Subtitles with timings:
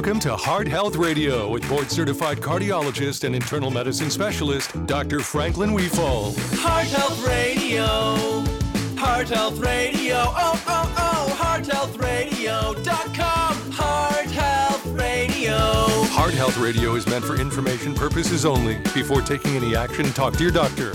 [0.00, 5.20] Welcome to Heart Health Radio with board certified cardiologist and internal medicine specialist, Dr.
[5.20, 6.38] Franklin Wefald.
[6.58, 7.84] Heart Health Radio.
[8.96, 10.16] Heart Health Radio.
[10.16, 11.36] Oh, oh, oh.
[11.38, 13.39] HeartHealthRadio.com.
[16.20, 16.58] Heart Health Radio.
[16.58, 18.76] Heart Health Radio is meant for information purposes only.
[18.92, 20.92] Before taking any action, talk to your doctor.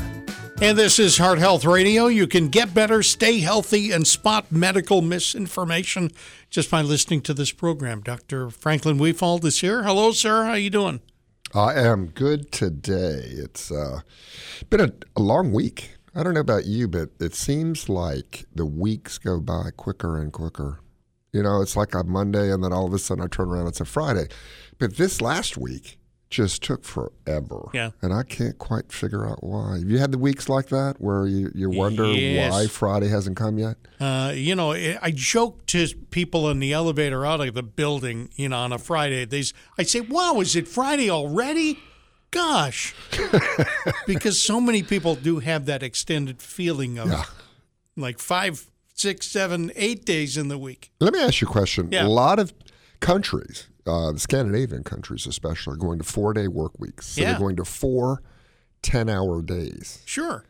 [0.61, 2.05] And this is Heart Health Radio.
[2.05, 6.11] You can get better, stay healthy, and spot medical misinformation
[6.51, 8.01] just by listening to this program.
[8.01, 8.51] Dr.
[8.51, 9.81] Franklin Wefald is here.
[9.81, 10.43] Hello, sir.
[10.43, 11.01] How are you doing?
[11.55, 13.23] I am good today.
[13.25, 14.01] It's uh,
[14.69, 15.95] been a, a long week.
[16.13, 20.31] I don't know about you, but it seems like the weeks go by quicker and
[20.31, 20.81] quicker.
[21.35, 23.67] You know, it's like a Monday, and then all of a sudden I turn around,
[23.67, 24.27] it's a Friday.
[24.79, 25.99] But this last week
[26.29, 27.69] just took forever.
[27.73, 27.89] Yeah.
[28.01, 29.79] And I can't quite figure out why.
[29.79, 32.53] Have you had the weeks like that where you, you wonder Yes.
[32.53, 33.75] why Friday hasn't come yet?
[33.99, 38.47] Uh, you know, I joke to people in the elevator out of the building, you
[38.47, 39.25] know, on a Friday.
[39.25, 39.43] They,
[39.77, 41.79] I say, wow, is it Friday already?
[42.31, 42.95] Gosh.
[44.07, 47.11] because so many people do have that extended feeling of
[47.97, 50.91] like five, six, seven, eight days in the week.
[50.99, 51.89] Let me ask you a question.
[51.91, 52.05] Yeah.
[52.05, 52.53] A lot of
[53.01, 57.07] countries, uh, the Scandinavian countries especially, are going to four day work weeks.
[57.07, 57.31] So Yeah.
[57.31, 58.23] they're going to four
[58.81, 59.99] 10 hour days.
[60.05, 60.45] Sure.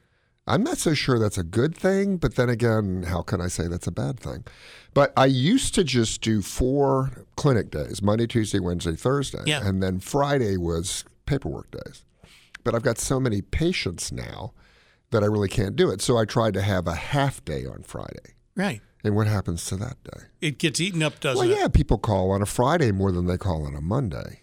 [0.48, 3.68] I'm not so sure that's a good thing, but then again, how can I say
[3.68, 4.44] that's a bad thing?
[4.94, 9.42] But I used to just do four clinic days Monday, Tuesday, Wednesday, Thursday.
[9.48, 9.68] Yeah.
[9.68, 12.06] And then Friday was paperwork days.
[12.64, 14.54] But I've got so many patients now
[15.10, 16.02] that I really can't do it.
[16.02, 18.35] So I tried to have a half day on Friday.
[18.56, 18.82] Right.
[19.04, 20.24] And what happens to that day?
[20.42, 21.54] It gets eaten up, doesn't Well, it?
[21.54, 24.42] Well, yeah, people call on a Friday more than they call on a Monday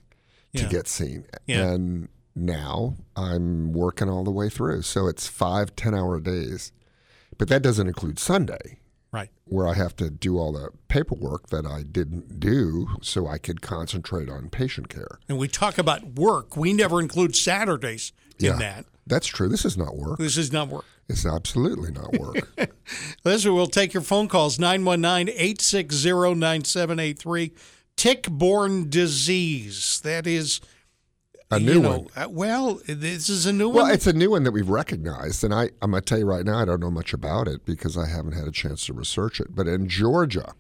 [0.55, 1.25] to get seen.
[1.47, 1.73] Yeah.
[1.73, 4.83] And now I'm working all the way through.
[4.83, 6.73] So it's five 10 hour days.
[7.39, 8.79] But that doesn't include Sunday,
[9.11, 9.31] Right.
[9.47, 13.63] where I have to do all the paperwork that I didn't do so I could
[13.63, 15.19] concentrate on patient care.
[15.29, 16.57] And we talk about work.
[16.57, 18.57] We never include Saturdays in Yeah.
[18.57, 18.87] that.
[19.07, 19.49] That's true.
[19.49, 20.19] This is not work.
[20.19, 20.85] This is not work.
[21.09, 22.49] It's absolutely not work.
[23.25, 27.53] Listen, we'll take your phone calls 919 860 9783.
[27.97, 30.01] Tick borne disease.
[30.05, 30.61] That is
[31.51, 32.07] A new you know, one.
[32.17, 33.85] uh, well, this is a new Well, one.
[33.87, 36.25] Well, it's a new one that we've recognized, and I, I'm going to tell you
[36.27, 38.93] right now, I don't know much about it because I haven't had a chance to
[38.95, 39.49] research it.
[39.55, 40.55] But in Georgia,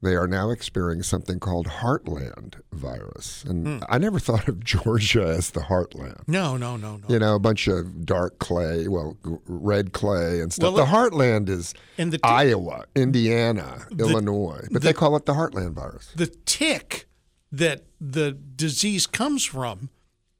[0.00, 3.78] they are now experiencing something called heartland virus, and Hmm.
[3.88, 6.22] I never thought of Georgia as the heartland.
[6.28, 7.04] no, no, no, no.
[7.08, 9.16] You know, a bunch of dark clay, well,
[9.46, 10.72] red clay and stuff.
[10.74, 15.72] Well, the heartland is and the- Iowa, Indiana, Illinois, but they call it the heartland
[15.72, 16.12] virus.
[16.14, 17.08] The tick
[17.50, 19.90] that the disease comes from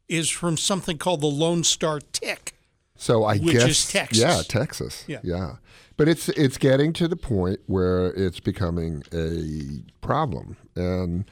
[0.09, 2.38] is from something called the Lone Star tick.
[2.99, 4.19] So I Which guess Texas.
[4.19, 5.05] Yeah, Texas.
[5.07, 5.57] Yeah.
[5.97, 11.25] But it's it's getting to the point where it's becoming a problem, and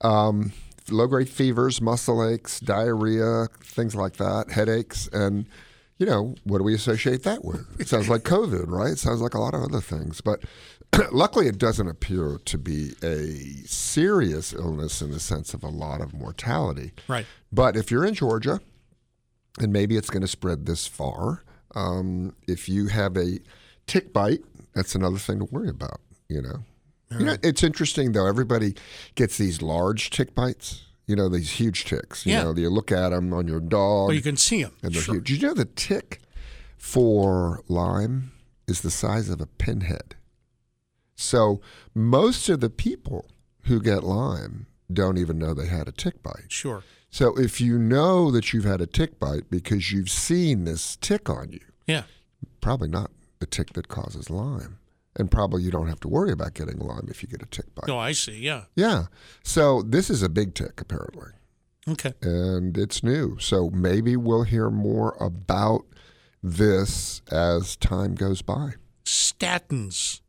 [0.00, 0.52] um,
[0.90, 5.46] low grade fevers, muscle aches, diarrhea, things like that, headaches, and
[5.98, 7.66] you know what do we associate that with?
[7.80, 8.92] It sounds like COVID, right?
[8.92, 10.42] It sounds like a lot of other things, but
[11.12, 16.00] luckily it doesn't appear to be a serious illness in the sense of a lot
[16.00, 16.92] of mortality.
[17.06, 17.26] Right.
[17.52, 18.60] But if you're in Georgia,
[19.60, 21.44] and maybe it's going to spread this far,
[21.74, 23.38] um, if you have a
[23.86, 24.40] tick bite,
[24.74, 26.00] that's another thing to worry about.
[26.28, 26.64] You know,
[27.18, 28.26] you know, it's interesting though.
[28.26, 28.74] Everybody
[29.16, 30.82] gets these large tick bites.
[31.06, 32.24] You know, these huge ticks.
[32.24, 32.42] You Yeah.
[32.44, 34.72] know, you look at them on your dog, Well, you can see them.
[34.82, 35.26] and they're huge.
[35.26, 36.20] Did you know the tick
[36.78, 38.30] for Lyme
[38.68, 40.14] is the size of a pinhead?
[41.16, 41.60] So
[41.94, 43.28] most of the people
[43.64, 46.44] who get Lyme don't even know they had a tick bite.
[46.48, 46.84] Sure.
[47.10, 51.28] So if you know that you've had a tick bite because you've seen this tick
[51.28, 52.04] on you, Yeah.
[52.60, 53.10] probably not
[53.40, 54.78] the tick that causes Lyme.
[55.16, 57.74] And probably you don't have to worry about getting Lyme if you get a tick
[57.74, 57.88] bite.
[57.88, 58.38] No, I see.
[58.38, 58.66] Yeah.
[58.76, 59.06] Yeah.
[59.42, 61.30] So this is a big tick apparently,
[61.88, 62.14] Okay.
[62.22, 63.36] and it's new.
[63.40, 65.84] So maybe we'll hear more about
[66.42, 68.74] this as time goes by.
[69.04, 70.20] Statins.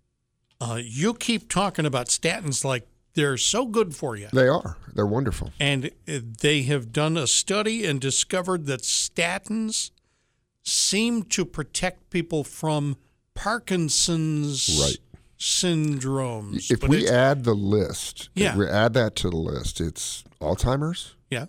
[0.60, 4.28] Uh, you keep talking about statins like they're so good for you.
[4.34, 4.78] They are.
[4.94, 5.52] They're wonderful.
[5.60, 9.92] And they have done a study and discovered that statins
[10.63, 12.98] seem to protect people from
[13.34, 14.98] Parkinson's Right.
[15.40, 16.69] syndromes.
[16.72, 18.52] If But we add the list, Yeah.
[18.52, 21.46] if we add that to the list, it's Alzheimer's, yeah,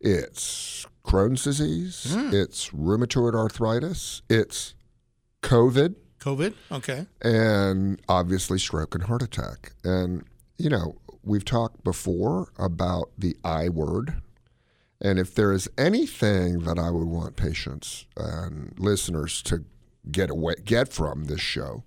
[0.00, 2.12] It's Crohn's disease.
[2.12, 2.30] Hmm.
[2.32, 4.20] It's rheumatoid arthritis.
[4.28, 4.74] It's
[5.42, 6.54] COVID, COVID.
[6.72, 7.06] Okay.
[7.22, 9.72] and obviously stroke and heart attack.
[9.82, 10.24] And,
[10.58, 14.22] you know, we've talked before about the I word.
[15.00, 19.64] And if there is anything that I would want patients and listeners to
[20.10, 21.84] get away get from this show,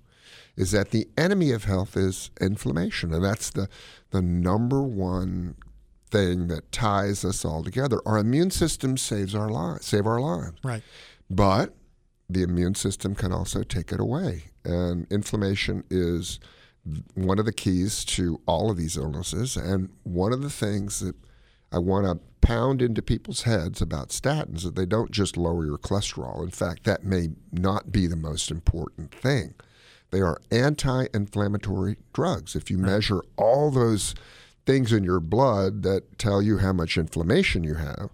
[0.56, 3.70] is that the enemy of health is inflammation, and that's the
[4.12, 5.56] the number one
[6.10, 8.00] thing that ties us all together.
[8.06, 10.82] Our immune system saves our lives, save our lives, Right.
[11.30, 11.76] but
[12.30, 16.40] the immune system can also take it away, and inflammation is
[17.16, 21.16] one of the keys to all of these illnesses, and one of the things that
[21.72, 25.66] I want to pound into people's heads about statins is that they don't just lower
[25.66, 26.44] your cholesterol.
[26.44, 29.54] In fact, that may not be the most important thing.
[30.12, 32.56] They are anti inflammatory drugs.
[32.56, 34.16] If you measure all those
[34.66, 38.10] things in your blood that tell you how much inflammation you have,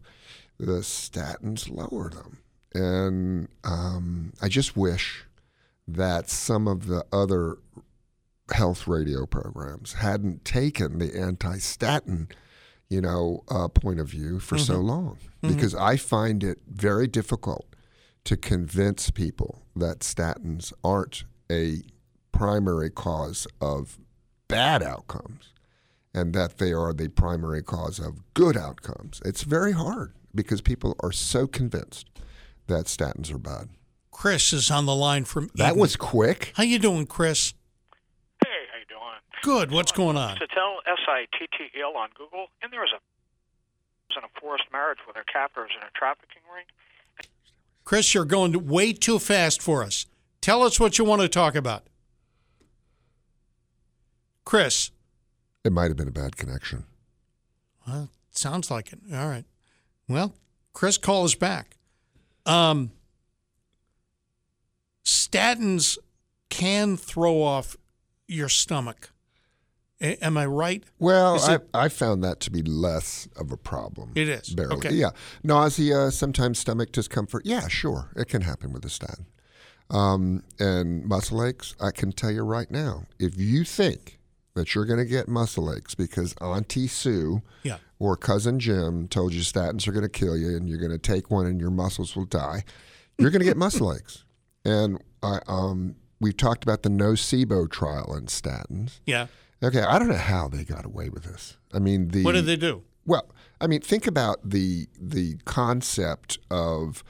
[0.60, 2.40] the statins lower them.
[2.74, 5.26] And um, I just wish
[5.88, 7.58] that some of the other
[8.52, 12.28] health radio programs hadn't taken the anti-statin,
[12.90, 17.66] you know, uh, point of view for so long, because I find it very difficult
[18.26, 21.82] to convince people that statins aren't a
[22.32, 24.00] primary cause of
[24.48, 25.54] bad outcomes
[26.14, 29.22] and that they are the primary cause of good outcomes.
[29.26, 32.10] It's very hard because people are so convinced
[32.68, 33.70] that statins are bad.
[34.12, 35.50] Chris is on the line from.
[35.56, 35.80] That Eden.
[35.80, 36.54] was quick.
[36.56, 37.54] How you doing, Chris?
[38.44, 39.02] Hey, how you doing?
[39.44, 39.72] Good.
[39.72, 40.38] What's going on?
[40.38, 43.00] Sitel, S-I-T-T-E-L on Google, and there was a
[44.10, 46.64] was in a forced marriage with her captors in a trafficking ring.
[47.84, 50.06] Chris, you're going way too fast for us.
[50.40, 51.84] Tell us what you want to talk about.
[54.46, 54.92] Chris.
[55.66, 56.86] It might have been a bad connection.
[57.86, 59.00] Well, sounds like it.
[59.14, 59.46] All right.
[60.08, 60.34] Well,
[60.72, 61.76] Chris, call us back.
[62.46, 62.92] Um,
[65.04, 65.98] statins
[66.50, 67.76] can throw off
[68.28, 69.13] your stomach.
[70.02, 70.84] A- am I right?
[71.00, 74.12] Well, Is I, I found that to be less of a problem.
[74.16, 74.50] It is.
[74.50, 74.76] Barely.
[74.78, 74.94] Okay.
[74.94, 75.12] Yeah.
[75.44, 77.46] Nausea, sometimes stomach discomfort.
[77.46, 78.12] Yeah, sure.
[78.16, 79.26] It can happen with a statin.
[79.90, 84.20] Um, and muscle aches, I can tell you right now, if you think
[84.56, 87.78] that you're going to get muscle aches because Auntie Sue Yeah.
[88.00, 90.98] or Cousin Jim told you statins are going to kill you and you're going to
[90.98, 92.64] take one and your muscles will die,
[93.18, 94.24] you're going to get muscle aches.
[94.66, 99.00] And I, um, we've talked about the nocebo trial in statins.
[99.06, 99.28] Yeah.
[99.64, 101.58] Okay, I don't know how they got away with this.
[101.74, 102.84] I mean, the What did they do?
[103.06, 103.30] well,
[103.62, 107.04] I mean, think about the the concept of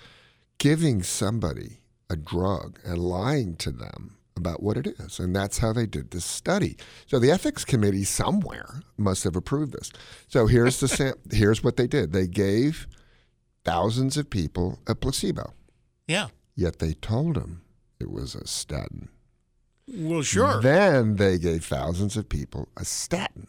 [0.60, 5.74] giving somebody a drug and lying to them about what it is, and that's how
[5.74, 6.76] they did this study.
[7.08, 9.92] So the ethics committee somewhere must have approved this.
[10.28, 12.12] So here's the sam- here's what they did.
[12.14, 12.88] They gave
[13.64, 15.54] thousands of people a placebo,
[16.08, 16.28] Yeah.
[16.56, 17.62] yet they told them
[18.00, 19.10] it was a statin.
[19.88, 20.62] Well, sure.
[20.62, 23.48] Then they gave thousands of people a statin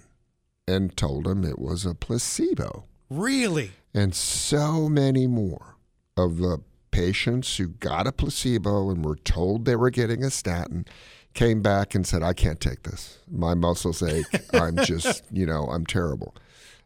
[0.67, 2.85] and told them it was a placebo.
[3.11, 3.73] really?
[3.97, 5.77] And so many more
[6.17, 6.59] of the
[6.91, 10.85] patients who got a placebo and were told they were getting a statin
[11.33, 13.19] came back and said, I can't take this.
[13.31, 14.27] My muscles ache.
[14.53, 16.35] I'm just, you know, I'm terrible.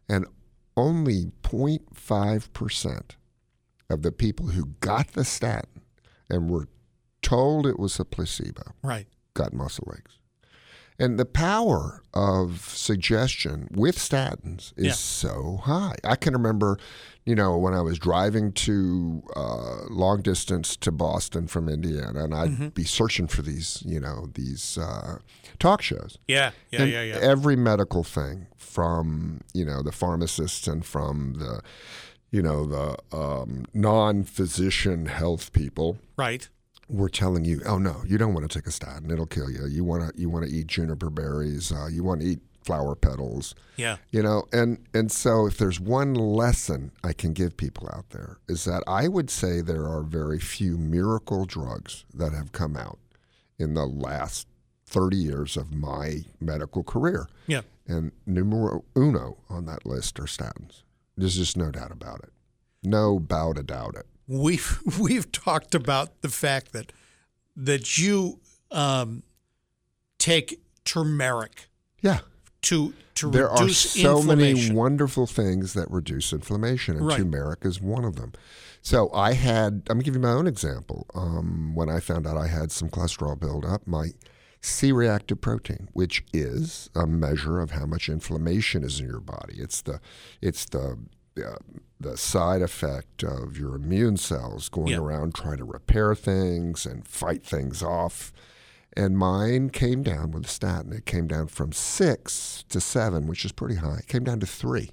[0.07, 0.25] And
[0.77, 3.01] only 0.5%
[3.89, 5.81] of the people who got the statin
[6.29, 6.67] and were
[7.21, 9.07] told it was a placebo Right.
[9.41, 10.15] Got muscle aches.
[11.01, 14.91] And the power of suggestion with statins is Yeah.
[15.23, 15.95] so high.
[16.03, 16.77] I can remember,
[17.25, 22.33] you know, when I was driving to uh, long distance to Boston from Indiana, and
[22.35, 22.67] I'd Mm-hmm.
[22.81, 25.19] be searching for these, you know, these uh,
[25.57, 26.17] talk shows.
[26.27, 26.51] Yeah.
[26.71, 26.81] Yeah.
[26.81, 27.03] And yeah.
[27.03, 27.17] Yeah.
[27.35, 31.61] Every medical thing from, you know, the pharmacists and from the,
[32.29, 36.49] you know, the um, non physician health people right.
[36.89, 39.65] We're telling you, oh no, you don't want to take a statin; it'll kill you.
[39.67, 41.71] You want to you want to eat juniper berries.
[41.71, 43.55] Uh, you want to eat flower petals.
[43.77, 43.97] Yeah.
[44.11, 48.37] You know, and and so if there's one lesson I can give people out there
[48.47, 52.99] is that I would say there are very few miracle drugs that have come out
[53.57, 54.47] in the last
[54.85, 57.27] 30 years of my medical career.
[57.47, 57.61] Yeah.
[57.87, 60.83] And numero uno on that list are statins.
[61.17, 62.31] There's just no doubt about it.
[62.83, 64.05] No bow to doubt it.
[64.29, 66.93] We've we've talked about the fact that
[67.57, 68.39] that you
[68.71, 69.23] um,
[70.19, 71.67] take turmeric
[72.01, 72.19] Yeah.
[72.63, 77.17] to to there are so many wonderful things that reduce inflammation, and Right.
[77.17, 78.31] turmeric is one of them.
[78.81, 81.05] So I had, I'm going to give you my own example.
[81.13, 84.11] Um, when I found out I had some cholesterol buildup, my
[84.61, 89.55] C-reactive protein, which is a measure of how much inflammation is in your body.
[89.57, 89.99] It's the,
[90.41, 90.97] it's the,
[91.37, 91.55] uh,
[91.99, 94.97] the side effect of your immune cells going Yeah.
[94.99, 98.31] around trying to repair things and fight things off.
[98.97, 100.91] And mine came down with a statin.
[100.93, 103.97] It came down from six to seven, which is pretty high.
[103.99, 104.91] It came down to three.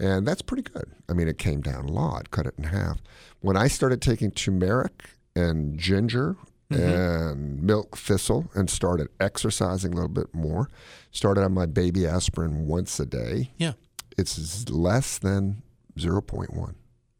[0.00, 0.92] And that's pretty good.
[1.08, 3.02] I mean, it came down a lot, cut it in half.
[3.40, 6.36] When I started taking turmeric and ginger
[6.70, 10.68] and milk thistle and started exercising a little bit more,
[11.10, 13.72] started on my baby aspirin once a day, Yeah.
[14.18, 15.62] It's less than
[15.96, 16.74] 0.1.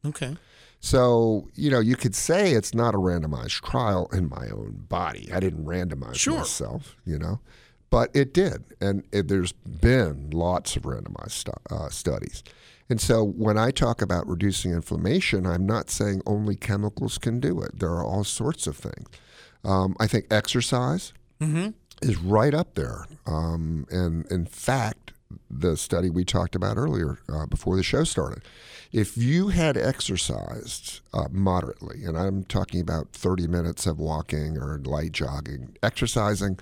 [0.05, 0.37] Okay.
[0.81, 5.29] So, you know, you could say it's not a randomized trial in my own body.
[5.33, 6.39] I didn't randomize Sure.
[6.39, 7.41] myself, you know,
[7.91, 8.65] but it did.
[8.81, 12.45] And it, there's been lots of randomized stu- uh, studies.
[12.91, 17.61] And so when I talk about reducing inflammation, I'm not saying only chemicals can do
[17.61, 17.79] it.
[17.81, 19.09] There are all sorts of things.
[19.65, 21.13] Um, I think exercise
[22.03, 23.05] is right up there.
[23.27, 25.13] Um, and in fact,
[25.51, 28.43] the study we talked about earlier uh, before the show started,
[28.93, 34.79] if you had exercised uh, moderately, and I'm talking about 30 minutes of walking or
[34.79, 36.59] light jogging, exercising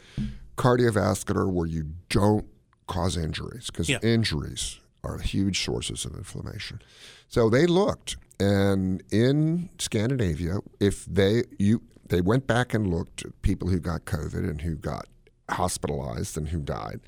[0.57, 2.47] cardiovascular where you don't
[2.87, 3.99] cause injuries, because Yeah.
[4.03, 6.81] injuries are huge sources of inflammation.
[7.29, 13.43] So they looked, and in Scandinavia, if they you they went back and looked at
[13.43, 15.07] people who got COVID and who got
[15.51, 17.01] hospitalized and who died,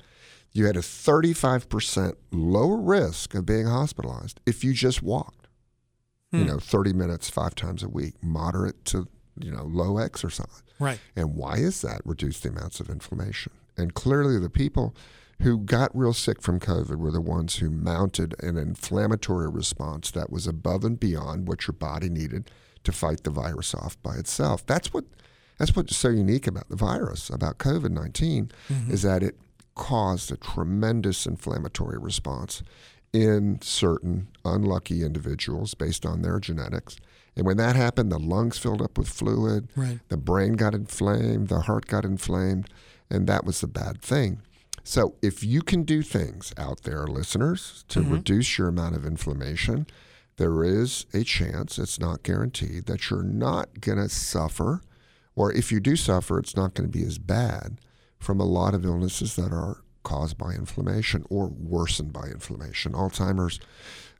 [0.51, 5.47] you had a 35% lower risk of being hospitalized if you just walked.
[6.31, 6.47] You hmm.
[6.47, 9.07] know, 30 minutes five times a week, moderate to
[9.39, 10.63] you know low exercise.
[10.79, 10.99] Right.
[11.15, 12.01] And why is that?
[12.05, 13.51] Reduce the amounts of inflammation.
[13.77, 14.95] And clearly, the people
[15.41, 20.29] who got real sick from COVID were the ones who mounted an inflammatory response that
[20.29, 22.51] was above and beyond what your body needed
[22.83, 24.65] to fight the virus off by itself.
[24.65, 25.05] That's what
[25.57, 28.91] that's what's so unique about the virus, about COVID 19, mm-hmm.
[28.91, 29.35] is that it
[29.79, 32.63] caused a tremendous inflammatory response
[33.13, 36.97] in certain unlucky individuals based on their genetics.
[37.33, 40.01] And when that happened, the lungs filled up with fluid, Right.
[40.09, 42.69] the brain got inflamed, the heart got inflamed,
[43.09, 44.41] and that was the bad thing.
[44.83, 48.15] So, if you can do things out there, listeners, to mm-hmm.
[48.15, 49.87] reduce your amount of inflammation,
[50.35, 54.81] there is a chance, it's not guaranteed, that you're not going to suffer,
[55.35, 57.77] or if you do suffer, it's not going to be as bad
[58.19, 62.93] from a lot of illnesses that are caused by inflammation or worsened by inflammation.
[62.93, 63.59] Alzheimer's,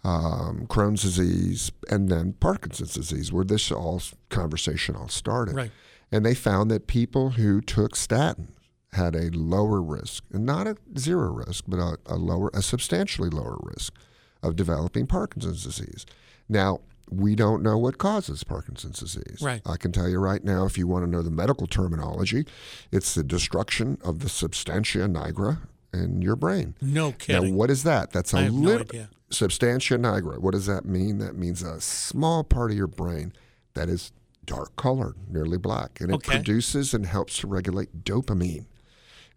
[0.03, 5.56] um, Crohn's disease, and then Parkinson's disease, where this all conversation all started.
[5.56, 5.72] Right.
[6.12, 8.50] And they found that people who took statins
[8.94, 13.29] had a lower risk, and not a zero risk, but a, a lower, a substantially
[13.29, 13.94] lower risk
[14.41, 16.06] of developing Parkinson's disease.
[16.48, 19.39] Now, we don't know what causes Parkinson's disease.
[19.41, 19.61] Right.
[19.65, 22.45] I can tell you right now, if you want to know the medical terminology,
[22.91, 25.59] it's the destruction of the substantia nigra
[25.93, 26.75] in your brain.
[26.81, 27.55] No Now, kidding.
[27.55, 28.11] what is that?
[28.11, 30.39] That's a have no little substantia nigra.
[30.39, 31.17] What does that mean?
[31.17, 33.33] That means a small part of your brain
[33.73, 34.11] that is
[34.45, 36.31] dark colored, nearly black, and it Okay.
[36.37, 38.65] produces and helps to regulate dopamine.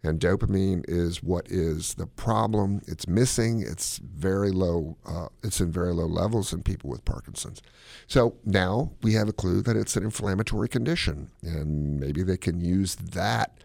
[0.05, 2.81] And dopamine is what is the problem.
[2.87, 3.61] It's missing.
[3.65, 4.97] It's very low.
[5.05, 7.61] Uh, it's in very low levels in people with Parkinson's.
[8.07, 12.59] So now we have a clue that it's an inflammatory condition, and maybe they can
[12.59, 13.57] use that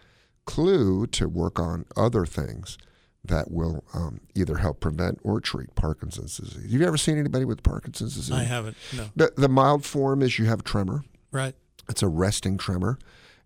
[0.44, 2.78] clue to work on other things
[3.24, 6.62] that will um, either help prevent or treat Parkinson's disease.
[6.62, 8.34] Have you ever seen anybody with Parkinson's disease?
[8.34, 8.76] I haven't.
[8.96, 9.10] No.
[9.16, 11.02] The, the mild form is you have tremor.
[11.32, 11.54] Right.
[11.88, 12.96] It's a resting tremor,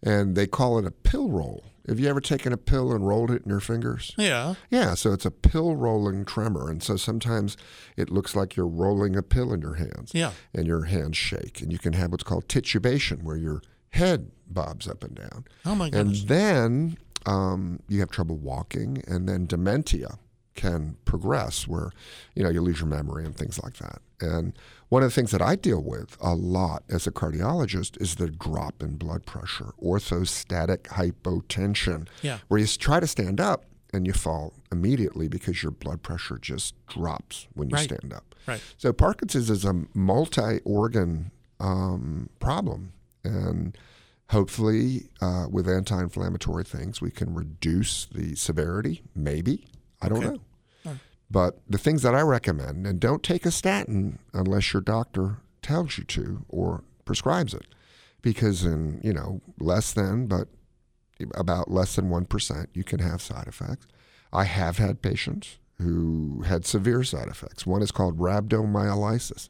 [0.03, 1.65] and they call it a pill roll.
[1.89, 4.12] Have you ever taken a pill and rolled it in your fingers?
[4.17, 4.55] Yeah.
[4.71, 6.71] Yeah, so it's a pill rolling tremor.
[6.71, 7.57] And so sometimes
[7.97, 10.12] it looks like you're rolling a pill in your hands.
[10.15, 10.33] Yeah.
[10.55, 11.61] And your hands shake.
[11.61, 15.45] And you can have what's called titubation, where your head bobs up and down.
[15.65, 20.19] Oh my And then um, you have trouble walking, and then dementia
[20.55, 21.91] can progress, where
[22.35, 24.03] you know you lose your memory and things like that.
[24.21, 24.53] And
[24.93, 28.29] one of the things that I deal with a lot as a cardiologist is the
[28.29, 32.41] drop in blood pressure, orthostatic hypotension, Yeah.
[32.49, 36.75] where you try to stand up and you fall immediately because your blood pressure just
[36.89, 37.85] drops when you Right.
[37.91, 38.35] stand up.
[38.47, 38.61] Right.
[38.77, 42.93] So Parkinson's is a multi-organ um, problem,
[43.25, 43.79] and
[44.29, 49.01] hopefully, uh, with anti-inflammatory things, we can reduce the severity.
[49.15, 49.69] Maybe
[50.03, 50.27] I don't Okay.
[50.35, 50.41] know.
[51.33, 55.97] But the things that I recommend, and don't take a statin unless your doctor tells
[55.97, 57.67] you to or prescribes it,
[58.21, 60.49] because in you know less than, but
[61.35, 63.87] about less than one percent, you can have side effects.
[64.31, 67.67] I have had patients who had severe side effects.
[67.67, 69.49] One is called rhabdomyolysis,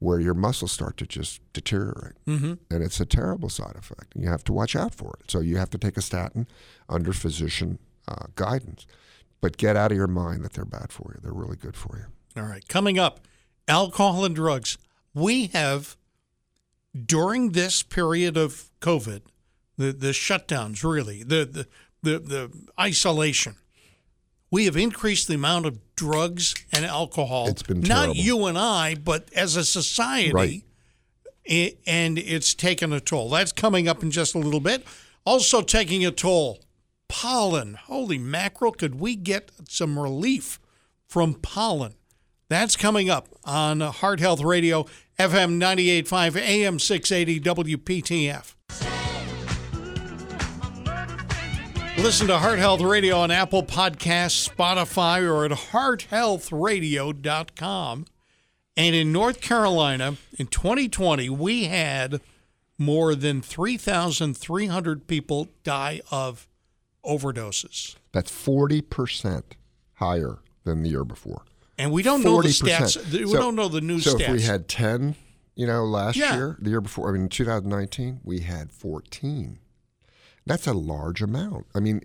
[0.00, 2.16] where your muscles start to just deteriorate.
[2.26, 2.54] Mm-hmm.
[2.70, 4.14] And it's a terrible side effect.
[4.16, 5.30] You have to watch out for it.
[5.30, 6.48] So you have to take a statin
[6.88, 7.78] under physician
[8.08, 8.84] uh, guidance.
[9.44, 11.20] But get out of your mind that they're bad for you.
[11.22, 12.40] They're really good for you.
[12.40, 12.66] All right.
[12.66, 13.20] Coming up,
[13.68, 14.78] alcohol and drugs.
[15.12, 15.98] We have,
[17.04, 19.20] during this period of COVID,
[19.76, 21.68] the, the shutdowns, really, the, the,
[22.02, 23.56] the, the isolation,
[24.50, 27.48] we have increased the amount of drugs and alcohol.
[27.48, 28.14] It's been terrible.
[28.14, 30.32] not you and I, but as a society.
[30.32, 30.64] Right.
[31.86, 33.28] And it's taken a toll.
[33.28, 34.86] That's coming up in just a little bit.
[35.26, 36.60] Also taking a toll,
[37.08, 37.74] pollen.
[37.74, 40.60] Holy mackerel, could we get some relief
[41.06, 41.94] from pollen?
[42.48, 44.84] That's coming up on Heart Health Radio,
[45.18, 48.54] FM 98.5, AM 680, WPTF.
[51.96, 58.06] Listen to Heart Health Radio on Apple Podcasts, Spotify, or at hearthealthradio.com.
[58.76, 62.20] And in North Carolina, in 2020, we had
[62.76, 66.48] more than 3,300 people die of
[67.06, 67.96] overdoses.
[68.12, 69.42] That's 40%
[69.94, 71.42] higher than the year before.
[71.78, 72.96] And we don't know the stats.
[73.12, 74.20] We So- don't know the new so stats.
[74.20, 75.16] if we had 10,
[75.56, 76.34] you know, last Yeah.
[76.36, 79.58] year, the year before, I mean, 2019, we had 14.
[80.46, 81.66] That's a large amount.
[81.74, 82.02] I mean,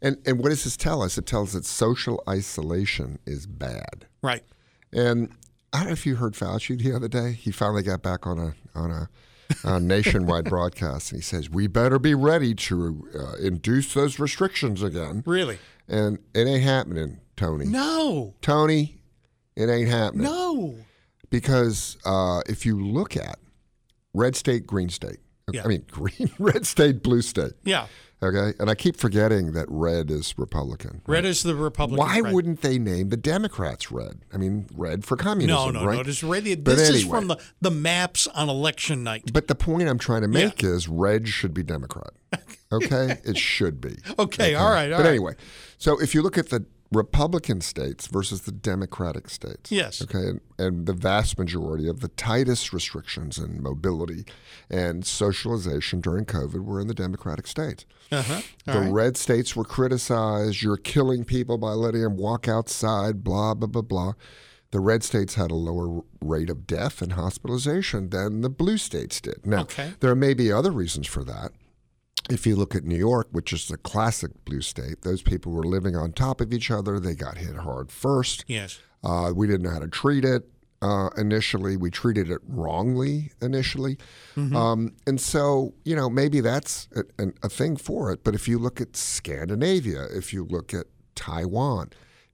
[0.00, 1.18] and, and what does this tell us?
[1.18, 4.06] It tells us that social isolation is bad.
[4.22, 4.44] right.
[4.92, 5.28] And
[5.70, 7.32] I don't know if you heard Fauci the other day.
[7.32, 9.10] He finally got back on a on a,
[9.64, 14.82] a nationwide broadcast, and he says we better be ready to uh, induce those restrictions
[14.82, 15.22] again.
[15.26, 15.58] Really?
[15.88, 17.66] And it ain't happening, Tony.
[17.66, 18.34] No.
[18.42, 19.00] Tony,
[19.56, 20.24] it ain't happening.
[20.24, 20.74] No.
[21.30, 23.38] Because uh, if you look at
[24.14, 25.18] red state, green state,
[25.52, 25.64] Yeah.
[25.64, 27.52] I mean green, red state, blue state.
[27.64, 27.86] Yeah.
[28.20, 31.02] Okay, and I keep forgetting that red is Republican.
[31.06, 32.04] Red is the Republican.
[32.04, 32.34] Why right.
[32.34, 34.22] wouldn't they name the Democrats red?
[34.34, 35.98] I mean, red for communism, no, right?
[35.98, 36.02] no.
[36.02, 39.32] This, radio, But this is from the, the maps on election night.
[39.32, 42.10] But the point I'm trying to make is red should be Democrat.
[42.70, 43.18] Okay?
[43.24, 43.96] it should be.
[44.18, 45.10] Okay, all right, all but right.
[45.10, 45.32] anyway,
[45.78, 49.70] so if you look at the Republican states versus the Democratic states.
[49.70, 50.00] Yes.
[50.00, 50.18] Okay.
[50.18, 54.24] And, and the vast majority of the tightest restrictions in mobility
[54.70, 57.84] and socialization during COVID were in the Democratic states.
[58.10, 58.40] Uh-huh.
[58.64, 60.62] the red states were criticized.
[60.62, 64.12] You're killing people by letting them walk outside, blah, blah, blah, blah.
[64.70, 69.20] The red states had a lower rate of death and hospitalization than the blue states
[69.20, 69.46] did.
[69.46, 69.92] Now, Okay.
[70.00, 71.52] there may be other reasons for that.
[72.28, 75.64] If you look at New York, which is the classic blue state, those people were
[75.64, 77.00] living on top of each other.
[77.00, 78.44] They got hit hard first.
[78.46, 78.78] Yes.
[79.02, 80.48] Uh, we didn't know how to treat it
[80.82, 81.76] uh, initially.
[81.76, 83.98] We treated it wrongly initially.
[84.56, 88.24] Um, and so, you know, maybe that's a, a, a thing for it.
[88.24, 91.90] But if you look at Scandinavia, if you look at Taiwan,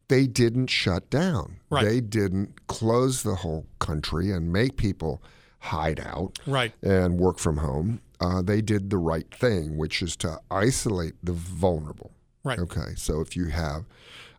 [0.08, 1.56] they didn't shut down.
[1.70, 1.84] Right.
[1.84, 5.22] They didn't close the whole country and make people
[5.64, 6.72] hide out Right.
[6.82, 8.00] and work from home.
[8.20, 12.12] Uh, they did the right thing, which is to isolate the vulnerable.
[12.44, 12.58] Right.
[12.58, 13.84] Okay, so if you have,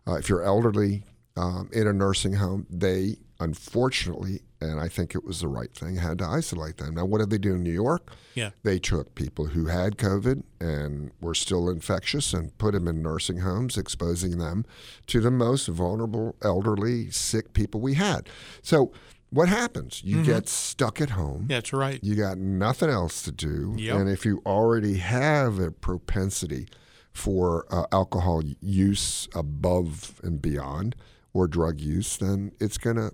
[0.06, 1.04] uh, if you're elderly
[1.36, 5.96] um, in a nursing home, they unfortunately, and I think it was the right thing,
[5.96, 6.94] had to isolate them.
[6.94, 8.10] Now, what did they do in New York?
[8.34, 8.50] Yeah.
[8.62, 13.38] They took people who had COVID and were still infectious and put them in nursing
[13.40, 14.64] homes, exposing them
[15.08, 18.28] to the most vulnerable, elderly, sick people we had.
[18.62, 18.92] So,
[19.30, 20.02] what happens?
[20.04, 21.46] You get stuck at home.
[21.48, 21.98] That's right.
[22.02, 23.74] You got nothing else to do.
[23.76, 23.96] Yep.
[23.96, 26.68] And if you already have a propensity
[27.12, 30.94] for uh, alcohol use above and beyond
[31.32, 33.12] or drug use, then it's going to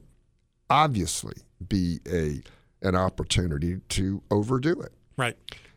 [0.68, 1.34] obviously
[1.66, 2.42] be a
[2.86, 4.92] an opportunity to overdo it.
[5.16, 5.36] Right.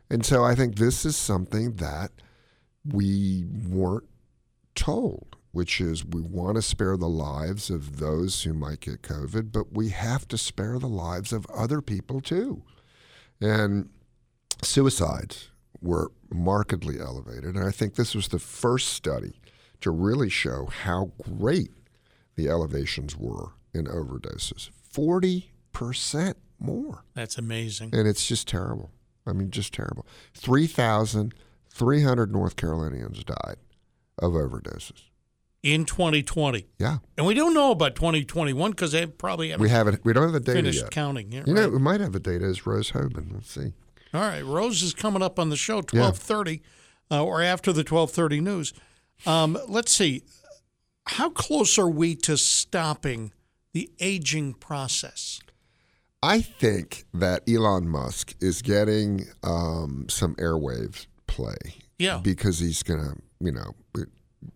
[0.10, 2.12] And so I think this is something that
[2.84, 4.08] we weren't
[4.74, 9.54] told, which is we want to spare the lives of those who might get COVID,
[9.54, 12.62] but we have to spare the lives of other people too.
[13.40, 13.88] And
[14.62, 17.56] suicides were markedly elevated.
[17.56, 19.40] And I think this was the first study
[19.80, 21.72] to really show how great
[22.36, 27.06] the elevations were in overdoses 40% more.
[27.14, 27.92] That's amazing.
[27.94, 28.92] And it's just terrible.
[29.26, 30.06] I mean, just terrible.
[30.34, 33.56] 3,300 North Carolinians died
[34.20, 35.04] of overdoses.
[35.66, 36.68] In 2020.
[36.78, 36.98] Yeah.
[37.18, 40.34] And we don't know about 2021 because they probably haven't We haven't, we don't have
[40.34, 40.92] the data finished yet.
[40.92, 41.32] counting.
[41.32, 43.34] You know, we might have the data as Rose Hoban.
[43.34, 43.74] Let's see.
[44.14, 46.62] All right, Rose is coming up on the show, twelve thirty,
[47.10, 48.74] uh, or after the twelve thirty news.
[49.26, 50.22] Um, let's see,
[51.08, 53.34] how close are we to stopping
[53.74, 55.40] the aging process?
[56.22, 61.56] I think that Elon Musk is getting um, some airwaves play.
[61.98, 62.20] Yeah.
[62.24, 63.74] Because he's going to, you know,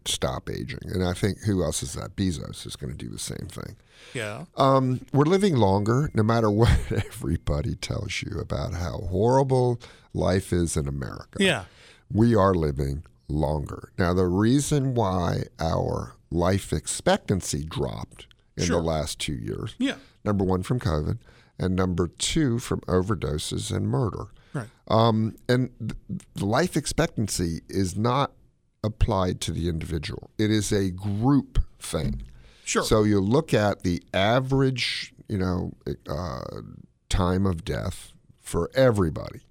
[0.06, 0.80] stop aging.
[0.86, 2.16] And I think who else is that?
[2.16, 3.76] Bezos is going to do the same thing.
[4.14, 9.80] Yeah, Um, we're living longer, no matter what everybody tells you about how horrible
[10.14, 11.38] life is in America.
[11.40, 11.66] yeah,
[12.12, 13.92] We are living longer.
[13.98, 18.78] Now, the reason why our life expectancy dropped in Sure.
[18.82, 19.96] the last two years yeah.
[20.26, 21.18] number one, from COVID,
[21.60, 24.28] and number two, from overdoses and murder.
[24.54, 24.68] Right.
[24.88, 28.32] Um, and th- life expectancy is not
[28.84, 32.24] applied to the individual, it is a group thing.
[32.64, 32.84] Sure.
[32.84, 35.74] So you look at the average, you know,
[36.08, 36.62] uh,
[37.10, 39.42] time of death for everybody,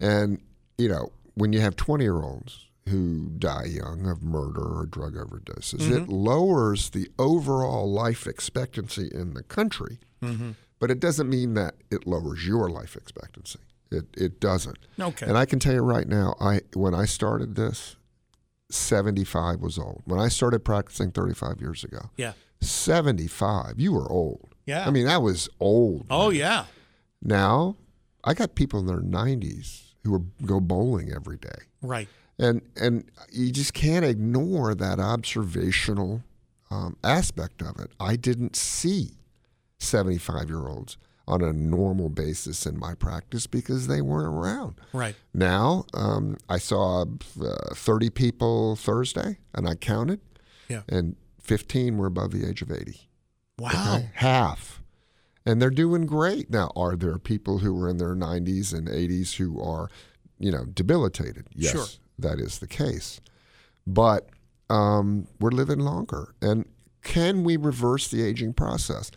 [0.00, 0.40] and
[0.78, 5.14] you know when you have twenty year olds who die young of murder or drug
[5.14, 5.92] overdoses, Mm-hmm.
[5.94, 9.98] it lowers the overall life expectancy in the country.
[10.22, 10.50] Mm-hmm.
[10.78, 13.60] But it doesn't mean that it lowers your life expectancy.
[13.90, 14.78] It it doesn't.
[14.98, 15.26] Okay.
[15.26, 17.96] And I can tell you right now, I when I started this,
[18.70, 20.02] seventy five was old.
[20.04, 22.32] When I started practicing thirty five years ago, yeah.
[22.60, 23.74] 75.
[23.78, 24.54] You were old.
[24.66, 24.86] Yeah.
[24.86, 26.06] I mean, that was old.
[26.10, 26.64] Oh yeah.
[27.22, 27.76] Now,
[28.24, 31.48] I got people in their 90s who are, go bowling every day.
[31.82, 32.08] Right.
[32.38, 36.22] And and you just can't ignore that observational
[36.70, 37.90] um, aspect of it.
[38.00, 39.18] I didn't see
[39.78, 40.96] 75 year olds
[41.26, 44.74] on a normal basis in my practice because they weren't around.
[44.92, 45.14] Right.
[45.32, 47.04] Now, um, I saw
[47.42, 50.20] uh, 30 people Thursday, and I counted,
[50.68, 50.82] Yeah.
[50.88, 53.08] and 15 were above the age of 80.
[53.58, 53.70] Wow.
[53.96, 54.10] Okay?
[54.14, 54.82] Half.
[55.46, 56.50] And they're doing great.
[56.50, 59.88] Now, are there people who are in their 90s and 80s who are,
[60.38, 61.46] you know, debilitated?
[61.54, 61.86] Yes, Sure.
[62.18, 63.20] that is the case.
[63.86, 64.28] But
[64.70, 66.34] um, we're living longer.
[66.40, 66.66] And
[67.02, 69.10] can we reverse the aging process?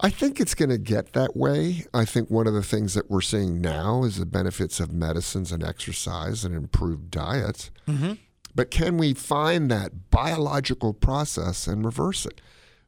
[0.00, 1.84] I think it's going to get that way.
[1.92, 5.50] I think one of the things that we're seeing now is the benefits of medicines
[5.50, 7.70] and exercise and improved diets.
[7.88, 8.12] Mm-hmm.
[8.54, 12.40] But can we find that biological process and reverse it?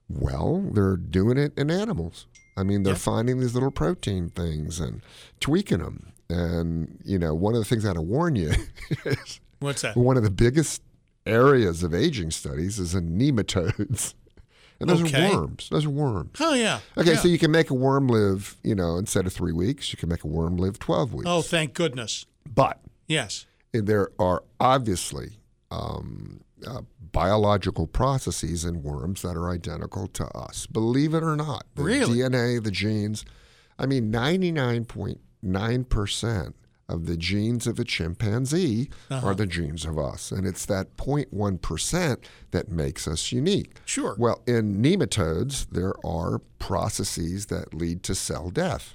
[0.09, 2.27] Well, they're doing it in animals.
[2.57, 5.03] I mean, they're finding these little protein things and
[5.41, 6.13] tweaking them.
[6.29, 8.53] And, you know, one of the things I want to warn you
[9.05, 9.97] is What's that?
[9.97, 10.83] one of the biggest
[11.27, 14.15] areas of aging studies is in nematodes.
[14.81, 15.31] And those Okay.
[15.31, 15.69] are worms.
[15.71, 16.37] Those are worms.
[16.41, 16.81] Oh yeah.
[16.97, 17.19] Okay, Yeah.
[17.21, 20.09] so you can make a worm live, you know, instead of three weeks, you can
[20.09, 21.27] make a worm live 12 weeks.
[21.29, 22.25] Oh, thank goodness.
[22.53, 23.47] but Yes.
[23.73, 25.39] there are obviously
[25.71, 26.81] um, uh,
[27.13, 30.67] biological processes in worms that are identical to us.
[30.67, 31.65] Believe it or not.
[31.77, 32.19] The Really?
[32.21, 33.25] DNA, the genes.
[33.79, 36.55] I mean, 99.9%
[36.91, 39.29] of the genes of a chimpanzee Uh-huh.
[39.29, 40.31] are the genes of us.
[40.33, 43.79] And it's that 0.1% that makes us unique.
[43.85, 44.15] Sure.
[44.19, 48.95] Well, in nematodes, there are processes that lead to cell death.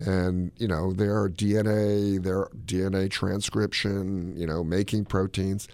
[0.00, 5.68] And, you know, there are DNA, there are DNA transcription, you know, making proteins.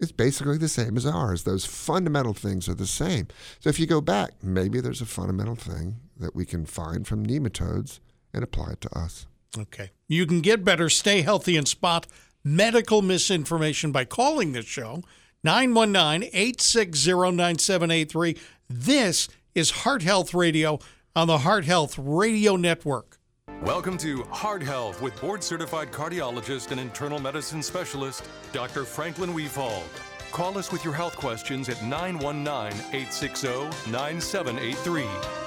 [0.00, 1.44] It's basically the same as ours.
[1.44, 3.28] Those fundamental things are the same.
[3.60, 7.26] So if you go back, maybe there's a fundamental thing that we can find from
[7.26, 8.00] nematodes
[8.32, 9.26] and apply it to us.
[9.58, 9.90] Okay.
[10.08, 12.06] You can get better, stay healthy, and spot
[12.44, 15.02] medical misinformation by calling this show
[15.42, 18.36] 919 860 9783.
[18.68, 20.78] This is Heart Health Radio
[21.16, 23.18] on the Heart Health Radio Network.
[23.62, 28.84] Welcome to Heart Health with board certified cardiologist and internal medicine specialist, Dr.
[28.84, 29.82] Franklin Wefald.
[30.30, 35.45] Call us with your health questions at 919 860 9783.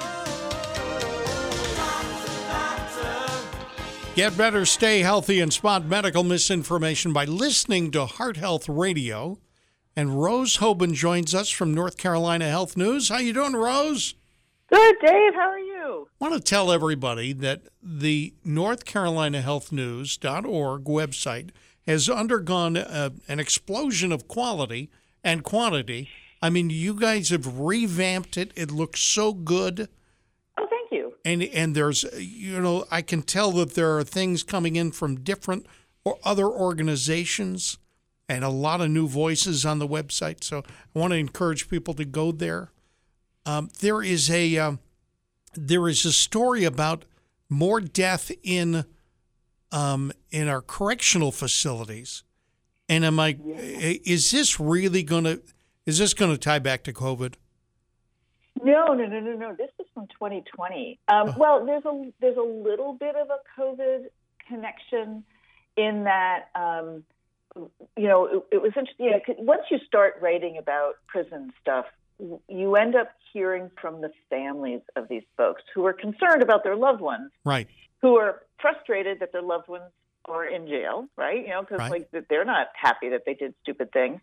[4.19, 9.39] Get better, stay healthy, and spot medical misinformation by listening to Heart Health Radio.
[9.95, 13.07] And Rose Hoban joins us from North Carolina Health News.
[13.07, 14.15] How you doing, Rose?
[14.69, 15.35] Good, Dave.
[15.35, 16.09] How are you?
[16.19, 21.51] I want to tell everybody that the North Carolina Health News.org website
[21.87, 24.89] has undergone a, an explosion of quality
[25.23, 26.09] and quantity.
[26.41, 28.51] I mean, you guys have revamped it.
[28.57, 29.87] It looks so good.
[31.25, 35.19] And and there's you know I can tell that there are things coming in from
[35.21, 35.65] different
[36.05, 37.77] or other organizations
[38.29, 40.43] and a lot of new voices on the website.
[40.43, 40.63] So
[40.95, 42.71] I want to encourage people to go there.
[43.45, 44.79] Um, there is a um,
[45.55, 47.05] there is a story about
[47.49, 48.85] more death in
[49.71, 52.23] um, in our correctional facilities,
[52.87, 55.41] and am I is this really going to
[55.85, 57.33] is this going to tie back to COVID?
[58.63, 59.55] No, no, no, no, no.
[59.55, 60.99] This is from 2020.
[61.07, 64.05] Um, Well, there's a there's a little bit of a COVID
[64.47, 65.23] connection
[65.77, 67.03] in that um,
[67.97, 69.05] you know it, it was interesting.
[69.07, 71.85] You know, once you start writing about prison stuff,
[72.47, 76.75] you end up hearing from the families of these folks who are concerned about their
[76.75, 77.67] loved ones, Right.
[78.01, 79.91] who are frustrated that their loved ones
[80.25, 81.41] are in jail, right?
[81.43, 81.91] You know, because Right.
[82.11, 84.19] like they're not happy that they did stupid things,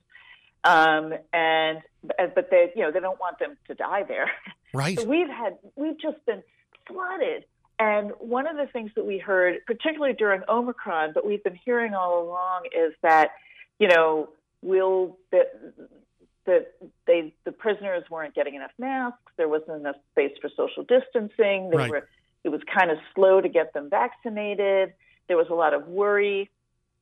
[0.66, 1.83] um, and
[2.35, 4.31] but they you know they don't want them to die there.
[4.74, 4.98] Right.
[5.00, 6.42] So we've had we've just been
[6.87, 7.44] flooded.
[7.79, 11.92] And one of the things that we heard, particularly during Omicron, but we've been hearing
[11.94, 13.31] all along, is that
[13.79, 14.29] you know
[14.62, 15.52] will that
[16.46, 16.72] that
[17.07, 19.33] they the prisoners weren't getting enough masks.
[19.37, 21.70] There wasn't enough space for social distancing.
[21.70, 21.90] They Right.
[21.90, 22.09] were
[22.44, 24.94] it was kind of slow to get them vaccinated.
[25.29, 26.50] There was a lot of worry.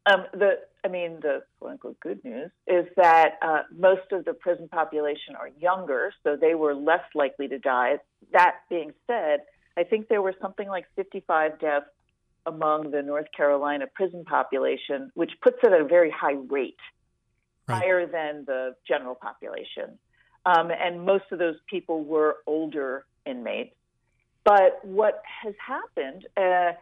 [0.07, 4.35] Um, the I mean, the quote unquote good news is that uh, most of the
[4.35, 7.99] prison population are younger, so they were less likely to die.
[8.33, 9.41] That being said,
[9.79, 11.87] I think there were something like 55 deaths
[12.47, 16.77] among the North Carolina prison population, which puts it at a very high rate,
[17.67, 17.83] Right.
[17.83, 19.99] higher than the general population.
[20.45, 23.75] Um, and most of those people were older inmates.
[24.45, 26.73] But what has happened uh,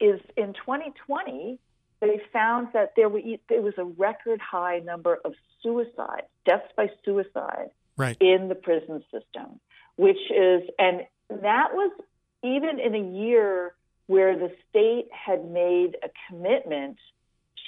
[0.00, 1.58] is in 2020,
[2.00, 6.90] they found that there, were, there was a record high number of suicides, deaths by
[7.04, 8.16] suicide Right.
[8.20, 9.60] in the prison system,
[9.96, 11.92] which is, and that was
[12.42, 13.74] even in a year
[14.06, 16.96] where the state had made a commitment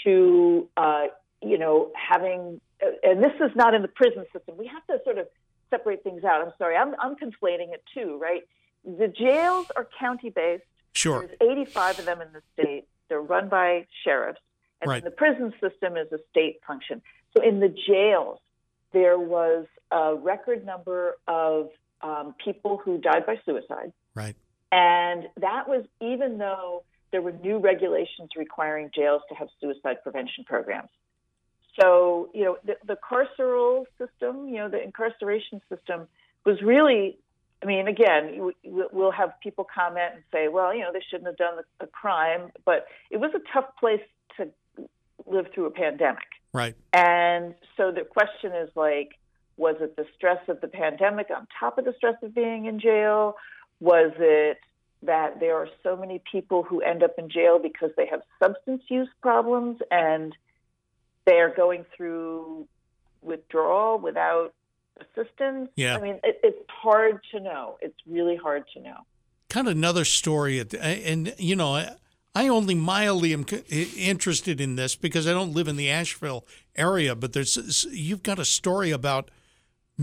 [0.05, 1.05] to, uh,
[1.43, 4.57] you know, having, uh, and this is not in the prison system.
[4.57, 5.29] We have to sort of
[5.71, 6.41] separate things out.
[6.41, 8.43] I'm sorry, I'm, I'm conflating it too, right?
[8.85, 10.65] The jails are county based.
[10.95, 11.27] Sure.
[11.27, 12.87] There's 85 of them in the state.
[13.09, 14.41] They're run by sheriffs.
[14.81, 15.05] And Right.
[15.05, 17.03] the prison system is a state function.
[17.37, 18.39] So in the jails,
[18.93, 23.93] there was a record number of um, people who died by suicide.
[24.15, 24.37] Right.
[24.73, 30.45] And that was even though there were new regulations requiring jails to have suicide prevention
[30.45, 30.89] programs.
[31.81, 36.09] So, you know, the, the carceral system, you know, the incarceration system
[36.45, 37.19] was really,
[37.63, 41.37] I mean, again, we'll have people comment and say, well, you know, they shouldn't have
[41.37, 44.01] done the, the crime, but it was a tough place
[44.37, 44.49] to
[45.27, 46.27] live through a pandemic.
[46.53, 46.75] Right.
[46.93, 49.13] And so the question is like,
[49.57, 52.81] was it the stress of the pandemic on top of the stress of being in
[52.81, 53.37] jail?
[53.81, 54.59] Was it
[55.05, 58.83] that there are so many people who end up in jail because they have substance
[58.89, 60.35] use problems and
[61.27, 62.67] they are going through
[63.21, 64.53] withdrawal without
[65.01, 65.71] assistance?
[65.77, 65.97] Yeah.
[65.97, 67.79] I mean, it, it's hard to know.
[67.81, 68.99] It's really hard to know.
[69.49, 71.97] kind of another story at the, and you know I,
[72.35, 77.15] I only mildly am interested in this because I don't live in the Asheville area
[77.15, 79.31] but there's you've got a story about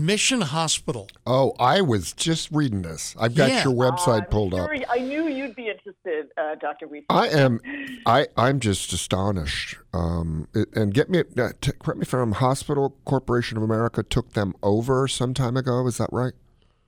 [0.06, 3.14] Mission Hospital Oh, I was just reading this.
[3.20, 3.64] I've got Yeah.
[3.64, 4.70] your website I'm pulled up.
[4.90, 6.86] I knew you'd be interested, uh, Dr.
[6.86, 7.04] Reese.
[7.10, 7.60] I am,
[8.06, 9.76] I I'm just astonished.
[9.92, 12.32] Um, and get me, uh, t- correct me if I'm.
[12.32, 15.86] Hospital Corporation of America took them over some time ago.
[15.86, 16.32] Is that right?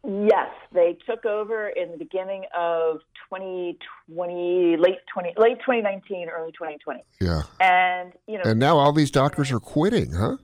[0.05, 7.03] Yes, they took over in the beginning of 2020, late 20, late 2019, early 2020,
[7.21, 7.43] Yeah.
[7.61, 10.39] and you know, And now all these doctors are quitting, huh?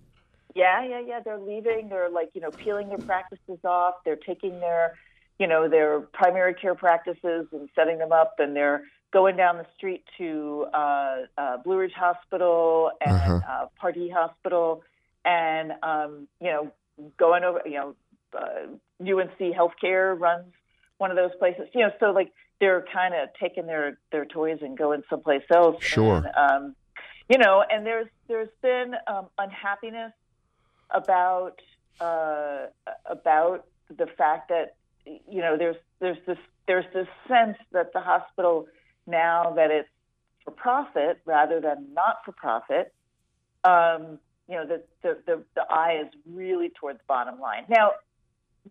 [0.63, 1.89] Yeah, yeah, yeah, they're leaving.
[1.89, 3.95] They're like you know peeling their practices off.
[4.05, 4.85] They're taking their,
[5.39, 8.83] you know, their primary care practices and setting them up, and they're
[9.19, 13.41] going down the street to uh, uh, Blue Ridge Hospital and Uh-huh.
[13.53, 14.83] uh, Pardee Hospital,
[15.25, 16.63] and um, you know,
[17.17, 17.95] going over, you know,
[18.37, 18.67] uh,
[19.01, 20.53] UNC Healthcare runs
[20.99, 21.69] one of those places.
[21.75, 25.77] You know, so like they're kind of taking their their toys and going someplace else.
[25.83, 26.17] Sure.
[26.17, 26.63] And, um,
[27.31, 30.13] you know, and there's there's been um, unhappiness
[30.91, 31.61] about
[32.01, 32.67] uh,
[33.07, 38.67] about the fact that you know there's there's this there's this sense that the hospital
[39.07, 39.89] now that it's
[40.45, 42.93] for profit rather than not for profit.
[43.65, 47.65] Um, you know, the, the, the, the eye is really toward the bottom line.
[47.69, 47.93] Now,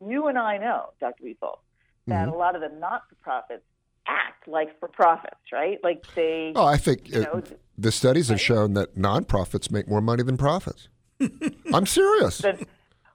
[0.03, 1.23] you and I know, Dr.
[1.23, 1.59] Wefald,
[2.07, 2.33] that Mhm.
[2.33, 3.63] a lot of the not-for-profits
[4.07, 5.77] act like for-profits, right?
[5.83, 7.43] Like they, Oh, I think you uh, know,
[7.77, 10.87] the studies have shown that nonprofits make more money than profits.
[11.73, 12.39] I'm serious.
[12.39, 12.65] the,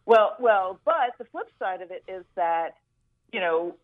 [0.07, 2.77] well, well, but the flip side of it is that,
[3.33, 3.77] you know,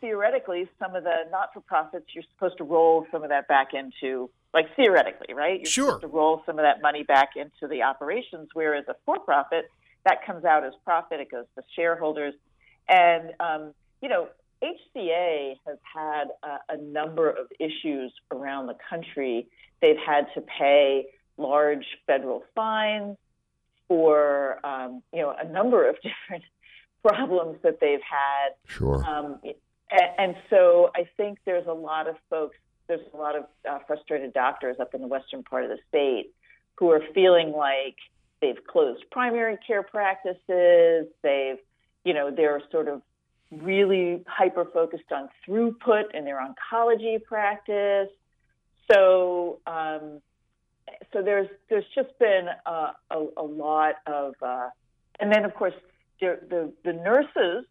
[0.00, 4.66] theoretically, some of the not-for-profits, you're supposed to roll some of that back into, like
[4.76, 5.60] theoretically, right?
[5.60, 5.86] You're Sure.
[5.86, 9.70] supposed to roll some of that money back into the operations, whereas a for-profit,
[10.04, 11.20] that comes out as profit.
[11.20, 12.34] It goes to shareholders,
[12.88, 14.28] and um, you know,
[14.62, 19.48] HCA has had a, a number of issues around the country.
[19.82, 23.16] They've had to pay large federal fines
[23.88, 26.44] for um, you know a number of different
[27.02, 28.54] problems that they've had.
[28.66, 29.04] Sure.
[29.04, 29.40] Um,
[29.90, 33.78] and, and so I think there's a lot of folks, there's a lot of uh,
[33.86, 36.32] frustrated doctors up in the western part of the state
[36.76, 37.96] who are feeling like
[38.40, 41.06] they've closed primary care practices.
[41.22, 41.58] They've,
[42.04, 43.02] you know, they're sort of
[43.50, 48.08] really hyper focused on throughput in their oncology practice.
[48.92, 50.20] So, um,
[51.12, 54.68] so there's there's just been uh, a, a lot of, uh,
[55.20, 55.74] and then of course
[56.20, 57.64] the, the the nurses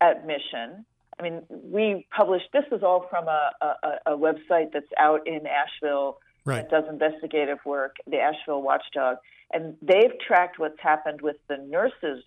[0.00, 0.84] at Mission.
[1.18, 5.46] I mean, we published this is all from a, a, a website that's out in
[5.46, 6.68] Asheville Right.
[6.68, 9.18] that does investigative work, the Asheville Watchdog,
[9.52, 12.24] and they've tracked what's happened with the nurses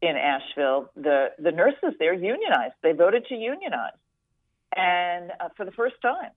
[0.00, 0.90] in Asheville.
[0.96, 2.74] The the nurses they're unionized.
[2.82, 3.98] They voted to unionize,
[4.74, 6.30] and uh, for the first time.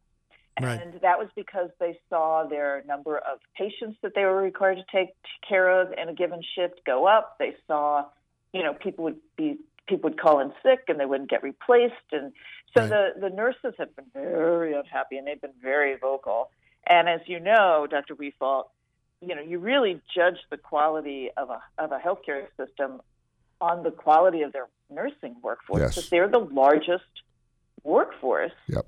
[0.61, 0.79] Right.
[0.81, 4.85] And that was because they saw their number of patients that they were required to
[4.91, 5.09] take
[5.47, 7.37] care of in a given shift go up.
[7.39, 8.05] They saw,
[8.53, 11.93] you know, people would be people would call in sick and they wouldn't get replaced,
[12.11, 12.31] and
[12.75, 12.89] so Right.
[12.89, 16.49] the the nurses have been very unhappy and they've been very vocal.
[16.85, 18.15] And as you know, Dr.
[18.15, 18.65] Wefald,
[19.21, 23.01] you know, you really judge the quality of a of a healthcare system
[23.59, 25.95] on the quality of their nursing workforce Yes.
[25.95, 27.23] because they're the largest
[27.83, 28.51] workforce.
[28.67, 28.85] Yep.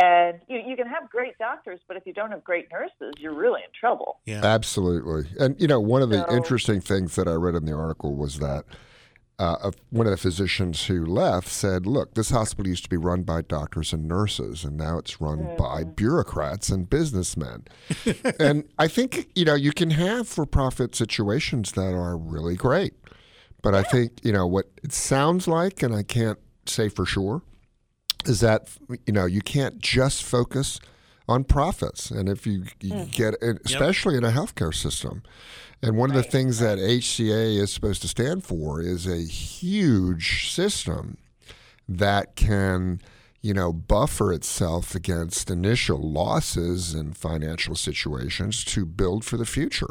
[0.00, 3.34] And you, you can have great doctors, but if you don't have great nurses, you're
[3.34, 4.18] really in trouble.
[4.24, 4.40] Yeah.
[4.42, 5.30] Absolutely.
[5.38, 8.14] And, you know, one of the So- interesting things that I read in the article
[8.16, 8.64] was that
[9.38, 12.96] uh, of- one of the physicians who left said, look, this hospital used to be
[12.98, 17.64] run by doctors and nurses, and now it's run by bureaucrats and businessmen.
[18.38, 22.92] and I think, you know, you can have for profit situations that are really great.
[23.62, 27.42] But I think, you know, what it sounds like, and I can't say for sure,
[28.26, 28.68] is that
[29.06, 30.80] you know you can't just focus
[31.30, 32.10] on profits.
[32.10, 33.04] And if you, you hmm.
[33.04, 35.22] get and especially in a healthcare system.
[35.82, 40.52] And one of the things that HCA is supposed to stand for is a huge
[40.52, 41.16] system
[41.88, 43.00] that can
[43.40, 49.88] you know buffer itself against initial losses in financial situations to build for the future.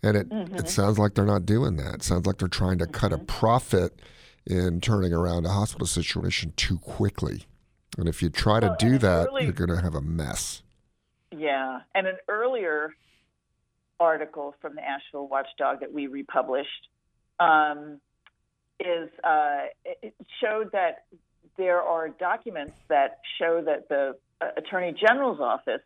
[0.00, 0.66] And it, it mm-hmm.
[0.66, 1.96] sounds like they're not doing that.
[1.96, 3.26] It sounds like they're trying to cut a mm-hmm.
[3.26, 4.00] profit
[4.46, 7.47] in turning around a hospital situation too quickly
[7.98, 10.62] and if you try to Well, do that early- you're going to have a mess
[11.30, 12.94] Yeah, and an earlier
[14.00, 16.88] article from the Asheville Watchdog that we republished
[17.40, 18.00] um,
[18.80, 21.04] is uh, it showed that
[21.56, 25.82] there are documents that show that the uh, Attorney General's office,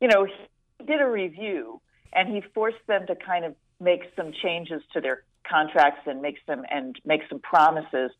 [0.00, 1.80] you know, he did a review
[2.12, 6.38] and he forced them to kind of make some changes to their contracts and make
[6.46, 8.10] some and make some promises.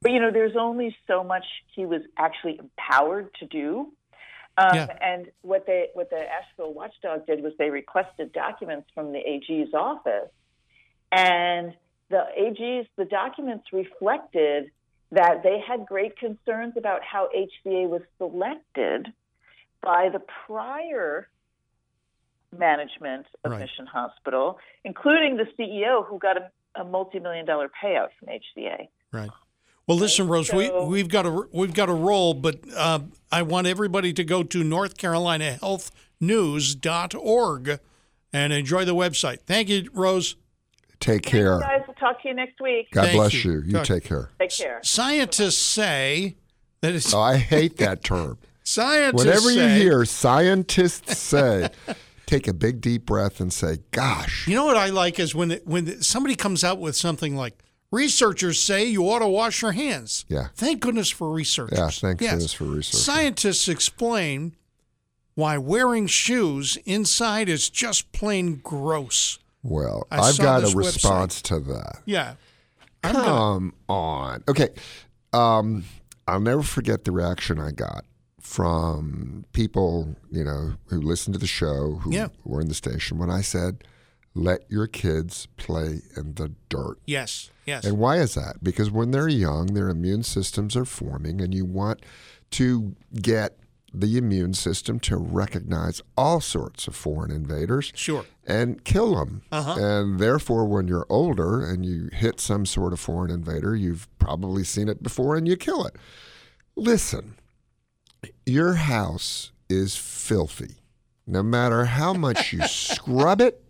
[0.00, 3.92] But you know, there's only so much he was actually empowered to do.
[4.56, 4.98] Um, Yeah.
[5.00, 9.74] And what they what the Asheville Watchdog did was they requested documents from the AG's
[9.74, 10.30] office,
[11.10, 11.74] and
[12.10, 14.70] the AG's the documents reflected
[15.10, 19.12] that they had great concerns about how HCA was selected
[19.80, 21.28] by the prior
[22.56, 23.60] management of Right.
[23.60, 28.88] Mission Hospital, including the CEO who got a, a multi-million dollar payout from HCA.
[29.12, 29.30] Right.
[29.86, 33.42] Well, listen, Rose, we, so- we've got a we've got a roll, but uh, I
[33.42, 37.78] want everybody to go to North Carolina Health News.org
[38.32, 39.40] and enjoy the website.
[39.46, 40.36] Thank you, Rose.
[41.00, 42.90] take care Guys, we'll talk to you next week.
[42.92, 43.52] god Thank bless you.
[43.52, 44.80] you you Talk- take care Take care.
[44.82, 46.36] Scientists say
[46.80, 51.68] that it's oh, i hate that term scientists whenever you hear scientists say
[52.26, 55.50] take a big deep breath and say gosh You know what I like is when
[55.50, 57.58] it, when somebody comes out with something like
[57.94, 60.24] researchers say you ought to wash your hands.
[60.28, 60.48] Yeah.
[60.54, 61.78] Thank goodness for researchers.
[61.78, 63.02] Yeah, thank goodness for researchers.
[63.04, 64.56] Scientists explain
[65.34, 69.38] why wearing shoes inside is just plain gross.
[69.62, 70.94] well I i've got a this website.
[70.94, 72.34] response to that Yeah.
[73.02, 74.44] I'm gonna, Come on.
[74.48, 74.68] Okay.
[75.32, 75.84] Um,
[76.28, 78.04] I'll never forget the reaction I got
[78.40, 82.28] from people, you know, who listened to the show, who Yeah.
[82.44, 83.84] were in the station when I said,
[84.34, 86.98] let your kids play in the dirt.
[87.06, 87.50] yes.
[87.66, 87.84] Yes.
[87.86, 88.62] And why is that?
[88.62, 92.00] Because when they're young, their immune systems are forming, and you want
[92.50, 93.56] to get
[93.94, 98.26] the immune system to recognize all sorts of foreign invaders Sure.
[98.46, 99.40] and kill them.
[99.50, 99.76] Uh-huh.
[99.80, 104.62] And therefore, when you're older and you hit some sort of foreign invader, you've probably
[104.64, 105.96] seen it before and you kill it.
[106.76, 107.36] Listen,
[108.44, 110.74] your house is filthy.
[111.26, 113.63] No matter how much you scrub it,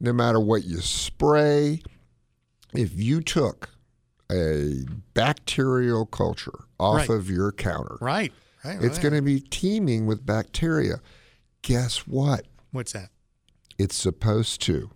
[0.00, 1.82] no matter what you spray,
[2.72, 3.70] if you took
[4.30, 7.10] a bacterial culture off Right.
[7.10, 8.32] of your counter, Right.
[8.64, 8.82] Right.
[8.82, 9.02] it's right.
[9.02, 11.00] going to be teeming with bacteria.
[11.62, 12.46] Guess what?
[12.72, 13.10] What's that?
[13.78, 14.90] It's supposed to.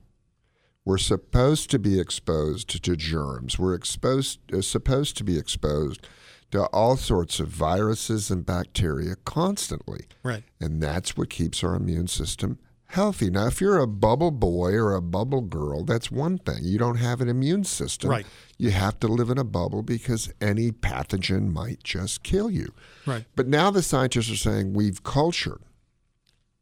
[0.84, 3.58] We're supposed to be exposed to germs.
[3.58, 6.06] We're exposed, uh, supposed to be exposed
[6.50, 10.06] to all sorts of viruses and bacteria constantly.
[10.22, 10.44] Right.
[10.58, 12.58] And that's what keeps our immune system
[12.88, 13.30] healthy.
[13.30, 16.58] Now, if you're a bubble boy or a bubble girl, that's one thing.
[16.62, 18.10] You don't have an immune system.
[18.10, 18.26] Right.
[18.56, 22.72] You have to live in a bubble because any pathogen might just kill you.
[23.06, 23.24] Right.
[23.36, 25.60] But now the scientists are saying we've cultured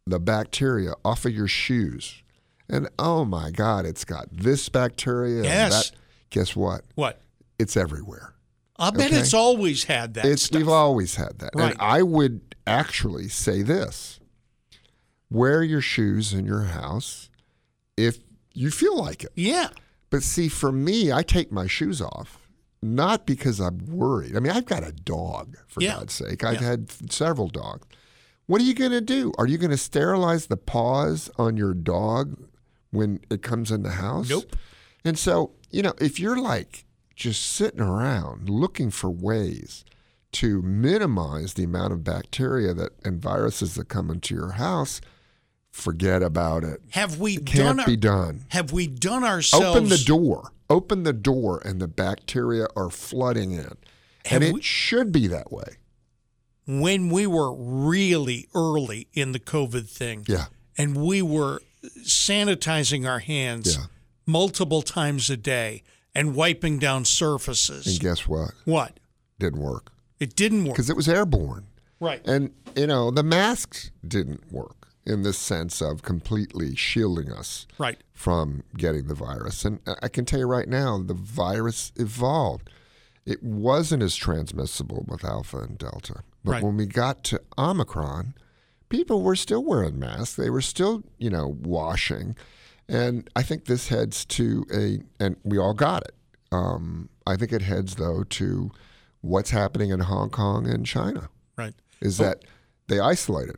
[0.06, 2.22] the bacteria off of your shoes.
[2.68, 5.36] And oh my God, it's got this bacteria.
[5.38, 5.90] and Yes.
[5.90, 5.96] that.
[6.30, 6.82] Guess what?
[6.96, 7.20] What?
[7.58, 8.34] It's everywhere.
[8.78, 9.20] I bet Okay.
[9.20, 10.58] it's always had that It's stuff.
[10.58, 11.50] we've always had that.
[11.54, 11.70] Right.
[11.72, 14.15] And I would actually say this.
[15.30, 17.28] Wear your shoes in your house
[17.96, 18.18] if
[18.52, 19.32] you feel like it.
[19.34, 19.68] yeah.
[20.08, 22.38] But see, for me, I take my shoes off
[22.80, 24.36] not because I'm worried.
[24.36, 25.94] I mean, I've got a dog, for Yeah.
[25.98, 26.44] God's sake.
[26.44, 26.68] I've Yeah.
[26.68, 27.86] had several dogs.
[28.46, 29.32] What are you going to do?
[29.38, 32.36] Are you going to sterilize the paws on your dog
[32.90, 34.28] when it comes in the house?
[34.30, 34.54] Nope.
[35.04, 36.84] And so, you know, if you're like
[37.16, 39.84] just sitting around looking for ways
[40.32, 45.00] to minimize the amount of bacteria that and viruses that come into your house,
[45.76, 46.80] forget about it.
[46.90, 48.44] Have we It done can't our, be done.
[48.48, 49.66] Have we done ourselves?
[49.76, 50.50] Open the door.
[50.68, 53.72] Open the door, and the bacteria are flooding in.
[54.24, 55.76] And it we- should be that way.
[56.68, 60.24] when we were really early in the COVID thing.
[60.26, 60.46] Yeah.
[60.76, 61.60] And we were
[62.02, 63.84] sanitizing our hands Yeah.
[64.26, 67.86] multiple times a day and wiping down surfaces.
[67.86, 68.50] And guess what?
[68.64, 68.98] what?
[69.38, 70.74] Didn't work It didn't work.
[70.74, 71.66] because it was airborne.
[72.00, 72.20] Right.
[72.26, 78.02] And, you know, the masks didn't work in the sense of completely shielding us Right.
[78.12, 79.64] from getting the virus.
[79.64, 82.68] And I can tell you right now, the virus evolved.
[83.24, 86.22] It wasn't as transmissible with Alpha and Delta.
[86.44, 86.62] But Right.
[86.62, 88.34] when we got to Omicron,
[88.88, 90.34] people were still wearing masks.
[90.36, 92.36] They were still, you know, washing.
[92.88, 96.14] And I think this heads to a, and we all got it.
[96.52, 98.70] Um, I think it heads, though, to
[99.20, 101.28] what's happening in Hong Kong and China
[101.58, 101.74] Right.
[102.00, 102.44] is that
[102.86, 103.56] they isolated.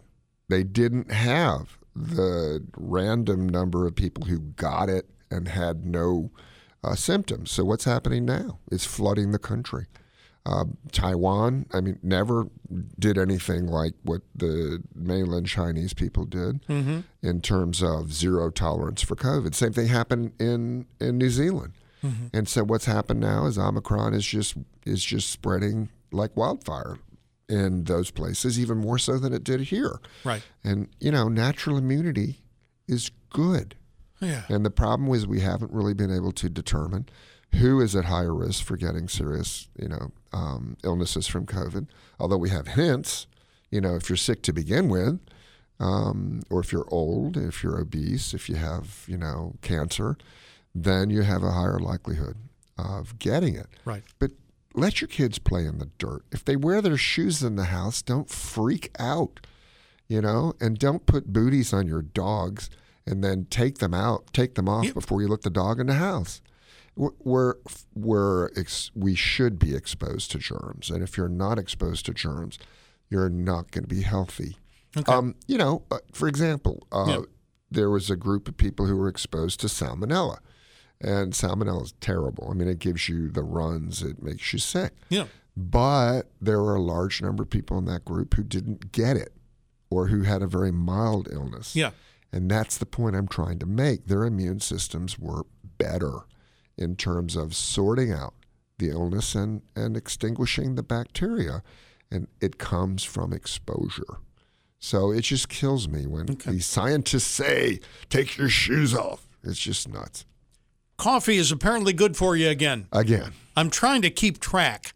[0.49, 6.31] They didn't have the random number of people who got it and had no
[6.85, 7.51] uh, symptoms.
[7.51, 8.59] So what's happening now?
[8.71, 9.87] It's flooding the country.
[10.47, 12.47] Uh, Taiwan, I mean, never
[12.99, 16.61] did anything like what the mainland Chinese people did
[17.23, 19.55] in terms of zero tolerance for COVID.
[19.55, 21.75] Same thing happened in, in New Zealand.
[22.33, 24.55] And so what's happened now is Omicron is just
[24.87, 26.97] is just spreading like wildfire
[27.49, 30.01] in those places, even more so than it did here.
[30.25, 30.43] Right.
[30.63, 32.41] And you know, natural immunity
[32.87, 33.75] is good.
[34.21, 34.43] Yeah.
[34.49, 37.09] And the problem is we haven't really been able to determine
[37.55, 41.87] who is at higher risk for getting serious, you know, um, illnesses from COVID.
[42.19, 43.27] Although we have hints,
[43.71, 45.21] you know, if you're sick to begin with,
[45.81, 50.17] um, or if you're old, if you're obese, if you have, you know, cancer,
[50.75, 52.37] then you have a higher likelihood
[52.77, 53.69] of getting it.
[53.85, 54.03] Right.
[54.19, 54.33] But
[54.75, 56.25] let your kids play in the dirt.
[56.31, 59.41] If they wear their shoes in the house, don't freak out,
[60.09, 62.69] you know, and don't put booties on your dogs
[63.07, 64.95] and then take them out, take them off Yep.
[64.95, 66.41] before you let the dog in the house.
[66.97, 67.55] We're,
[67.95, 70.91] we're, ex- we should be exposed to germs.
[70.91, 72.59] And if you're not exposed to germs,
[73.09, 74.57] you're not going to be healthy.
[74.97, 75.13] Okay.
[75.13, 77.21] Um, you know, uh, for example, uh, Yeah.
[77.71, 80.39] there was a group of people who were exposed to salmonella.
[81.01, 82.49] And salmonella is terrible.
[82.51, 84.93] I mean, it gives you the runs, it makes you sick.
[85.09, 85.27] yeah.
[85.57, 89.33] But there were a large number of people in that group who didn't get it
[89.91, 91.75] or who had a very mild illness.
[91.75, 91.91] Yeah.
[92.33, 94.07] And that's the point I'm trying to make.
[94.07, 95.47] Their immune systems were
[95.77, 96.21] better
[96.77, 98.35] in terms of sorting out
[98.79, 101.65] the illness and, and extinguishing the bacteria.
[102.09, 104.19] And it comes from exposure.
[104.79, 107.81] So it just kills me when these scientists say,
[108.11, 109.29] take your shoes off.
[109.43, 110.25] It's just nuts.
[110.99, 112.89] Coffee is apparently good for you again.
[112.93, 114.93] Again, I'm trying to keep track.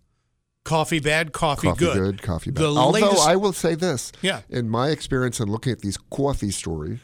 [0.65, 1.79] Coffee bad, coffee, good.
[1.79, 2.63] coffee good, coffee bad.
[2.63, 4.43] The Although latest- I will say this, Yeah.
[4.49, 7.01] in my experience in looking at these coffee stories,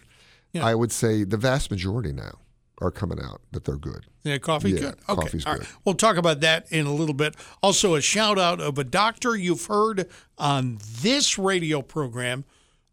[0.52, 0.64] Yeah.
[0.66, 2.38] I would say the vast majority now
[2.80, 4.06] are coming out that they're good.
[4.22, 4.94] Yeah, coffee Yeah, good.
[5.08, 5.22] Okay.
[5.22, 5.60] coffee's all right.
[5.62, 5.68] good.
[5.84, 7.34] We'll talk about that in a little bit.
[7.62, 12.44] Also, a shout out of a doctor you've heard on this radio program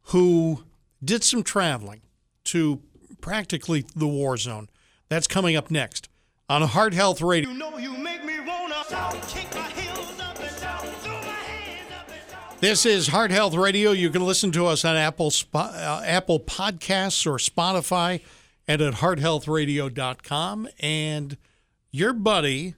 [0.06, 0.64] who
[1.03, 2.01] did some traveling
[2.45, 2.82] to
[3.22, 4.70] practically the war zone.
[5.10, 6.10] That's coming up next
[6.49, 7.51] on Heart Health Radio.
[7.51, 8.84] know you make me wanna
[9.28, 12.58] kick my heels up and down, throw my hands up and down.
[12.60, 13.91] This is Heart Health Radio.
[13.91, 18.22] You can listen to us on Apple uh, Apple Podcasts or Spotify
[18.68, 20.68] and at hearthealthradio.com.
[20.80, 21.38] And
[21.91, 22.76] your buddy,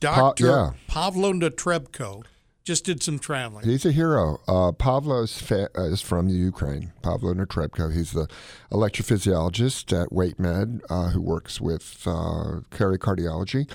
[0.00, 0.46] Dr.
[0.46, 0.70] yeah.
[0.88, 2.24] Pavlo Netrebko,
[2.64, 3.64] just did some traveling.
[3.64, 4.38] He's a hero.
[4.46, 6.92] Uh, Pavlo's fa- uh, is from the Ukraine.
[7.02, 7.92] Pavlo Netrebko.
[7.92, 8.28] He's the
[8.70, 13.70] electrophysiologist at WakeMed uh, who works with uh, Cardiology.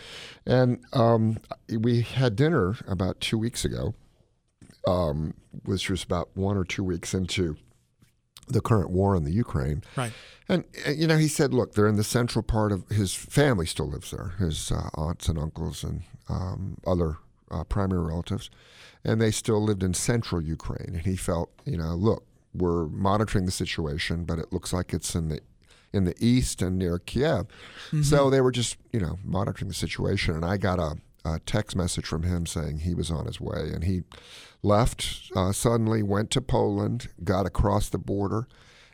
[0.46, 3.94] And um, we had dinner about two weeks ago,
[4.88, 5.34] um,
[5.66, 7.58] which was about one or two weeks into
[8.48, 9.84] the current war in the Ukraine.
[9.98, 10.14] Right.
[10.48, 13.66] And, uh, you know, he said, look, they're in the central part of his family
[13.66, 17.18] still lives there, his uh, aunts and uncles and um, other
[17.52, 18.50] uh, primary relatives.
[19.04, 20.94] And they still lived in central Ukraine.
[20.96, 25.16] And he felt, you know, look, we're monitoring the situation, but it looks like it's
[25.16, 25.42] in the
[25.94, 27.48] in the east and near Kiev.
[28.04, 30.36] So they were just, you know, monitoring the situation.
[30.36, 33.72] And I got a, a text message from him saying he was on his way.
[33.74, 34.04] And he
[34.62, 38.48] left uh, suddenly, went to Poland, got across the border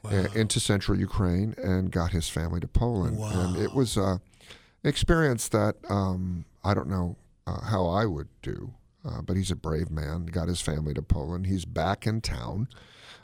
[0.06, 3.18] uh, into central Ukraine, and got his family to Poland.
[3.20, 4.20] And it was an
[4.84, 7.16] experience that um, I don't know
[7.48, 8.74] uh, how I would do.
[9.06, 10.28] Uh, but he's a brave man.
[10.28, 11.46] Got his family to Poland.
[11.48, 12.68] He's back in town.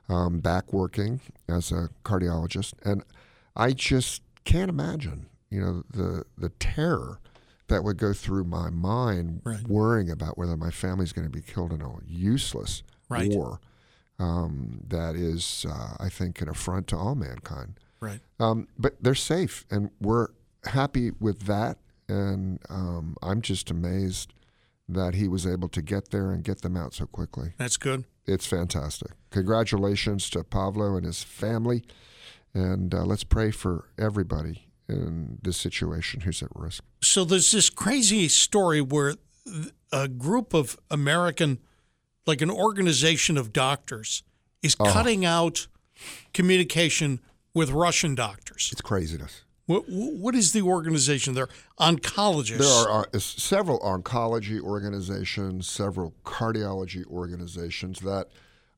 [0.10, 3.04] um, back working as a cardiologist, and
[3.56, 7.20] I just can't imagine, you know, the the terror
[7.68, 9.62] that would go through my mind Right.
[9.68, 13.30] worrying about whether my family's going to be killed in a useless Right.
[13.32, 13.60] war
[14.18, 17.80] um, that is, uh, I think, an affront to all mankind.
[18.02, 18.20] Right.
[18.40, 20.30] Um, but they're safe, and we're
[20.66, 21.78] happy with that.
[22.10, 24.34] And um, I'm just amazed
[24.88, 27.54] that he was able to get there and get them out so quickly.
[27.58, 28.06] That's good.
[28.26, 29.12] It's fantastic.
[29.30, 31.84] Congratulations to Pavlo and his family.
[32.54, 36.84] And uh, let's pray for everybody in this situation who's at risk.
[37.04, 39.14] So there's this crazy story where
[39.92, 41.60] a group of American,
[42.26, 44.24] like an organization of doctors,
[44.64, 44.86] is Oh.
[44.92, 45.68] cutting out
[46.34, 47.20] communication
[47.54, 48.70] with Russian doctors.
[48.72, 49.44] It's craziness.
[49.70, 51.36] What, what is the organization?
[51.36, 51.48] They're
[51.80, 52.58] oncologists.
[52.58, 58.30] There are uh, several oncology organizations, several cardiology organizations that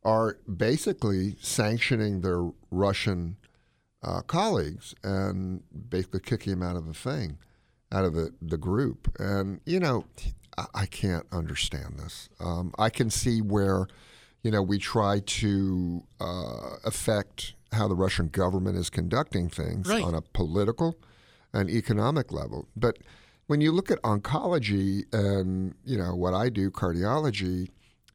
[0.04, 3.38] are basically sanctioning their Russian
[4.04, 7.38] uh, colleagues and basically kicking them out of the thing,
[7.94, 9.16] out of the, the group.
[9.18, 10.04] And, you know,
[10.58, 12.28] I, I can't understand this.
[12.42, 13.88] Um, I can see where,
[14.44, 20.03] you know, we try to uh, affect how the Russian government is conducting things Right.
[20.03, 20.97] on a political
[21.53, 22.67] and economic level.
[22.76, 22.97] But
[23.47, 27.69] when you look at oncology and, you know, what I do, cardiology,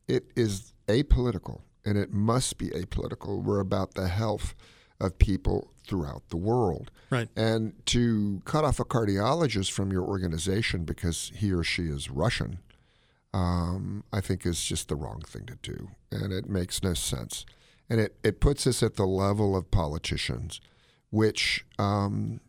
[0.09, 3.43] it is apolitical and it must be apolitical.
[3.43, 4.55] We're about the health
[5.01, 6.91] of people throughout the world.
[7.11, 7.29] Right.
[7.37, 12.59] And to cut off a cardiologist from your organization because he or she is Russian,
[13.35, 15.91] um, I think is just the wrong thing to do.
[16.11, 17.45] And it makes no sense.
[17.89, 20.61] And it, it puts us at the level of politicians,
[21.11, 22.41] which um,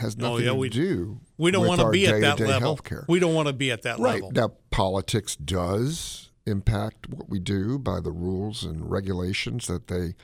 [0.00, 2.76] has Oh, nothing yeah, to we- do we don't want to be at that level.
[2.76, 3.04] healthcare.
[3.08, 4.14] We don't want to be at that Right.
[4.22, 4.30] level.
[4.32, 10.14] Now, politics does impact what we do by the rules and regulations that they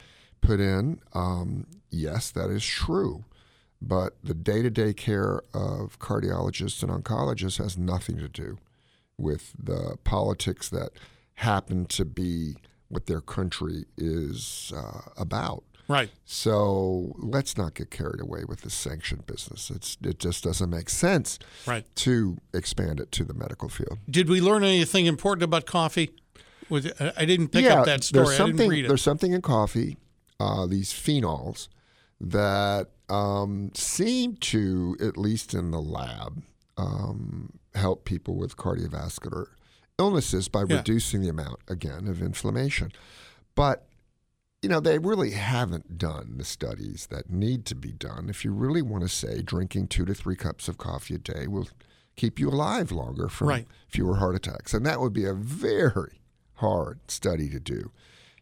[0.40, 1.00] put in.
[1.12, 3.24] Um, yes, that is true.
[3.82, 8.58] But the day to day care of cardiologists and oncologists has nothing to do
[9.18, 10.90] with the politics that
[11.34, 12.56] happen to be
[12.88, 15.64] what their country is uh, about.
[15.88, 16.10] Right.
[16.24, 19.70] So let's not get carried away with the sanction business.
[19.70, 21.84] It's, it just doesn't make sense Right.
[21.96, 23.98] to expand it to the medical field.
[24.10, 26.10] Did we learn anything important about coffee?
[26.68, 28.24] With I didn't pick yeah, up that story.
[28.24, 28.88] There's I something, didn't read it.
[28.88, 29.96] There's something in coffee,
[30.40, 31.68] uh, these phenols,
[32.20, 36.42] that um, seem to, at least in the lab,
[36.76, 39.46] um, help people with cardiovascular
[39.98, 40.76] illnesses by Yeah.
[40.78, 42.92] reducing the amount, again, of inflammation.
[43.54, 43.86] But,
[44.62, 48.28] you know, they really haven't done the studies that need to be done.
[48.28, 51.46] If you really want to say drinking two to three cups of coffee a day
[51.46, 51.68] will
[52.16, 53.68] keep you alive longer from Right.
[53.88, 54.72] fewer heart attacks.
[54.74, 56.20] And that would be a very
[56.54, 57.90] hard study to do.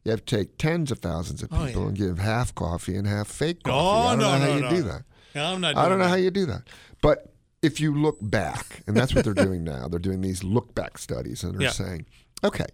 [0.04, 1.88] You have to take tens of thousands of Oh, people yeah.
[1.88, 3.76] and give half coffee and half fake coffee.
[3.76, 5.04] Oh, I don't no, know how no, you no, do that.
[5.34, 5.76] Yeah, I'm not.
[5.76, 6.10] I don't know that.
[6.10, 6.68] how you do that.
[7.02, 7.33] But
[7.64, 10.98] if you look back, and that's what they're doing now, they're doing these look back
[10.98, 11.70] studies and they're Yeah.
[11.70, 12.06] saying,
[12.42, 12.66] okay,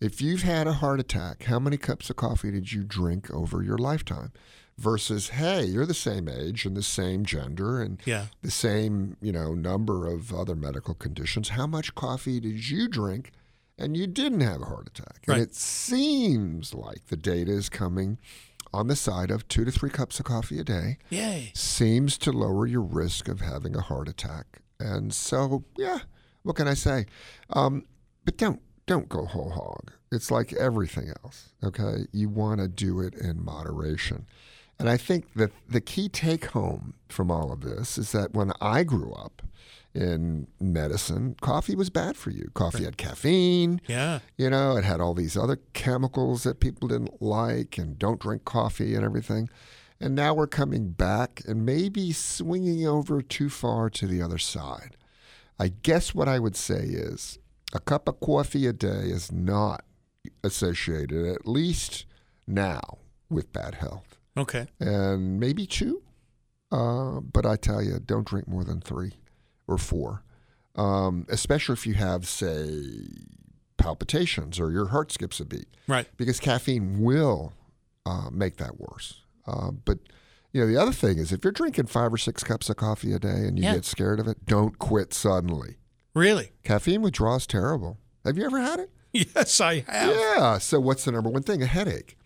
[0.00, 3.62] if you've had a heart attack, how many cups of coffee did you drink over
[3.62, 4.32] your lifetime?
[4.78, 8.26] Versus, hey, you're the same age and the same gender and Yeah.
[8.42, 11.48] the same, you know, number of other medical conditions.
[11.50, 13.32] How much coffee did you drink
[13.78, 15.20] and you didn't have a heart attack?
[15.26, 15.36] Right.
[15.38, 18.18] And it seems like the data is coming
[18.72, 21.52] on the side of two to three cups of coffee a day Yay.
[21.54, 24.60] seems to lower your risk of having a heart attack.
[24.78, 26.00] And so, yeah,
[26.42, 27.06] what can I say?
[27.50, 27.84] Um,
[28.24, 29.92] but don't don't go whole hog.
[30.12, 31.48] It's like everything else.
[31.64, 34.26] Okay, you want to do it in moderation.
[34.78, 38.52] And I think that the key take home from all of this is that when
[38.60, 39.42] I grew up
[39.96, 42.50] in medicine, coffee was bad for you.
[42.52, 43.80] Coffee had caffeine.
[43.86, 44.20] Yeah.
[44.36, 48.44] You know, it had all these other chemicals that people didn't like and don't drink
[48.44, 49.48] coffee and everything.
[49.98, 54.96] And now we're coming back and maybe swinging over too far to the other side.
[55.58, 57.38] I guess what I would say is
[57.72, 59.82] a cup of coffee a day is not
[60.44, 62.04] associated, at least
[62.46, 62.98] now,
[63.30, 64.18] with bad health.
[64.36, 64.66] Okay.
[64.78, 66.02] And maybe two.
[66.70, 69.14] Uh, but I tell you, don't drink more than three
[69.68, 70.22] or four,
[70.76, 73.06] um, especially if you have, say,
[73.76, 76.06] palpitations or your heart skips a beat, Right.
[76.16, 77.52] because caffeine will
[78.04, 79.22] uh, make that worse.
[79.46, 79.98] Uh, but
[80.52, 83.12] you know, the other thing is if you're drinking five or six cups of coffee
[83.12, 83.74] a day and you Yeah.
[83.74, 85.76] get scared of it, don't quit suddenly.
[86.14, 86.52] Really?
[86.64, 87.98] Caffeine withdrawal is terrible.
[88.24, 88.90] Have you ever had it?
[89.12, 90.14] Yes, I have.
[90.14, 90.58] Yeah.
[90.58, 91.62] So what's the number one thing?
[91.62, 92.18] A headache.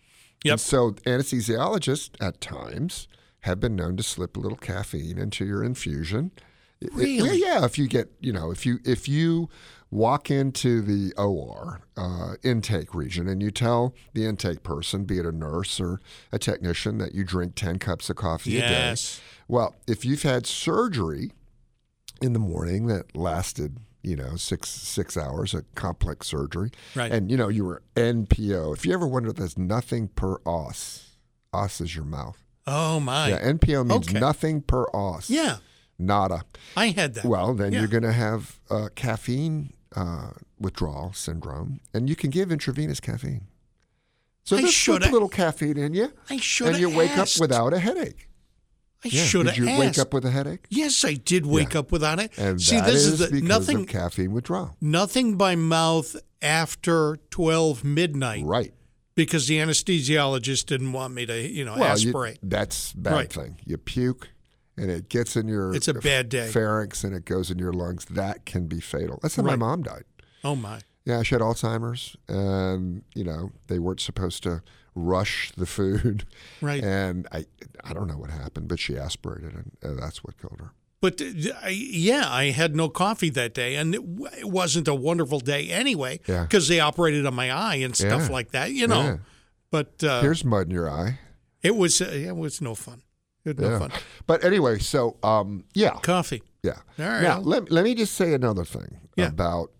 [0.43, 0.51] Yep.
[0.53, 3.07] And so anesthesiologists at times
[3.41, 6.31] have been known to slip a little caffeine into your infusion.
[6.81, 7.39] It- Really?
[7.39, 9.49] yeah, if you get, you know, if you if you
[9.91, 15.25] walk into the OR uh, intake region and you tell the intake person, be it
[15.25, 15.99] a nurse or
[16.31, 18.69] a technician, that you drink 10 cups of coffee a day.
[18.69, 19.19] Yes.
[19.49, 21.31] Well, if you've had surgery
[22.21, 27.11] in the morning that lasted, you know, six six hours, a complex surgery, Right.
[27.11, 28.73] and you know you were NPO.
[28.73, 31.09] If you ever wonder, there's nothing per os.
[31.53, 32.37] Os is your mouth.
[32.65, 33.29] Oh my.
[33.29, 34.19] Yeah, NPO means Okay.
[34.19, 35.29] nothing per os.
[35.29, 35.57] Yeah,
[35.99, 36.43] nada.
[36.75, 37.25] I had that.
[37.25, 37.79] Well, then Yeah.
[37.79, 43.47] you're going to have uh, caffeine uh, withdrawal syndrome, and you can give intravenous caffeine.
[44.43, 47.37] So I just shoulda- a little caffeine in you, I should and you wake asked.
[47.37, 48.27] up without a headache.
[49.03, 49.25] I Yeah.
[49.25, 49.79] should have Did you asked.
[49.79, 50.65] wake up with a headache?
[50.69, 51.79] Yes, I did wake Yeah.
[51.81, 52.31] up without it.
[52.37, 53.77] And See, this is is, the, because nothing.
[53.81, 54.75] of caffeine withdrawal.
[54.79, 58.73] nothing by mouth after twelve midnight Right.
[59.15, 62.39] because the anesthesiologist didn't want me to, you know, Well, you- aspirate.
[62.43, 63.33] that's bad Right.
[63.33, 63.57] thing.
[63.65, 64.29] You puke,
[64.81, 66.49] and it gets in your It's a bad day.
[66.51, 68.03] pharynx, and it goes in your lungs.
[68.05, 69.19] That can be fatal.
[69.21, 69.57] That's how Right.
[69.57, 70.03] my mom died.
[70.43, 70.81] oh my.
[71.05, 74.61] Yeah, she had Alzheimer's, and you know they weren't supposed to
[74.93, 76.25] rush the food.
[76.61, 76.83] Right.
[76.83, 77.45] And I,
[77.83, 80.71] I don't know what happened, but she aspirated, and that's what killed her.
[81.01, 84.93] But uh, yeah, I had no coffee that day, and it, w- it wasn't a
[84.93, 86.43] wonderful day anyway Yeah.
[86.43, 88.31] because they operated on my eye and stuff Yeah.
[88.37, 89.01] like that, you know.
[89.01, 89.17] Yeah.
[89.71, 91.17] But uh, Here's mud in your eye.
[91.63, 93.01] it was uh, it was no fun.
[93.45, 93.71] It was Yeah.
[93.73, 93.91] no fun.
[94.27, 96.43] But anyway, so um, yeah, Coffee.
[96.63, 96.79] yeah.
[96.99, 97.21] All right.
[97.23, 99.27] Now let let me just say another thing Yeah.
[99.27, 99.71] about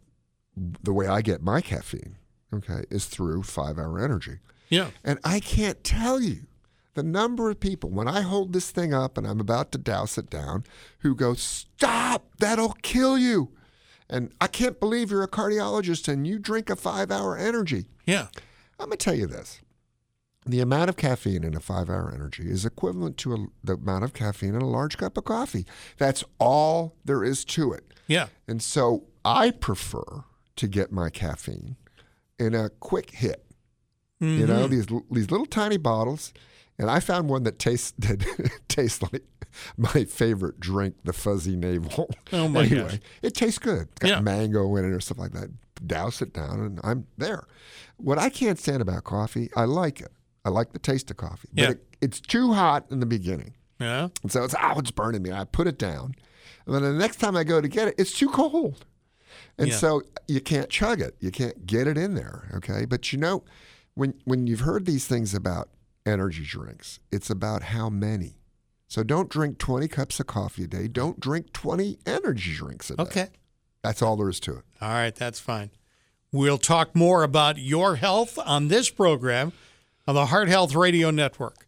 [0.55, 2.18] the way I get my caffeine.
[2.53, 4.39] Okay, is through five hour energy.
[4.70, 4.89] Yeah.
[5.03, 6.47] And I can't tell you
[6.95, 10.18] the number of people when I hold this thing up and I'm about to douse
[10.18, 10.66] it down
[10.99, 13.51] who go, Stop, that'll kill you.
[14.09, 17.86] And I can't believe you're a cardiologist and you drink a five hour energy.
[18.05, 18.28] Yeah.
[18.78, 19.62] I'm going to tell you this.
[20.45, 24.03] The amount of caffeine in a five hour energy is equivalent to a, the amount
[24.03, 25.65] of caffeine in a large cup of coffee.
[25.97, 27.93] That's all there is to it.
[28.07, 28.27] Yeah.
[28.47, 30.23] And so I prefer
[30.55, 31.75] to get my caffeine
[32.39, 33.45] in a quick hit.
[34.19, 34.71] You know, Mm-hmm.
[34.71, 36.33] these these little tiny bottles.
[36.77, 38.23] And I found one that tastes that
[38.67, 39.23] tastes like
[39.77, 42.09] my favorite drink, the fuzzy navel.
[42.33, 42.99] Oh, my anyway, gosh.
[43.21, 43.89] it tastes good.
[43.91, 44.19] It's got Yeah.
[44.21, 45.49] mango in it or stuff like that.
[45.85, 47.43] Douse it down and I'm there.
[47.97, 50.11] What I can't stand about coffee, I like it.
[50.45, 51.49] I like the taste of coffee.
[51.53, 51.69] But Yeah.
[51.71, 53.53] it, it's too hot in the beginning.
[53.79, 54.09] Yeah.
[54.23, 55.31] And so it's, oh, it's burning me.
[55.31, 56.15] I put it down.
[56.65, 58.85] And then the next time I go to get it, it's too cold.
[59.57, 59.75] And Yeah.
[59.75, 61.15] so you can't chug it.
[61.19, 62.49] You can't get it in there.
[62.55, 62.85] Okay.
[62.85, 63.43] But you know,
[63.95, 65.69] when, when you've heard these things about
[66.05, 68.37] energy drinks, it's about how many.
[68.87, 70.87] So don't drink 20 cups of coffee a day.
[70.87, 73.03] Don't drink 20 energy drinks a day.
[73.03, 73.27] Okay.
[73.83, 74.63] That's all there is to it.
[74.81, 75.71] All right, that's fine.
[76.31, 79.53] We'll talk more about your health on this program
[80.12, 81.66] on the Heart Health Radio Network.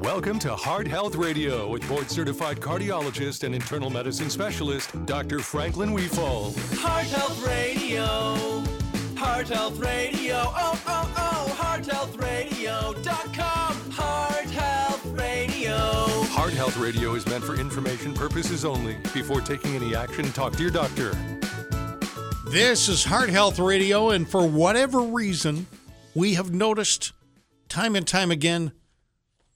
[0.00, 5.40] Welcome to Heart Health Radio with board certified cardiologist and internal medicine specialist, Dr.
[5.40, 6.56] Franklin Wefald.
[6.78, 8.62] Heart Health Radio.
[9.16, 10.36] Heart Health Radio.
[10.36, 11.56] Oh, oh, oh.
[11.58, 13.90] HeartHealthRadio.com.
[16.70, 18.94] Health Radio is meant for information purposes only.
[19.12, 21.10] Before taking any action, talk to your doctor.
[22.48, 25.66] This is Heart Health Radio, and for whatever reason,
[26.14, 27.12] we have noticed
[27.68, 28.70] time and time again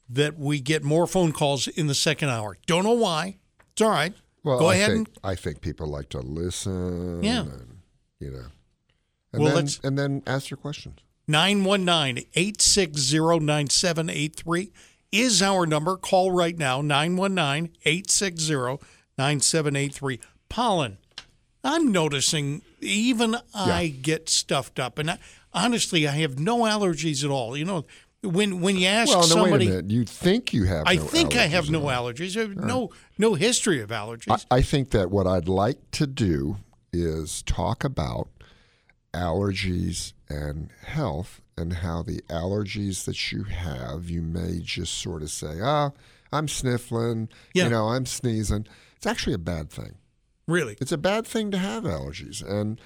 [0.09, 2.59] that we get more phone calls in the second hour.
[2.67, 3.37] Don't know why.
[3.75, 4.12] It's all right.
[4.43, 7.23] Well, Go I ahead think, I think people like to listen.
[7.23, 7.43] Yeah.
[7.43, 7.79] And,
[8.19, 8.47] you know.
[9.33, 10.99] And Well, then, let's- and then ask your questions.
[11.29, 14.73] 919 860 9783
[15.15, 15.97] is our number.
[15.97, 18.55] Call right now 919 860
[19.17, 20.21] 9783.
[20.49, 20.99] Pollen.
[21.62, 24.99] I'm noticing even I get stuffed up.
[24.99, 25.19] And I,
[25.53, 27.57] honestly, I have no allergies at all.
[27.57, 27.87] You know,
[28.23, 29.91] when when you ask Well, now somebody, wait a minute.
[29.91, 30.91] You think you have allergies.
[30.91, 32.37] I no think I have no allergies.
[32.37, 34.45] I have No, no history of allergies.
[34.51, 36.57] I, I think that what I'd like to do
[36.93, 38.29] is talk about
[39.12, 45.31] allergies and health and how the allergies that you have, you may just sort of
[45.31, 45.91] say, ah,
[46.33, 47.65] I'm sniffling, Yeah.
[47.65, 48.67] you know, I'm sneezing.
[48.97, 49.95] It's actually a bad thing.
[50.47, 50.77] really?
[50.81, 52.43] It's a bad thing to have allergies.
[52.47, 52.81] And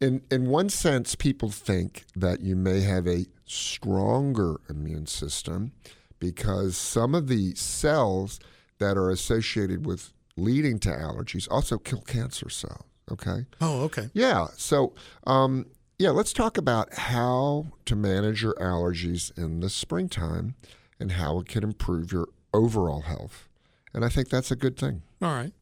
[0.00, 5.72] in in one sense, people think that you may have a stronger immune system
[6.18, 8.38] because some of the cells
[8.78, 12.84] that are associated with leading to allergies also kill cancer cells.
[13.10, 13.46] Okay.
[13.60, 14.08] Oh, okay.
[14.12, 14.46] Yeah.
[14.56, 14.94] So,
[15.26, 15.66] um,
[16.00, 20.54] yeah, let's talk about how to manage your allergies in the springtime
[20.98, 23.50] and how it can improve your overall health.
[23.92, 25.02] And I think that's a good thing.
[25.20, 25.52] All right.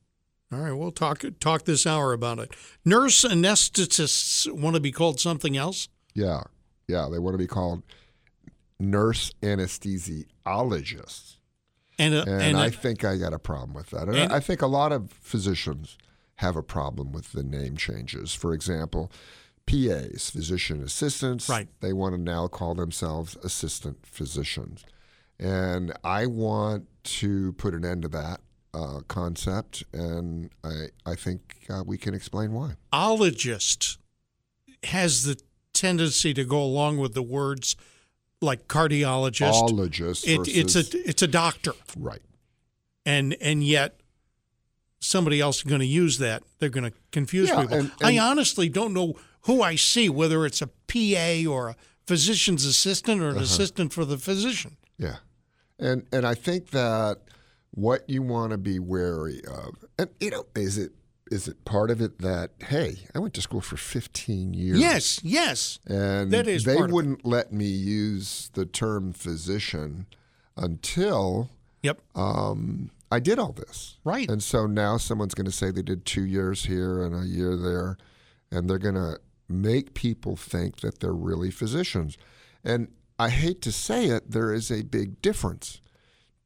[0.52, 2.52] All right, we'll talk talk this hour about it.
[2.84, 5.88] Nurse anesthetists want to be called something else?
[6.14, 6.42] Yeah,
[6.86, 7.08] yeah.
[7.10, 7.82] They want to be called
[8.78, 11.34] nurse anesthesiologists.
[11.98, 14.06] And, uh, And, and I think I got a problem with that.
[14.06, 15.98] And, And- I think a lot of physicians
[16.36, 18.32] have a problem with the name changes.
[18.34, 19.10] For example,
[19.68, 21.68] PAs, physician assistants, Right.
[21.80, 24.84] they want to now call themselves assistant physicians.
[25.38, 28.40] And I want to put an end to that
[28.74, 32.74] uh, concept, and I, I think uh, we can explain why.
[32.92, 33.98] ologist
[34.84, 35.40] has the
[35.72, 37.76] tendency to go along with the words
[38.40, 39.52] like cardiologist.
[39.70, 42.20] Ologist It, it's a it's a doctor, right.
[43.06, 44.00] and and yet
[45.00, 46.42] somebody else is going to use that.
[46.58, 47.76] They're going to confuse Yeah, people.
[47.78, 51.76] and- I honestly don't know who I see, whether it's a PA or a
[52.06, 53.30] physician's assistant Uh-huh.
[53.30, 54.76] or an assistant for the physician.
[54.98, 55.16] Yeah,
[55.78, 57.18] and and I think that
[57.72, 60.92] what you want to be wary of, and you know, is it
[61.30, 64.78] is it part of it that hey, I went to school for 15 years.
[64.80, 65.78] Yes, yes.
[65.86, 66.94] and that is they part of it.
[66.94, 70.06] wouldn't let me use the term physician
[70.56, 71.50] until
[71.82, 72.00] Yep.
[72.16, 73.96] um, I did all this.
[74.04, 74.28] Right.
[74.28, 77.56] And so now someone's going to say they did two years here and a year
[77.56, 77.96] there,
[78.50, 79.18] and they're going to
[79.48, 82.16] make people think that they're really physicians.
[82.64, 82.88] And
[83.18, 85.80] I hate to say it, there is a big difference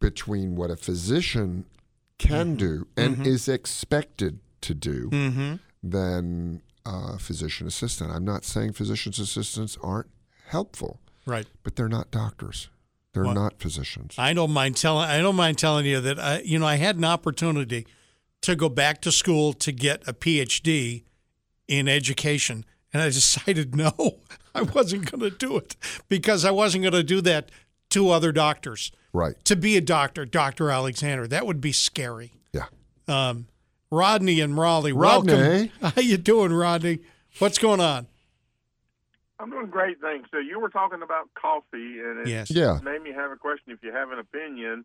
[0.01, 1.65] between what a physician
[2.19, 2.57] can mm-hmm.
[2.57, 3.27] do and mm-hmm.
[3.27, 5.55] is expected to do Mm-hmm.
[5.83, 8.11] than a physician assistant.
[8.13, 10.11] I'm not saying physician's assistants aren't
[10.47, 11.47] helpful, Right.
[11.63, 12.69] but they're not doctors.
[13.13, 14.15] They're Well, not physicians.
[14.19, 15.09] I don't mind telling.
[15.09, 16.19] I don't mind telling you that.
[16.19, 17.87] I, you know, I had an opportunity
[18.43, 21.05] to go back to school to get a PhD
[21.69, 24.19] in education, and I decided no,
[24.55, 25.77] I wasn't going to do it
[26.09, 27.51] because I wasn't going to do that
[27.91, 28.91] to other doctors.
[29.13, 29.35] right.
[29.45, 32.33] To be a doctor, Doctor Alexander, that would be scary.
[32.53, 32.67] Yeah.
[33.09, 33.47] Um,
[33.91, 35.33] Rodney and Raleigh, Rodney.
[35.35, 35.71] welcome.
[35.97, 37.01] How you doing, Rodney?
[37.39, 38.07] What's going on?
[39.39, 40.31] I'm doing great, thanks.
[40.31, 42.51] So you were talking about coffee, and it Yes.
[42.51, 42.79] Yeah.
[42.83, 43.73] made me have a question.
[43.73, 44.85] If you have an opinion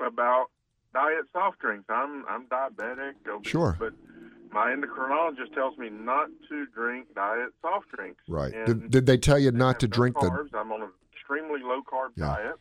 [0.00, 0.46] about
[0.94, 3.76] diet soft drinks, I'm I'm diabetic, obese, Sure.
[3.78, 3.92] but
[4.54, 8.22] my endocrinologist tells me not to drink diet soft drinks.
[8.28, 8.52] Right.
[8.64, 10.28] Did, did they tell you not to no drink the?
[10.54, 12.26] I'm on an extremely low carb Yeah.
[12.26, 12.54] diet.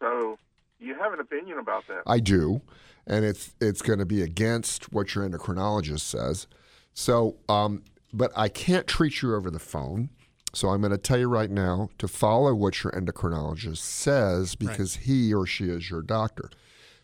[0.00, 0.38] So
[0.80, 2.02] you have an opinion about that?
[2.06, 2.62] I do,
[3.06, 6.46] and it's it's going to be against what your endocrinologist says.
[6.94, 7.82] So, um,
[8.12, 10.08] but I can't treat you over the phone.
[10.54, 14.96] So I'm going to tell you right now to follow what your endocrinologist says because
[14.96, 16.48] he or she is your doctor.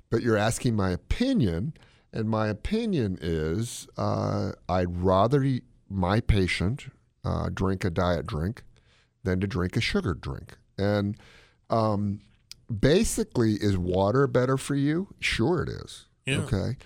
[0.09, 1.75] But you're asking my opinion,
[2.13, 6.87] and my opinion is uh, I'd rather my patient
[7.25, 8.63] uh, drink a diet drink
[9.23, 10.57] than to drink a sugared drink.
[10.79, 11.17] And
[11.69, 12.21] um,
[12.71, 15.09] basically, is water better for you?
[15.21, 16.07] Sure, it is.
[16.27, 16.39] Yeah.
[16.41, 16.77] Okay.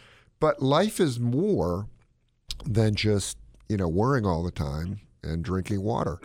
[0.40, 1.86] But life is more
[2.64, 6.20] than just, you know, worrying all the time and drinking water.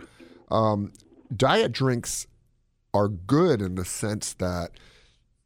[0.50, 0.92] Um,
[1.34, 2.26] diet drinks
[2.92, 4.72] are good in the sense that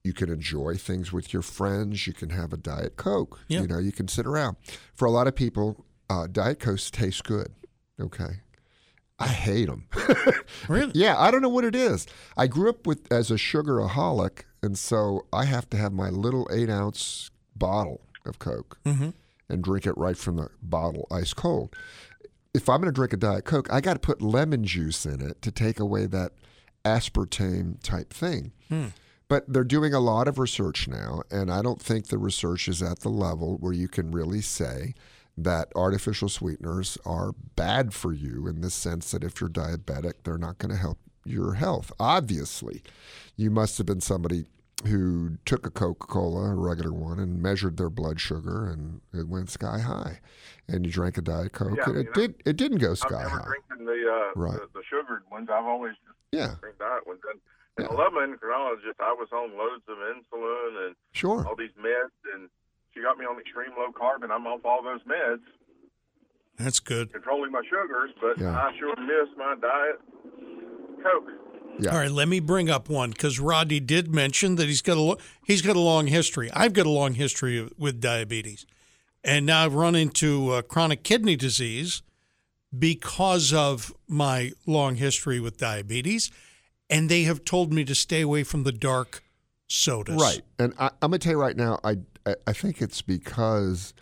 [0.04, 2.06] you can enjoy things with your friends.
[2.06, 3.40] You can have a Diet Coke.
[3.48, 3.62] Yeah.
[3.62, 4.56] You know, you can sit around.
[4.94, 7.48] For a lot of people, uh, Diet Cokes taste good.
[8.00, 8.40] Okay.
[9.18, 9.86] I hate them.
[10.68, 10.92] Really?
[10.94, 12.06] Yeah, I don't know what it is.
[12.36, 16.48] I grew up with as a sugaraholic, and so I have to have my little
[16.52, 19.10] eight ounce bottle of Coke Mm-hmm.
[19.48, 21.74] and drink it right from the bottle, ice cold.
[22.54, 25.20] If I'm going to drink a Diet Coke, I got to put lemon juice in
[25.20, 26.32] it to take away that
[26.84, 28.52] aspartame type thing.
[29.28, 32.82] But they're doing a lot of research now, and I don't think the research is
[32.82, 34.94] at the level where you can really say
[35.36, 40.38] that artificial sweeteners are bad for you in the sense that if you're diabetic, they're
[40.38, 41.90] not going to help your health.
[41.98, 42.82] Obviously,
[43.36, 44.44] you must have been somebody
[44.86, 49.26] who took a Coca Cola, a regular one, and measured their blood sugar, and it
[49.26, 50.20] went sky high.
[50.68, 52.34] And you drank a Diet Coke, Yeah, and it know, did.
[52.44, 53.44] It didn't go I've sky never high.
[53.68, 53.92] drinking the,
[54.36, 54.60] uh, Right.
[54.60, 55.48] the the sugared ones.
[55.50, 57.20] I've always just Yeah, drink diet ones.
[57.30, 57.40] And
[57.78, 57.86] Yeah.
[57.90, 59.00] I love my endocrinologist.
[59.00, 61.44] I was on loads of insulin and sure.
[61.46, 62.48] all these meds, and
[62.92, 65.40] she got me on extreme low carb, and I'm off all those meds,
[66.56, 67.12] That's good.
[67.12, 68.10] controlling my sugars.
[68.20, 68.56] But Yeah.
[68.56, 70.00] I sure miss my diet
[71.02, 71.30] Coke.
[71.80, 71.90] Yeah.
[71.90, 75.00] All right, let me bring up one because Rodney did mention that he's got a
[75.00, 76.48] lo- he's got a long history.
[76.52, 78.64] I've got a long history of- with diabetes,
[79.24, 82.02] and now I've run into uh, chronic kidney disease
[82.76, 86.30] because of my long history with diabetes,
[86.90, 89.22] and they have told me to stay away from the dark
[89.68, 90.16] sodas.
[90.16, 90.42] Right.
[90.58, 93.94] And I, I'm going to tell you right now, I, I I think it's because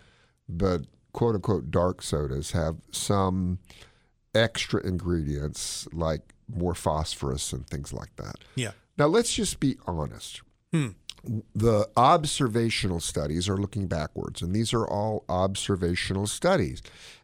[0.47, 3.59] the quote unquote dark sodas have some
[4.35, 8.35] extra ingredients like more phosphorus and things like that.
[8.55, 8.71] Yeah.
[8.97, 10.41] Now, let's just be honest.
[10.71, 10.89] Hmm.
[11.55, 16.81] The observational studies are looking backwards, and these are all observational studies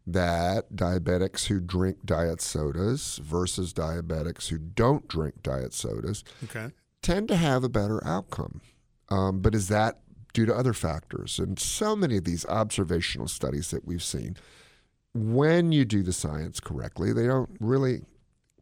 [0.08, 6.72] that diabetics who drink diet sodas versus diabetics who don't drink diet sodas Okay.
[7.02, 8.62] tend to have a better outcome.
[9.10, 10.00] Um, but is that
[10.34, 11.38] due to other factors?
[11.39, 14.38] And so many of these observational studies that we've seen,
[15.14, 18.04] when you do the science correctly, they don't really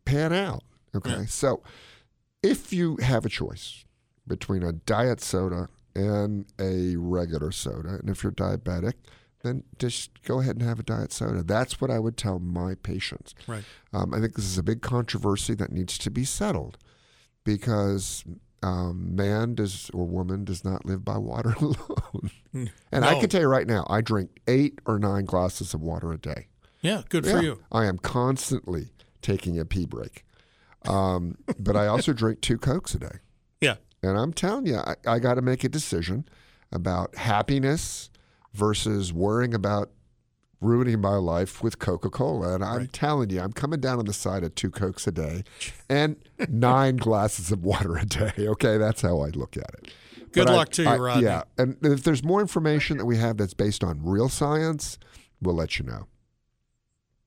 [0.05, 0.63] pan out.
[0.95, 1.25] Okay.
[1.27, 1.61] So
[2.41, 3.83] if you have a choice
[4.27, 8.93] between a diet soda and a regular soda, and if you're diabetic,
[9.43, 11.43] then just go ahead and have a diet soda.
[11.43, 13.33] That's what I would tell my patients.
[13.47, 13.63] Right.
[13.93, 16.77] Um, I think this is a big controversy that needs to be settled
[17.43, 18.23] because
[18.63, 22.31] um, man does or woman does not live by water alone.
[22.91, 26.11] and I can tell you right now, I drink eight or nine glasses of water
[26.11, 26.47] a day.
[26.81, 27.03] Yeah.
[27.09, 27.63] Good for you.
[27.71, 28.89] I am constantly
[29.21, 30.25] taking a pee break.
[30.85, 33.17] Um, but I also drink two Cokes a day.
[33.61, 33.75] Yeah.
[34.03, 36.27] And I'm telling you, I, I got to make a decision
[36.71, 38.09] about happiness
[38.53, 39.89] versus worrying about
[40.59, 42.55] ruining my life with Coca Cola.
[42.55, 45.43] And I'm telling you, I'm coming down on the side of two Cokes a day
[45.89, 46.15] and
[46.49, 48.31] nine glasses of water a day.
[48.37, 48.77] Okay.
[48.77, 49.93] That's how I look at it.
[50.31, 51.23] Good But I- luck to you, I- Rodney.
[51.23, 51.43] Yeah.
[51.57, 54.97] And if there's more information that we have that's based on real science,
[55.41, 56.07] we'll let you know.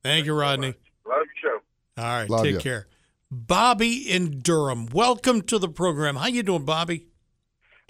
[0.02, 0.74] Thank you, Rodney.
[1.06, 1.52] Love your
[1.96, 2.02] show.
[2.02, 2.30] All right.
[2.30, 2.60] Love take you.
[2.60, 2.86] care.
[3.30, 4.86] Bobby in Durham.
[4.86, 6.16] Welcome to the program.
[6.16, 7.06] How you doing, Bobby?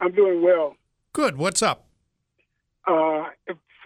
[0.00, 0.76] I'm doing well.
[1.12, 1.38] Good.
[1.38, 1.86] What's up?
[2.86, 3.24] Uh,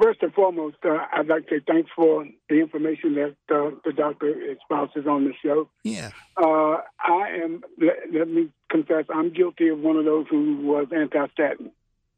[0.01, 4.35] first and foremost, uh, I'd like to thank for the information that uh, the doctor
[4.53, 5.69] espouses on the show.
[5.85, 6.11] Yeah.
[6.37, 10.89] Uh, I am, let, let me confess, I'm guilty of one of those who was
[10.95, 11.71] anti-statin.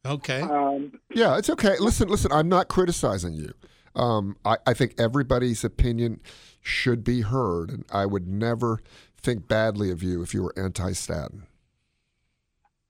[0.05, 0.41] Okay.
[0.41, 1.76] Um, Yeah, it's okay.
[1.78, 3.53] Listen, listen, I'm not criticizing you.
[3.95, 6.20] Um, I, I think everybody's opinion
[6.61, 8.80] should be heard, and I would never
[9.21, 11.47] think badly of you if you were anti statin.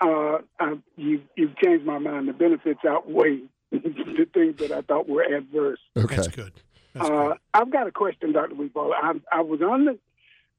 [0.00, 2.28] uh, I, you, you've changed my mind.
[2.28, 3.40] The benefits outweigh
[3.72, 5.78] the things that I thought were adverse.
[5.96, 6.16] Okay.
[6.16, 6.52] That's good.
[6.94, 7.36] That's Uh, good.
[7.54, 8.54] I've got a question, Dr.
[8.54, 8.92] Wefald.
[8.94, 9.98] I, I was on the,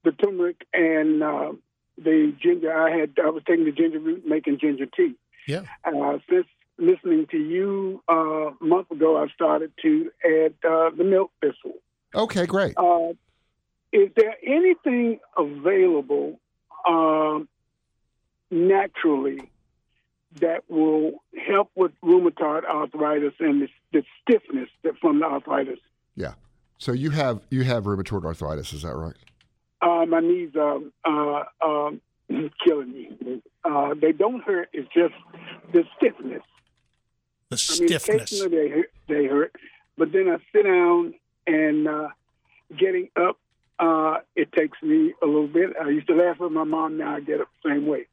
[0.04, 1.52] the turmeric and uh,
[1.98, 2.74] the ginger.
[2.76, 5.14] I had I was taking the ginger root, making ginger tea.
[5.48, 5.62] Yeah.
[5.86, 6.46] Uh, since
[6.80, 11.78] listening to you uh, a month ago, I've started to add uh, the milk thistle.
[12.16, 12.76] Okay, great.
[13.94, 16.40] Uh, is there anything available
[16.88, 17.48] um,
[18.52, 19.50] naturally
[20.40, 25.80] that will help with rheumatoid arthritis and the, the stiffness that from the arthritis?
[26.16, 26.34] Yeah.
[26.78, 29.16] So you have you have rheumatoid arthritis, is that right?
[29.82, 32.02] Uh, my knees are uh, um,
[32.66, 33.42] killing me.
[33.64, 34.70] Uh, they don't hurt.
[34.74, 35.14] It's just
[35.74, 36.44] the stiffness.
[37.50, 38.08] The I stiffness.
[38.08, 39.56] occasionally they hurt, they hurt,
[39.98, 41.14] but then I sit down
[41.46, 42.10] and uh,
[42.78, 43.38] getting up,
[43.80, 45.72] uh, it takes me a little bit.
[45.82, 46.98] I used to laugh at my mom.
[46.98, 48.08] Now I get up the same way,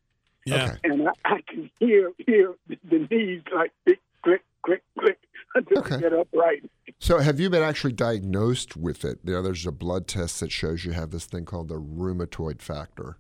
[0.45, 0.65] Yeah.
[0.65, 0.79] Okay.
[0.85, 5.19] and I, I can hear hear the knees like click click click click
[5.55, 5.95] until Okay.
[5.97, 6.71] I get upright.
[6.99, 9.19] So have you been actually diagnosed with it?
[9.25, 12.61] You know, there's a blood test that shows you have this thing called the rheumatoid
[12.63, 13.17] factor.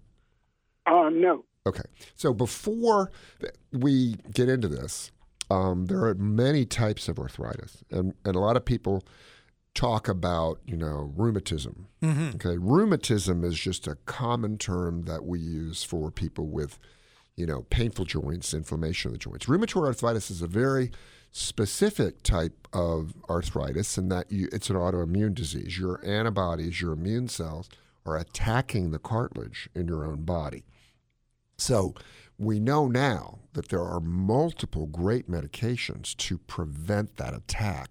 [0.86, 1.44] Uh, no.
[1.66, 1.82] Okay.
[2.14, 3.10] So before
[3.72, 5.10] we get into this,
[5.50, 9.02] um, there are many types of arthritis, and, and a lot of people
[9.74, 11.88] talk about, you know, rheumatism.
[12.02, 12.36] Mm-hmm.
[12.36, 12.56] Okay.
[12.58, 16.78] Rheumatism is just a common term that we use for people with,
[17.36, 19.46] you know, painful joints, inflammation of the joints.
[19.46, 20.90] Rheumatoid arthritis is a very
[21.32, 25.76] specific type of arthritis in that you, it's an autoimmune disease.
[25.76, 27.68] Your antibodies, your immune cells,
[28.06, 30.62] are attacking the cartilage in your own body.
[31.58, 31.94] So
[32.38, 37.90] we know now that there are multiple great medications to prevent that attack.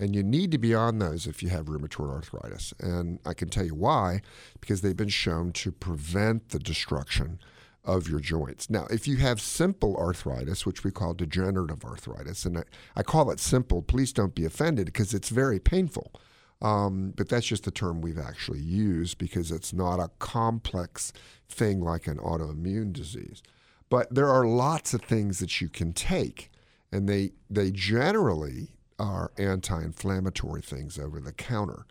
[0.00, 2.72] And you need to be on those if you have rheumatoid arthritis.
[2.78, 4.20] And I can tell you why,
[4.60, 7.40] because they've been shown to prevent the destruction
[7.84, 8.68] of your joints.
[8.70, 12.62] Now, if you have simple arthritis, which we call degenerative arthritis, and I,
[12.96, 16.12] I call it simple, please don't be offended because it's very painful.
[16.60, 21.12] Um, but that's just the term we've actually used because it's not a complex
[21.48, 23.42] thing like an autoimmune disease.
[23.88, 26.50] But there are lots of things that you can take,
[26.92, 31.86] and they they generally are anti-inflammatory things over the counter.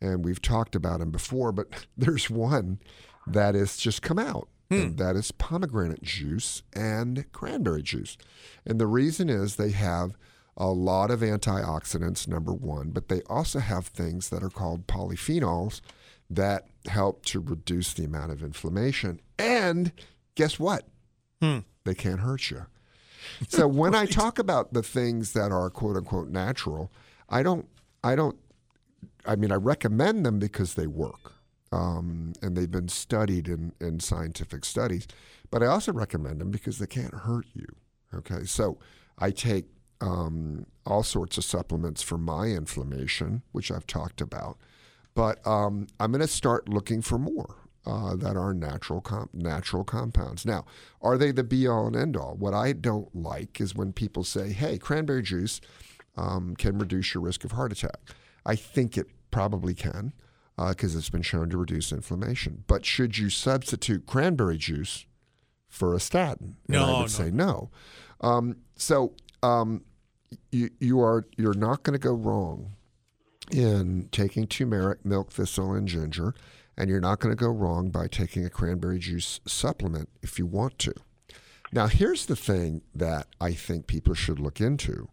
[0.00, 2.78] And we've talked about them before, but there's one
[3.26, 8.16] that has just come out, and that is pomegranate juice and cranberry juice.
[8.64, 10.16] And the reason is they have
[10.56, 15.80] a lot of antioxidants, number one, but they also have things that are called polyphenols
[16.28, 19.20] that help to reduce the amount of inflammation.
[19.38, 19.92] And
[20.34, 20.86] guess what?
[21.40, 21.60] Hmm.
[21.84, 22.66] They can't hurt you.
[23.48, 26.90] So when I talk about the things that are quote unquote natural,
[27.28, 27.68] I don't,
[28.02, 28.36] I don't,
[29.26, 31.32] I mean, I recommend them because they work.
[31.72, 35.06] Um, and they've been studied in, in scientific studies,
[35.52, 37.66] but I also recommend them because they can't hurt you.
[38.12, 38.78] Okay, so
[39.18, 39.66] I take
[40.00, 44.58] um, all sorts of supplements for my inflammation, which I've talked about,
[45.14, 47.56] but um, I'm going to start looking for more.
[47.90, 50.46] Uh, that are natural com- natural compounds.
[50.46, 50.64] Now,
[51.02, 52.36] are they the be all and end all?
[52.38, 55.60] What I don't like is when people say, "Hey, cranberry juice
[56.16, 57.98] um, can reduce your risk of heart attack."
[58.46, 60.12] I think it probably can
[60.56, 62.62] because uh, it's been shown to reduce inflammation.
[62.68, 65.06] But should you substitute cranberry juice
[65.68, 66.56] for a statin?
[66.68, 67.06] And No, I would no.
[67.08, 67.70] say no.
[68.20, 69.82] Um, so um,
[70.52, 72.76] you you are you're not going to go wrong
[73.50, 76.34] in taking turmeric, milk thistle, and ginger,
[76.76, 80.46] and you're not going to go wrong by taking a cranberry juice supplement if you
[80.46, 80.94] want to.
[81.72, 85.08] Now, here's the thing that I think people should look into,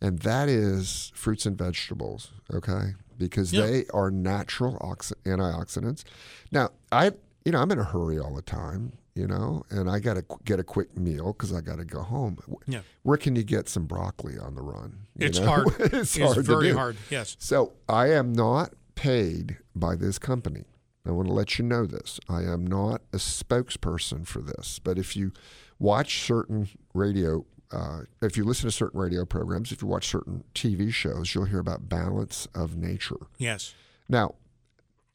[0.00, 2.94] and that is fruits and vegetables, okay?
[3.18, 3.66] Because Yeah.
[3.66, 6.04] they are natural oxi- antioxidants.
[6.50, 7.12] Now, I,
[7.44, 10.24] you know, I'm in a hurry all the time, you know, and I got to
[10.44, 12.38] get a quick meal because I got to go home.
[12.66, 12.80] Yeah.
[13.02, 15.00] Where can you get some broccoli on the run?
[15.18, 15.46] It's know?
[15.46, 15.66] hard.
[15.80, 17.36] it's, It's hard very hard, yes.
[17.38, 20.64] So I am not paid by this company.
[21.06, 22.20] I want to let you know this.
[22.28, 24.78] I am not a spokesperson for this.
[24.78, 25.32] But if you
[25.78, 30.44] watch certain radio, uh, if you listen to certain radio programs, if you watch certain
[30.54, 33.16] TV shows, you'll hear about balance of nature.
[33.38, 33.74] Yes.
[34.08, 34.34] Now,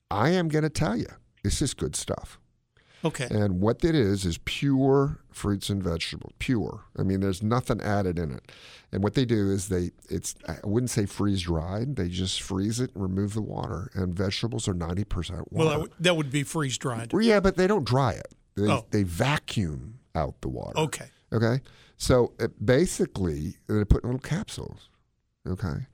[0.09, 1.07] I am going to tell you,
[1.43, 2.39] this is good stuff.
[3.05, 3.27] Okay.
[3.29, 6.33] And what it is is pure fruits and vegetables.
[6.39, 6.83] Pure.
[6.97, 8.51] I mean, there's nothing added in it.
[8.91, 11.95] And what they do is they it's I wouldn't say freeze dried.
[11.97, 13.91] They just freeze it and remove the water.
[13.93, 15.69] And vegetables are ninety percent Well, water.
[15.77, 17.13] that, would- that would be freeze dried.
[17.13, 18.33] Well, yeah, but they don't dry it.
[18.55, 18.85] They, Oh.
[18.91, 20.77] they vacuum out the water.
[20.79, 21.07] Okay.
[21.33, 21.61] Okay.
[21.97, 24.89] So it basically, they put in little capsules.
[25.47, 25.87] Okay.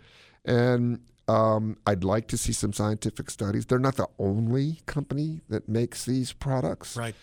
[0.46, 3.66] And um, I'd like to see some scientific studies.
[3.66, 6.96] They're not the only company that makes these products.
[6.98, 7.16] Right.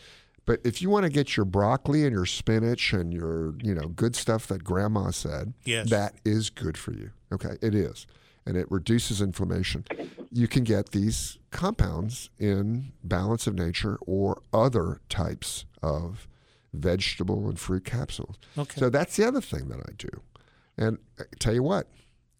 [0.46, 3.88] But if you want to get your broccoli and your spinach and your, you know,
[3.88, 5.90] good stuff that grandma said, Yes.
[5.90, 7.10] that is good for you.
[7.32, 8.06] Okay, it is.
[8.46, 9.84] And it reduces inflammation.
[10.32, 16.26] You can get these compounds in Balance of Nature or other types of
[16.72, 18.36] vegetable and fruit capsules.
[18.56, 18.80] Okay.
[18.80, 20.08] So that's the other thing that I do.
[20.78, 21.88] And I tell you what,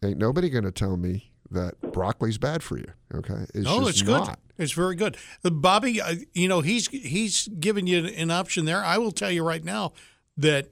[0.03, 2.91] ain't nobody going to tell me that broccoli's bad for you.
[3.15, 4.13] Okay, it's no, just it's good.
[4.21, 4.39] not.
[4.59, 5.17] It's very good.
[5.45, 8.83] Uh, Bobby, uh, you know, he's he's given you an option there.
[8.85, 9.93] I will tell you right now
[10.37, 10.71] that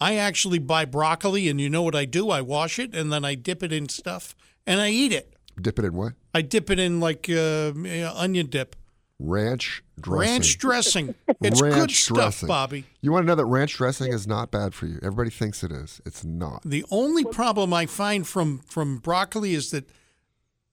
[0.00, 2.30] I actually buy broccoli, and you know what I do?
[2.30, 4.34] I wash it, and then I dip it in stuff,
[4.66, 5.34] and I eat it.
[5.60, 6.14] Dip it in what?
[6.34, 7.72] I dip it in like uh,
[8.16, 8.76] onion dip,
[9.20, 10.32] Ranch dressing.
[10.32, 11.14] ranch dressing.
[11.40, 12.46] It's good stuff, dressing.
[12.48, 12.84] Bobby.
[13.02, 14.98] You want to know that ranch dressing is not bad for you.
[15.02, 16.00] Everybody thinks it is.
[16.06, 16.62] It's not.
[16.64, 19.88] The only problem I find from from broccoli is that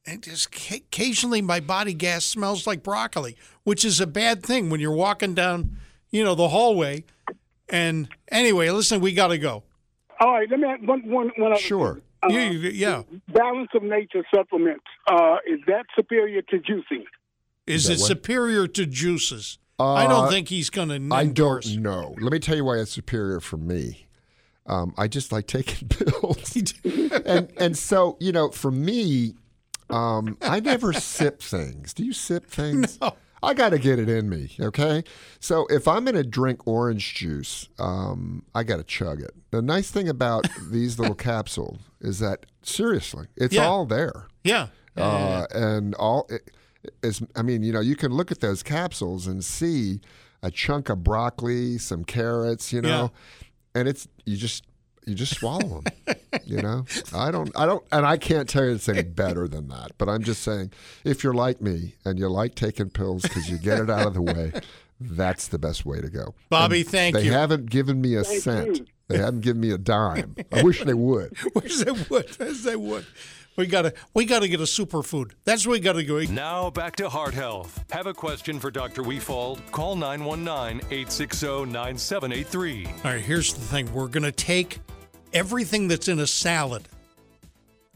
[0.06, 4.80] it just occasionally my body gas smells like broccoli, which is a bad thing when
[4.80, 5.78] you're walking down,
[6.10, 7.04] you know, the hallway.
[7.70, 9.64] And anyway, listen, we got to go.
[10.20, 11.62] All right, let me add one one one other.
[11.62, 11.96] Sure.
[11.96, 12.04] thing.
[12.24, 13.04] Uh, You- you- yeah.
[13.30, 14.84] Balance of nature supplements.
[15.10, 17.06] Uh, is that superior to juicing?
[17.66, 18.08] Is that it what?
[18.08, 19.58] superior to juices?
[19.80, 22.14] I don't Uh, think he's going to I don't know.
[22.20, 24.06] Let me tell you why it's superior for me.
[24.68, 26.56] Um, I just like taking pills,
[27.26, 29.34] and and so you know, for me,
[29.92, 31.94] um, I never sip things.
[31.94, 33.00] Do you sip things?
[33.02, 33.16] No.
[33.44, 34.56] I got to get it in me.
[34.60, 35.04] Okay,
[35.40, 39.32] so if I'm going to drink orange juice, um, I got to chug it.
[39.50, 43.66] The nice thing about these little capsules is that seriously, it's Yeah.
[43.66, 44.28] all there.
[44.44, 44.68] Yeah.
[44.96, 46.52] uh, and all it,
[47.02, 47.24] is.
[47.36, 50.02] I mean, you know, you can look at those capsules and see
[50.44, 53.12] a chunk of broccoli, some carrots, you know,
[53.74, 54.66] and it's you just
[55.06, 56.16] you just swallow them.
[56.46, 59.68] you know, I don't, I don't, and I can't tell you it's any better than
[59.70, 59.92] that.
[59.98, 60.72] But I'm just saying,
[61.04, 64.14] if you're like me and you like taking pills because you get it out of
[64.14, 64.52] the way,
[65.00, 66.36] that's the best way to go.
[66.50, 67.32] Bobby, And thank they you.
[67.32, 68.78] They haven't given me a Thank cent.
[68.80, 68.86] you.
[69.08, 70.36] They haven't given me a dime.
[70.54, 71.36] I wish they would.
[71.56, 72.40] Wish they would.
[72.40, 73.06] As they would.
[73.58, 75.32] We gotta we gotta get a superfood.
[75.44, 76.20] That's what we gotta go.
[76.22, 77.84] Now back to Heart Health.
[77.92, 79.04] Have a question for Dr.
[79.04, 79.60] Wefald?
[79.72, 82.86] Call 919 860 9783.
[82.86, 83.94] All right, here's the thing.
[83.94, 84.80] We're going to take
[85.34, 86.88] everything that's in a salad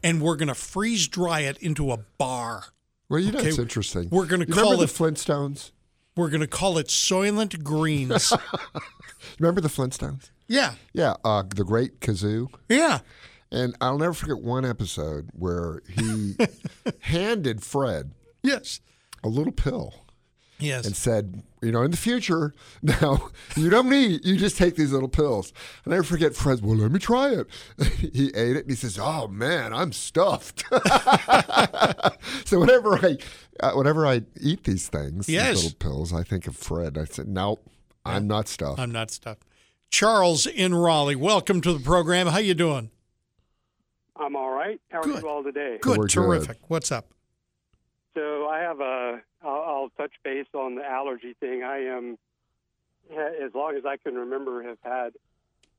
[0.04, 2.64] and we're going to freeze dry it into a bar.
[3.08, 4.08] Well, you know, Okay, it's interesting.
[4.10, 5.72] we're gonna You call remember it- the Flintstones.
[6.16, 8.32] We're going to call it Soylent Greens.
[9.38, 10.30] Remember the Flintstones?
[10.48, 10.72] yeah.
[10.94, 12.48] Yeah, uh, the Great Gazoo.
[12.70, 13.00] Yeah.
[13.52, 16.36] And I'll never forget one episode where he
[17.00, 18.80] handed Fred Yes.
[19.22, 19.94] a little pill
[20.58, 20.86] Yes.
[20.86, 24.90] and said, you know, in the future, now you don't need, you just take these
[24.92, 25.52] little pills.
[25.84, 27.46] And I'll never forget Fred, well, let me try it.
[28.12, 30.64] he ate it and he says, oh man, I'm stuffed.
[32.44, 33.18] so whenever I,
[33.60, 35.54] uh, whenever I eat these things, Yes.
[35.56, 36.96] these little pills, I think of Fred.
[36.98, 37.58] I said, no,
[38.04, 38.80] I'm not stuffed.
[38.80, 39.42] I'm not stuffed.
[39.90, 41.16] Charles in Raleigh.
[41.16, 42.26] Welcome to the program.
[42.28, 42.90] How you doing?
[44.18, 44.80] I'm all right.
[44.90, 45.22] How are Good.
[45.22, 45.78] you all today?
[45.80, 46.10] Good, We're good.
[46.12, 46.58] terrific.
[46.68, 47.06] What's up?
[48.14, 49.20] So I have a.
[49.42, 51.62] I'll, I'll touch base on the allergy thing.
[51.62, 52.16] I am,
[53.10, 55.12] as long as I can remember, have had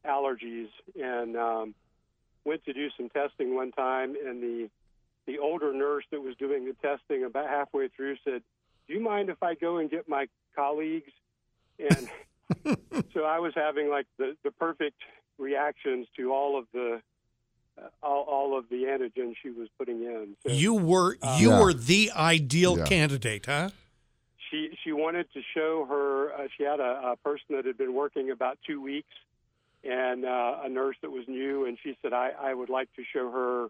[0.06, 0.70] allergies
[1.02, 1.76] and um,
[2.46, 4.70] went to do some testing one time, and the
[5.26, 8.44] the older nurse that was doing the testing about halfway through said,
[8.88, 11.12] "Do you mind if I go and get my colleagues?"
[11.80, 12.08] And
[13.14, 15.02] so I was having like the the perfect
[15.40, 17.02] reactions to all of the.
[17.78, 20.36] Uh, all, all of the antigen she was putting in.
[20.46, 21.62] So, You were you Yeah.
[21.62, 22.86] were the ideal Yeah.
[22.86, 23.70] candidate, huh?
[24.50, 26.32] she she wanted to show her.
[26.34, 29.14] Uh, she had a, a person that had been working about two weeks,
[29.84, 33.04] and uh, a nurse that was new, and she said, "I I would like to
[33.14, 33.68] show her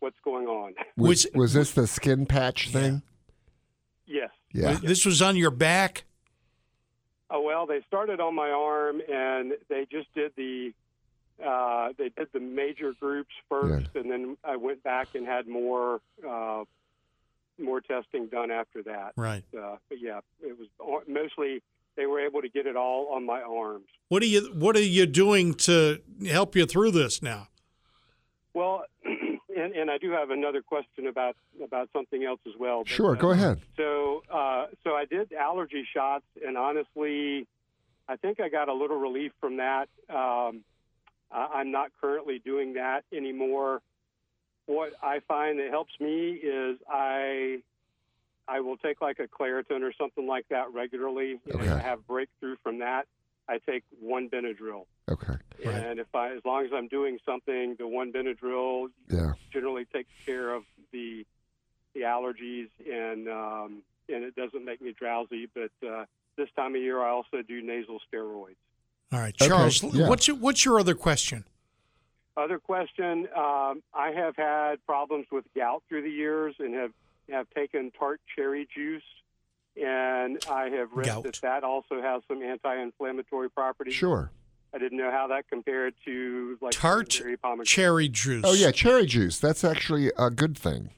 [0.00, 3.02] what's going on." Was, Was- was this the skin patch thing?
[4.06, 4.30] yes.
[4.52, 4.78] Yeah.
[4.82, 6.04] This was on your back.
[7.30, 10.72] Oh well, they started on my arm, and they just did the.
[11.44, 16.00] Uh, they did the major groups first, and then I went back and had more
[16.28, 16.64] uh,
[17.58, 19.12] more testing done after that.
[19.16, 19.44] Right.
[19.56, 20.68] Uh, but yeah, it was
[21.08, 21.62] mostly
[21.96, 23.86] they were able to get it all on my arms.
[24.08, 27.48] What are you What are you doing to help you through this now?
[28.54, 32.84] Well, and, and I do have another question about about something else as well.
[32.84, 33.60] but, Sure, uh, go ahead.
[33.76, 37.46] So, uh, so I did allergy shots, and honestly,
[38.08, 39.88] I think I got a little relief from that.
[40.08, 40.62] Um,
[41.32, 43.82] I, I'm not currently doing that anymore.
[44.66, 47.62] What I find that helps me is I
[48.48, 51.70] I will take like a Claritin or something like that regularly, and if Okay.
[51.72, 53.06] I have breakthrough from that,
[53.48, 54.86] I take one Benadryl.
[55.10, 55.34] Okay.
[55.64, 55.74] Right.
[55.76, 59.32] And if I, as long as I'm doing something, the one Benadryl Yeah.
[59.52, 61.24] generally takes care of the
[61.94, 65.46] the allergies and um, and it doesn't make me drowsy.
[65.52, 66.06] But uh,
[66.36, 68.56] this time of year, I also do nasal steroids.
[69.12, 69.82] All right, Okay, Charles.
[69.94, 70.08] yeah.
[70.08, 71.44] What's your, What's your other question?
[72.36, 76.92] Other question: um, I have had problems with gout through the years and have
[77.30, 79.02] have taken tart cherry juice,
[79.76, 81.24] and I have read Gout.
[81.24, 83.94] that that also has some anti-inflammatory properties.
[83.94, 84.30] Sure.
[84.74, 87.10] I didn't know how that compared to like Tart
[87.64, 88.42] cherry juice.
[88.46, 89.38] Oh yeah, cherry juice.
[89.38, 90.88] That's actually a good thing.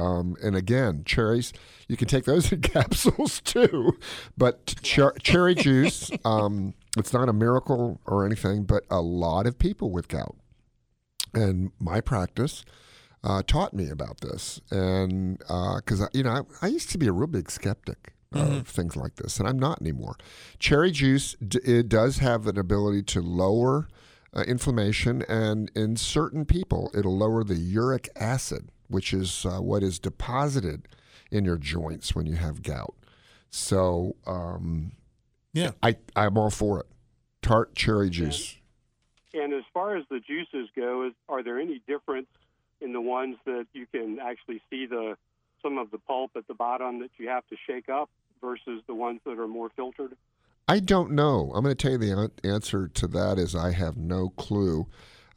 [0.00, 1.52] Um, and again, cherries,
[1.88, 3.98] you can take those in capsules too.
[4.36, 9.58] But cher- cherry juice, um, it's not a miracle or anything, but a lot of
[9.58, 10.36] people with gout.
[11.34, 12.64] And my practice
[13.22, 14.60] uh, taught me about this.
[14.70, 18.94] And because, you know, I, I used to be a real big skeptic of things
[18.94, 20.14] like this, and I'm not anymore.
[20.60, 23.88] Cherry juice, d- it does have an ability to lower
[24.32, 29.82] uh, inflammation, and in certain people, it'll lower the uric acid, which is uh, what
[29.82, 30.88] is deposited
[31.30, 32.94] in your joints when you have gout.
[33.50, 34.92] So um,
[35.52, 35.72] Yeah.
[35.82, 36.86] I, I'm all for it.
[37.42, 38.56] Tart cherry juice.
[39.32, 42.26] And as far as the juices go, is, are there any difference
[42.80, 45.16] in the ones that you can actually see the
[45.62, 48.08] some of the pulp at the bottom that you have to shake up
[48.40, 50.16] versus the ones that are more filtered?
[50.66, 51.52] I don't know.
[51.54, 54.86] I'm going to tell you the answer to that is I have no clue.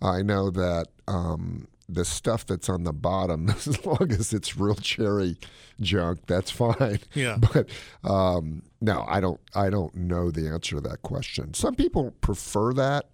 [0.02, 4.76] I know that um, the stuff that's on the bottom, as long as it's real
[4.76, 5.38] cherry
[5.82, 7.00] junk, that's fine.
[7.14, 7.38] Yeah.
[7.54, 7.70] But
[8.10, 9.40] um, no, I don't.
[9.56, 11.54] I don't know the answer to that question.
[11.54, 13.10] Some people prefer that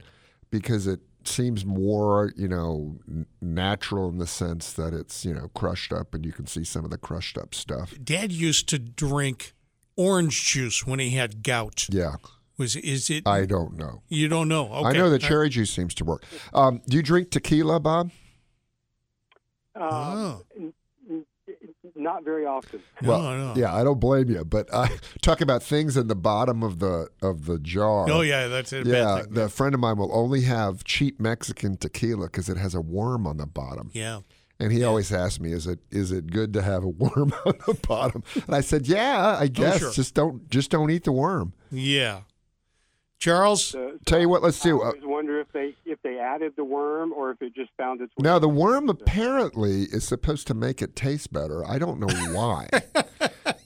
[0.51, 2.97] because it seems more, you know,
[3.41, 6.85] natural in the sense that it's, you know, crushed up and you can see some
[6.85, 7.93] of the crushed up stuff.
[8.03, 9.53] Dad used to drink
[9.95, 11.87] orange juice when he had gout.
[11.89, 12.15] Yeah,
[12.57, 13.27] Was is it?
[13.27, 14.01] I don't know.
[14.07, 14.71] you don't know.
[14.71, 14.87] Okay.
[14.87, 16.23] I know the cherry juice seems to work.
[16.53, 18.11] Um, do you drink tequila, Bob?
[19.75, 20.41] Um, Oh.
[20.57, 20.73] n-
[21.09, 21.25] n-
[21.95, 22.81] not very often.
[23.01, 23.53] No, well, no.
[23.55, 24.43] yeah, I don't blame you.
[24.45, 24.89] But I
[25.21, 28.09] talk about things in the bottom of the of the jar.
[28.09, 28.85] Oh yeah, that's it.
[28.85, 28.93] yeah.
[29.15, 29.33] bad thing.
[29.33, 33.25] The friend of mine will only have cheap Mexican tequila because it has a worm
[33.27, 33.89] on the bottom.
[33.93, 34.21] Yeah.
[34.61, 37.53] And he always asks me, "Is it is it good to have a worm on
[37.65, 39.75] the bottom?" And I said, "Yeah, I guess.
[39.75, 39.91] Oh, sure.
[39.93, 42.21] Just don't just don't eat the worm." Yeah.
[43.19, 44.81] Charles, So, so Tell you what, let's do.
[44.81, 47.99] I always wonder if they if they added the worm or if it just found
[48.01, 48.23] its way.
[48.23, 51.65] now the worm apparently is supposed to make it taste better.
[51.65, 52.69] I don't know why,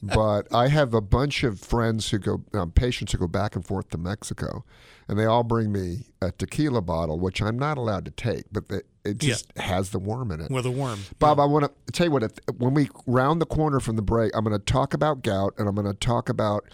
[0.01, 3.63] but I have a bunch of friends who go, um, patients who go back and
[3.63, 4.65] forth to Mexico,
[5.07, 8.69] and they all bring me a tequila bottle, which I'm not allowed to take, but
[8.69, 9.29] the, it Yeah.
[9.33, 10.49] just has the worm in it.
[10.49, 10.99] with a worm.
[11.19, 12.23] Bob, I want to tell you what.
[12.23, 15.53] If, when we round the corner from the break, I'm going to talk about gout,
[15.59, 16.65] and I'm going to talk about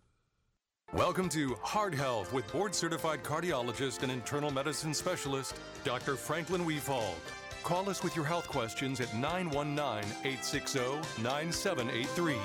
[0.95, 6.15] Welcome to Heart Health with board certified cardiologist and internal medicine specialist, Dr.
[6.15, 7.17] Franklin Wefald.
[7.65, 10.79] Call us with your health questions at 919 860
[11.21, 12.37] 9783.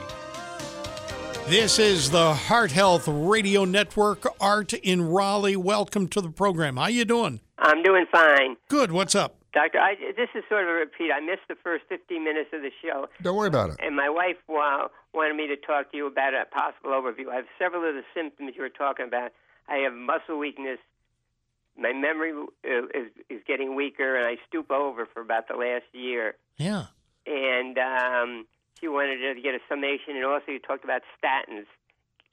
[1.47, 4.26] This is the Heart Health Radio Network.
[4.41, 5.55] Art in Raleigh.
[5.55, 6.77] Welcome to the program.
[6.77, 7.41] How you doing?
[7.59, 8.55] I'm doing fine.
[8.67, 8.91] Good.
[8.91, 9.38] What's up?
[9.60, 11.11] Doctor, I, this is sort of a repeat.
[11.14, 13.76] I missed the first 15 minutes of the show, Don't worry about it.
[13.84, 17.27] and my wife wa- wanted me to talk to you about a possible overview.
[17.30, 19.31] I have several of the symptoms you were talking about.
[19.68, 20.80] I have muscle weakness.
[21.77, 25.86] My memory uh, is, is getting weaker, and I stoop over for about the last
[25.91, 26.36] year.
[26.57, 26.86] Yeah.
[27.27, 28.45] And um,
[28.80, 31.65] she wanted to get a summation, and also you talked about statins,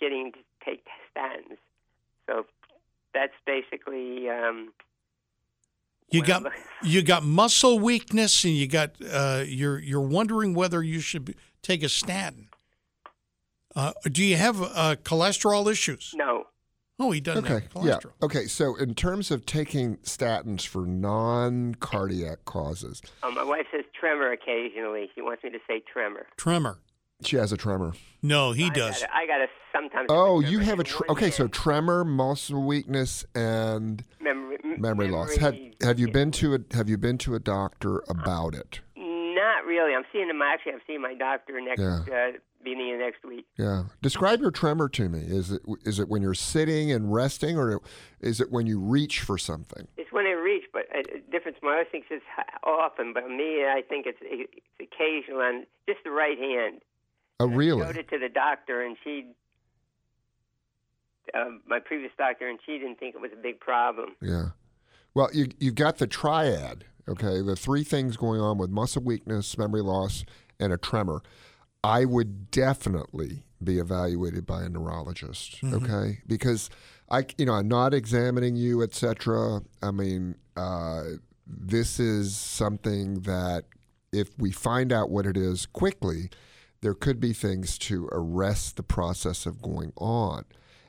[0.00, 0.84] getting to take
[1.16, 1.58] statins.
[2.28, 2.46] So
[3.12, 4.30] that's basically.
[4.30, 4.72] Um,
[6.10, 6.52] You Well, got
[6.82, 11.34] you got muscle weakness, and you got uh, you're you're wondering whether you should be,
[11.62, 12.48] take a statin.
[13.74, 16.12] Uh, do you have uh, cholesterol issues?
[16.16, 16.44] no.
[16.98, 17.66] Oh, he doesn't Okay.
[17.74, 17.98] have Yeah.
[18.22, 18.46] Okay.
[18.46, 25.10] So, in terms of taking statins for non-cardiac causes, Um, my wife says tremor occasionally.
[25.14, 26.26] She wants me to say tremor.
[26.38, 26.78] Tremor.
[27.22, 27.92] she has a tremor.
[28.22, 29.00] No, he I does.
[29.00, 30.06] Gotta, I got to sometimes.
[30.08, 31.30] Oh, have you have a in tr- okay.
[31.30, 34.45] So tremor, muscle weakness, and memory, m-
[34.78, 35.36] memory loss.
[35.36, 38.80] Have Have you been to a Have you been to a doctor about it?
[38.96, 39.94] Not really.
[39.94, 40.40] I'm seeing him.
[40.42, 42.00] Actually, I'm seeing my doctor next Yeah.
[42.10, 42.32] uh,
[42.64, 43.46] beginning of next week.
[43.58, 43.84] Yeah.
[44.02, 45.20] Describe your tremor to me.
[45.20, 47.80] Is it is it when you're sitting and resting, or
[48.20, 49.86] is it when you reach for something?
[49.96, 51.58] It's when I reach, but uh, difference.
[51.62, 52.24] My wife thinks it's
[52.64, 56.80] often, but me, I think it's it's occasional and just the right hand.
[57.38, 57.82] Oh, really?
[57.84, 59.26] Showed it to the doctor, and she,
[61.34, 64.16] uh, my previous doctor, and she didn't think it was a big problem.
[64.22, 64.46] Yeah.
[65.16, 66.84] Well, you you've got the triad.
[67.08, 70.26] Okay, the three things going on with muscle weakness, memory loss,
[70.60, 71.22] and a tremor.
[71.82, 75.64] I would definitely be evaluated by a neurologist.
[75.64, 76.68] Okay, because
[77.08, 79.62] I, you know, I'm not examining you, etc.
[79.82, 81.04] I mean, uh,
[81.46, 83.64] this is something that
[84.12, 86.28] if we find out what it is quickly,
[86.82, 90.44] there could be things to arrest the process of going on.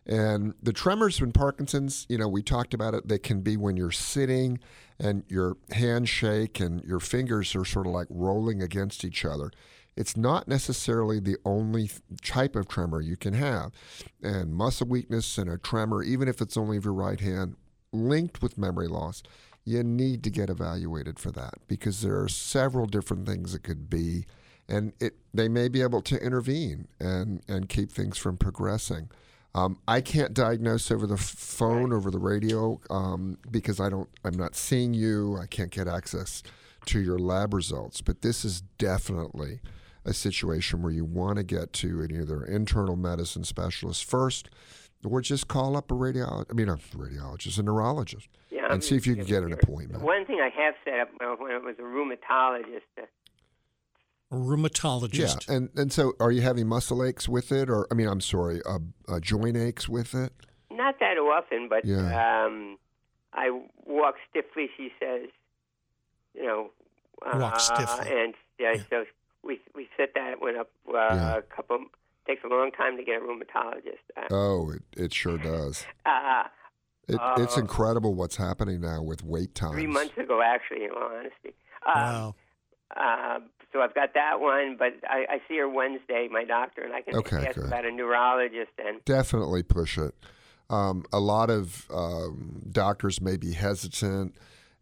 [0.08, 3.10] And the tremors in Parkinson's, you know, we talked about it.
[3.10, 4.60] They can be when you're sitting
[4.98, 9.52] and your hands shake and your fingers are sort of like rolling against each other.
[9.98, 11.90] It's not necessarily the only
[12.24, 13.72] type of tremor you can have.
[14.24, 17.56] And muscle weakness and a tremor, even if it's only of your right hand,
[17.92, 19.24] linked with memory loss,
[19.66, 23.90] you need to get evaluated for that because there are several different things it could
[23.90, 24.26] be.
[24.70, 29.10] And it, they may be able to intervene and, and keep things from progressing.
[29.58, 34.08] Um, I can't diagnose over the phone, over the radio, um, because I don't.
[34.24, 35.36] I'm not seeing you.
[35.42, 36.44] I can't get access
[36.86, 38.02] to your lab results.
[38.02, 39.60] But this is definitely
[40.06, 44.48] a situation where you want to get to an either internal medicine specialist first,
[45.04, 46.52] or just call up a radiologist.
[46.52, 49.54] I mean, a radiologist, a neurologist, Yeah, and I'm see if you can get an
[49.54, 50.04] appointment.
[50.04, 53.08] One thing I have set up uh, when it was a rheumatologist.
[54.32, 55.48] A rheumatologist.
[55.48, 58.20] Yeah, and and so are you having muscle aches with it, or I mean, I'm
[58.22, 60.34] sorry, uh, uh, joint aches with it?
[60.70, 62.46] not that often, but Yeah.
[62.46, 62.78] um,
[63.34, 63.50] I
[63.86, 64.70] walk stiffly.
[64.76, 65.30] She says,
[66.36, 66.70] you know,
[67.26, 68.12] uh, Walk stiffly.
[68.12, 69.06] and yeah, so
[69.44, 71.38] we we set that one up uh, Yeah.
[71.38, 71.86] a couple.
[72.28, 74.04] Takes a long time to get a rheumatologist.
[74.18, 75.86] Uh, Oh, it, it sure does.
[76.06, 76.44] uh,
[77.08, 79.72] It, it's Uh, incredible what's happening now with wait times.
[79.72, 81.56] three months ago, actually, in all honesty.
[81.86, 82.36] Um, Wow.
[82.96, 83.40] Uh,
[83.74, 87.02] so I've got that one, but I, I see her Wednesday, my doctor, and I
[87.02, 87.66] can Okay, ask good.
[87.66, 88.72] about a neurologist.
[88.84, 90.14] And Definitely push it.
[90.70, 94.36] Um, a lot of um, doctors may be hesitant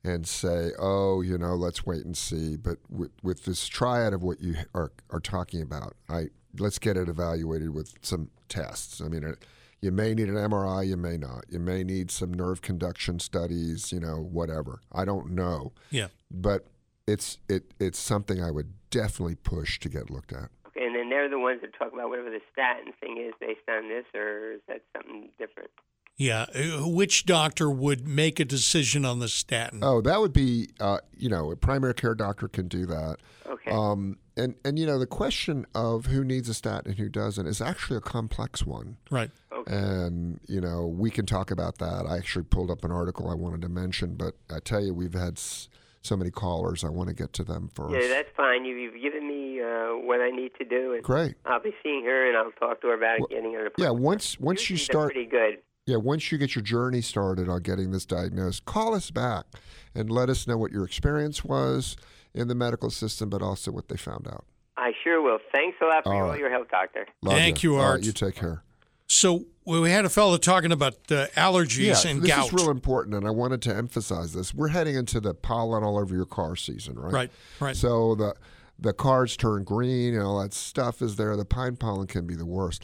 [0.03, 4.23] and say, "Oh, you know, let's wait and see." But with, with this triad of
[4.23, 6.25] what you are, are talking about, I
[6.57, 8.99] let's get it evaluated with some tests.
[9.01, 9.45] I mean, it,
[9.81, 11.45] you may need an MRI, you may not.
[11.49, 14.79] You may need some nerve conduction studies, you know, whatever.
[14.91, 15.73] I don't know.
[15.91, 16.07] Yeah.
[16.31, 16.65] But
[17.07, 20.49] it's it it's something I would definitely push to get looked at.
[20.67, 23.67] Okay, and then they're the ones that talk about whatever the statin thing is based
[23.69, 25.69] on this, or is that something different?
[26.17, 26.45] Yeah.
[26.55, 29.81] Uh, Which doctor would make a decision on the statin?
[29.83, 33.17] Oh, that would be, uh, you know, a primary care doctor can do that.
[33.45, 33.69] Okay.
[33.69, 37.45] Um, and and you know, the question of who needs a statin and who doesn't
[37.45, 38.95] is actually a complex one.
[39.11, 39.29] Right.
[39.51, 39.75] Okay.
[39.75, 42.05] And you know, we can talk about that.
[42.07, 45.13] I actually pulled up an article I wanted to mention, but I tell you, we've
[45.13, 45.67] had s-
[46.05, 46.83] so many callers.
[46.83, 47.93] I want to get to them first.
[47.93, 48.65] Yeah, that's fine.
[48.65, 51.35] You, you've given me uh, what I need to do, and Great.
[51.45, 53.69] I'll be seeing her, and I'll talk to her about getting her.
[53.77, 55.57] Yeah, once once you Usually they're start pretty good.
[55.87, 59.45] Yeah, once you get your journey started on getting this diagnosed, call us back
[59.93, 61.95] and let us know what your experience was
[62.33, 64.45] in the medical system, but also what they found out.
[64.77, 65.37] I sure will.
[65.53, 66.39] Thanks a lot for All all right.
[66.39, 67.05] your help, doctor.
[67.21, 68.03] Love Thank you, All right, Art.
[68.03, 68.63] you take care.
[69.07, 72.47] So we had a fellow talking about uh, allergies yeah, and this gout.
[72.47, 74.53] is real important, and I wanted to emphasize this.
[74.53, 77.13] We're heading into the pollen all over your car season, right?
[77.13, 77.75] Right, right.
[77.75, 78.35] So the
[78.77, 81.37] the cars turn green and all that stuff is there.
[81.37, 82.83] The pine pollen can be the worst.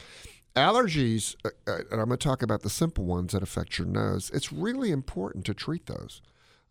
[0.56, 3.88] Allergies, uh, uh, and I'm going to talk about the simple ones that affect your
[3.88, 4.30] nose.
[4.34, 6.22] It's really important to treat those.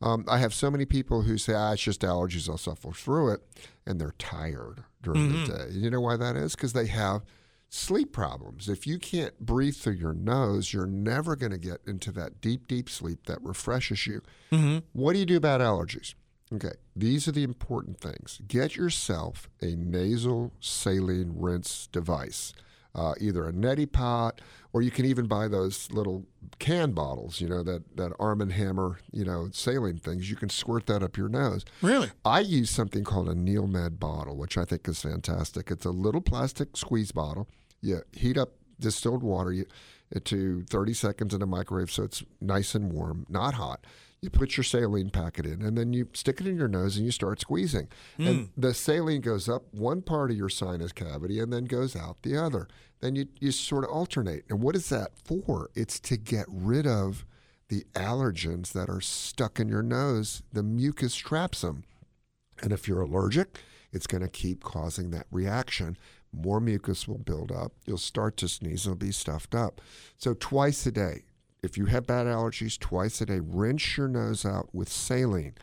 [0.03, 3.33] Um, I have so many people who say, ah, it's just allergies, I'll suffer through
[3.33, 3.41] it,
[3.87, 5.47] and they're tired during Mhm.
[5.47, 5.67] the day.
[5.73, 6.55] You know why that is?
[6.55, 7.23] Because they have
[7.71, 8.69] sleep problems.
[8.69, 12.67] If you can't breathe through your nose, you're never going to get into that deep,
[12.67, 14.23] deep sleep that refreshes you.
[14.51, 14.83] Mhm.
[14.93, 16.15] What do you do about allergies?
[16.53, 18.41] Okay, these are the important things.
[18.49, 22.53] Get yourself a nasal saline rinse device,
[22.93, 24.41] uh, either a neti pot,
[24.73, 26.27] or you can even buy those little
[26.59, 30.29] can bottles, you know, that, that Arm and Hammer, you know, saline things.
[30.29, 31.65] You can squirt that up your nose.
[31.83, 32.11] Really?
[32.25, 35.71] I use something called a Neilmed bottle, which I think is fantastic.
[35.71, 37.49] It's a little plastic squeeze bottle.
[37.81, 39.66] You heat up distilled water you,
[40.24, 43.85] to 30 seconds in a microwave so it's nice and warm, not hot.
[44.23, 47.07] You put your saline packet in, and then you stick it in your nose and
[47.07, 47.89] you start squeezing.
[48.19, 48.61] And hmm.
[48.61, 52.36] the saline goes up one part of your sinus cavity and then goes out the
[52.36, 52.69] other.
[53.01, 54.44] Then you, you sort of alternate.
[54.51, 55.70] And what is that for?
[55.74, 57.24] It's to get rid of
[57.69, 60.43] the allergens that are stuck in your nose.
[60.52, 61.85] The mucus traps them.
[62.62, 63.59] And if you're allergic,
[63.90, 65.97] it's going to keep causing that reaction.
[66.32, 67.73] More mucus will build up.
[67.86, 69.81] You'll start to sneeze and it'll be stuffed up.
[70.16, 71.24] So, twice a day,
[71.62, 75.55] if you have bad allergies, twice a day, rinse your nose out with saline.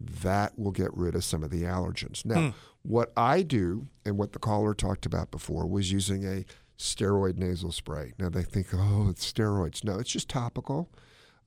[0.00, 2.24] That will get rid of some of the allergens.
[2.24, 2.56] Now, Hmm.
[2.82, 6.44] what I do, and what the caller talked about before, was using a
[6.78, 8.12] steroid nasal spray.
[8.18, 9.84] Now, they think, oh, it's steroids.
[9.84, 10.90] No, it's just topical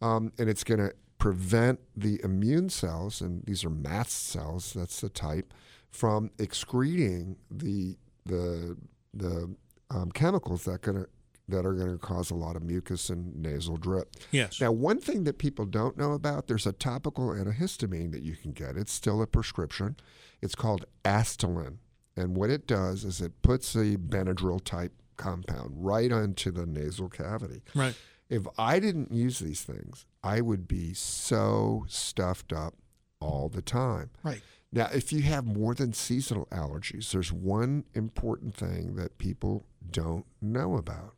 [0.01, 4.71] um, and it's going to prevent the immune cells, and these are mast cells.
[4.73, 5.53] That's the type
[5.91, 8.77] from excreting the the
[9.13, 9.53] the
[9.89, 11.05] um, chemicals that gonna
[11.49, 14.15] that are going to cause a lot of mucus and nasal drip.
[14.31, 14.61] Yes.
[14.61, 18.51] Now, one thing that people don't know about, there's a topical antihistamine that you can
[18.51, 18.77] get.
[18.77, 19.97] It's still a prescription.
[20.41, 21.77] It's called Astelin.
[22.15, 27.09] And what it does is it puts a Benadryl type compound right onto the nasal
[27.09, 27.61] cavity.
[27.73, 27.95] Right.
[28.29, 32.75] If I didn't use these things, I would be so stuffed up
[33.19, 34.11] all the time.
[34.23, 34.41] Right.
[34.71, 40.25] Now, if you have more than seasonal allergies, there's one important thing that people don't
[40.41, 41.15] know about.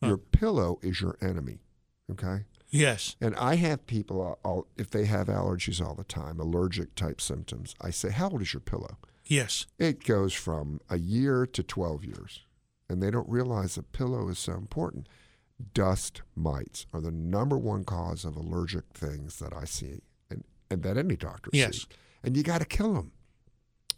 [0.00, 1.58] Your pillow is your enemy.
[2.10, 2.44] Okay.
[2.70, 3.16] Yes.
[3.20, 7.20] And I have people, all, all, if they have allergies all the time, allergic type
[7.20, 8.96] symptoms, I say, How old is your pillow?
[9.26, 9.66] Yes.
[9.78, 12.40] It goes from a year to 12 years.
[12.88, 15.06] And they don't realize a pillow is so important.
[15.74, 20.00] Dust mites are the number one cause of allergic things that I see
[20.30, 21.72] and, and that any doctor Yes.
[21.74, 21.86] sees.
[22.22, 23.12] And you got to kill them.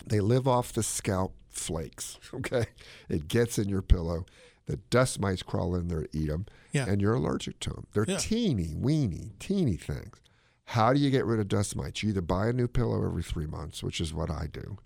[0.06, 2.66] They live off the scalp flakes, okay?
[3.08, 4.26] It gets in your pillow.
[4.66, 6.86] The dust mites crawl in there, eat them, Yeah.
[6.88, 7.86] and you're allergic to them.
[7.92, 8.18] They're Yeah.
[8.18, 10.20] teeny, weeny, teeny things.
[10.66, 12.02] How do you get rid of dust mites?
[12.02, 14.78] You either buy a new pillow every three months, which is what I do,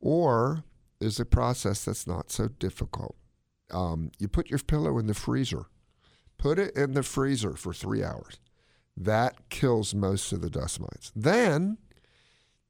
[0.00, 0.64] or
[0.98, 3.16] there's a process that's not so difficult.
[3.70, 5.66] Um, you put your pillow in the freezer,
[6.38, 8.38] put it in the freezer for three hours.
[8.96, 11.12] That kills most of the dust mites.
[11.14, 11.76] Then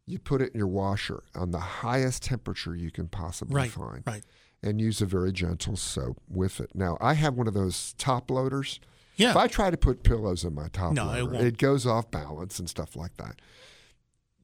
[0.07, 3.71] you put it in your washer on the highest temperature you can possibly Right.
[3.71, 4.25] find Right.
[4.63, 6.71] and use a very gentle soap with it.
[6.75, 8.79] Now, I have one of those top loaders.
[9.17, 9.31] Yeah.
[9.31, 11.45] If I try to put pillows in my top No, loader, won't.
[11.47, 13.41] it goes off balance and stuff like that.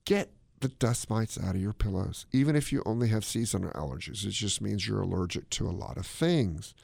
[0.04, 4.24] Get the dust mites out of your pillows, even if you only have seasonal allergies.
[4.24, 6.74] It just means you're allergic to a lot of things.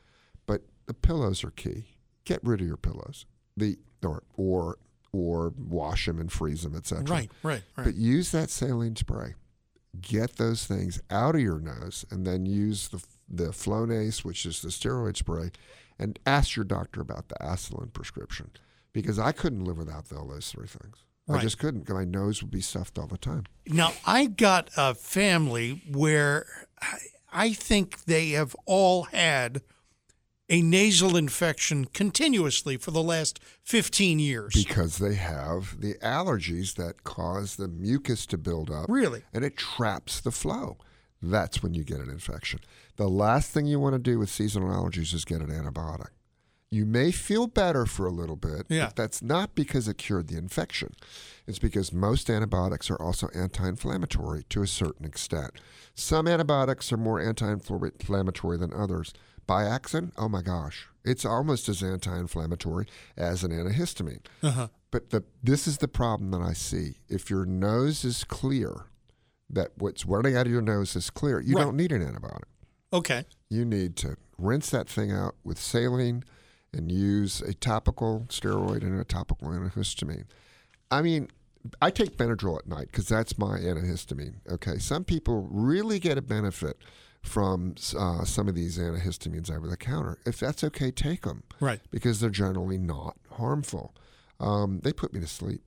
[0.46, 1.86] But the pillows are key.
[2.24, 3.24] Get rid of your pillows.
[3.56, 4.78] The or or
[5.12, 7.04] or wash them and freeze them, etc.
[7.04, 7.30] Right.
[7.42, 7.62] Right.
[7.76, 7.84] Right.
[7.84, 9.34] But use that saline spray.
[10.00, 14.62] Get those things out of your nose, and then use the the Flonase, which is
[14.62, 15.50] the steroid spray,
[15.98, 18.50] and ask your doctor about the Astelin prescription,
[18.92, 20.98] because I couldn't live without all those three things.
[21.28, 21.84] I just couldn't.
[21.84, 23.44] 'cause My nose would be stuffed all the time.
[23.66, 26.46] Now, I got a family where
[26.80, 26.98] I,
[27.30, 29.60] I think they have all had
[30.48, 34.54] a nasal infection continuously for the last 15 years.
[34.54, 38.86] Because they have the allergies that cause the mucus to build up.
[38.88, 39.22] Really?
[39.32, 40.78] And it traps the flow.
[41.20, 42.60] That's when you get an infection.
[42.96, 46.08] The last thing you want to do with seasonal allergies is get an antibiotic.
[46.70, 48.86] You may feel better for a little bit, Yeah.
[48.86, 50.94] but that's not because it cured the infection.
[51.46, 55.52] It's because most antibiotics are also anti inflammatory to a certain extent.
[55.94, 59.12] Some antibiotics are more anti inflammatory than others.
[59.48, 64.20] Biaxin, oh my gosh, it's almost as anti inflammatory as an antihistamine.
[64.42, 64.68] Uh-huh.
[64.90, 66.98] But the, this is the problem that I see.
[67.08, 68.86] If your nose is clear,
[69.50, 71.64] that what's running out of your nose is clear, you Right.
[71.64, 72.44] don't need an antibiotic.
[72.92, 73.24] Okay.
[73.48, 76.24] You need to rinse that thing out with saline
[76.72, 80.24] and use a topical steroid and a topical antihistamine.
[80.90, 81.28] I mean,
[81.82, 84.36] I take Benadryl at night because that's my antihistamine.
[84.50, 86.78] Okay, some people really get a benefit
[87.22, 90.18] from uh, some of these antihistamines over the counter.
[90.24, 91.42] If that's okay, take them.
[91.60, 91.80] Right.
[91.90, 93.94] Because they're generally not harmful.
[94.40, 95.62] Um, they put me to sleep.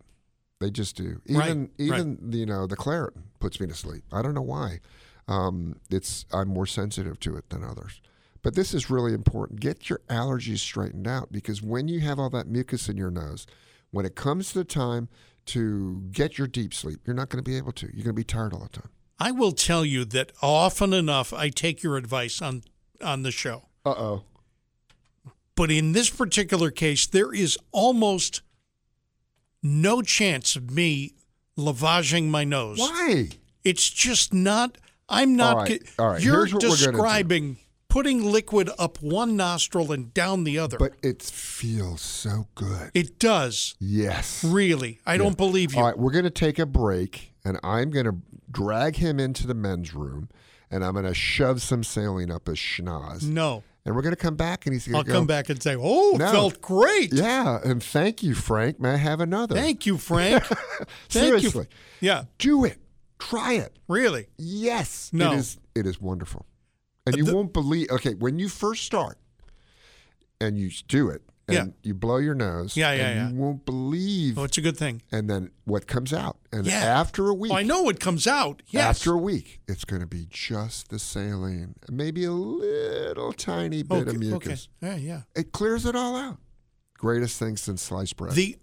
[0.59, 1.21] They just do.
[1.27, 1.71] Right, Even right.
[1.79, 4.03] even you know the Claritin puts me to sleep.
[4.11, 4.79] I don't know why.
[5.27, 8.01] Um, it's I'm more sensitive to it than others.
[8.43, 9.59] But this is really important.
[9.59, 13.45] Get your allergies straightened out because when you have all that mucus in your nose,
[13.91, 15.09] when it comes to the time
[15.47, 17.85] to get your deep sleep, you're not going to be able to.
[17.87, 18.89] You're going to be tired all the time.
[19.21, 22.63] I will tell you that often enough I take your advice on
[23.01, 23.63] on the show.
[23.85, 24.23] Uh oh.
[25.55, 28.41] But in this particular case, there is almost
[29.61, 31.13] no chance of me
[31.57, 32.79] lavaging my nose.
[32.79, 33.29] Why?
[33.63, 34.77] It's just not.
[35.07, 35.55] I'm not.
[35.55, 35.81] All right.
[35.99, 36.23] All right.
[36.23, 37.57] You're here's what we're describing
[37.89, 40.77] putting liquid up one nostril and down the other.
[40.77, 42.89] But it feels so good.
[42.93, 44.43] it does Yes.
[44.43, 44.99] really.
[45.05, 45.79] I don't believe you.
[45.79, 48.15] All right, we're going to take a break, and I'm going to
[48.49, 50.29] drag him into the men's room,
[50.69, 53.23] and I'm going to shove some saline up his schnoz.
[53.23, 55.19] No, And we're going to come back, and he's going to I'll go.
[55.19, 56.31] come back and say, "Oh, No.
[56.31, 57.11] felt great.
[57.13, 58.79] Yeah, and thank you, Frank.
[58.79, 59.55] May I have another?
[59.55, 60.43] Thank you, Frank.
[60.45, 61.67] Thank Seriously,
[61.99, 62.07] You.
[62.07, 62.77] Yeah, do it.
[63.19, 63.77] Try it.
[63.87, 64.27] really.
[64.37, 65.09] Yes.
[65.13, 65.33] No.
[65.33, 65.57] It is.
[65.75, 66.45] It is wonderful,
[67.05, 67.89] and uh, you The- won't believe.
[67.91, 69.17] Okay, when you first start,
[70.39, 71.65] and you do it, and Yeah.
[71.83, 72.77] you blow your nose.
[72.77, 73.29] Yeah, yeah, and yeah.
[73.29, 74.37] You won't believe.
[74.37, 75.01] Oh, it's a good thing.
[75.11, 76.73] and then what comes out, and Yeah.
[76.83, 78.61] after a week, I know it comes out.
[78.67, 78.97] Yes.
[78.97, 84.07] After a week, it's going to be just the saline, maybe a little tiny bit
[84.07, 84.67] okay, of mucus.
[84.83, 84.99] Okay.
[85.01, 85.21] Yeah, yeah.
[85.35, 86.37] It clears it all out.
[86.97, 88.33] Greatest thing since sliced bread.
[88.35, 88.57] The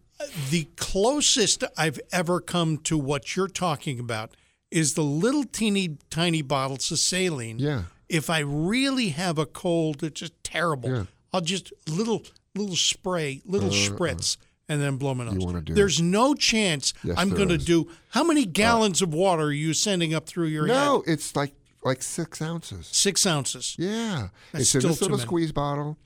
[0.50, 4.34] the closest I've ever come to what you're talking about
[4.70, 7.58] is the little teeny tiny bottles of saline.
[7.58, 7.82] yeah.
[8.08, 10.88] If I really have a cold, it's just terrible.
[10.90, 11.04] Yeah.
[11.32, 12.22] I'll just little
[12.58, 14.36] little spray, little spritz,
[14.68, 15.34] and then blow my nose.
[15.44, 17.88] Uh, You do There's no chance Yes, I'm going to do.
[18.10, 21.12] How many gallons of water are you sending up through your No, head?
[21.14, 21.54] it's like
[21.84, 22.88] like six ounces.
[22.88, 23.76] Six ounces.
[23.78, 24.28] Yeah.
[24.52, 25.96] That's it's in this little squeeze bottle.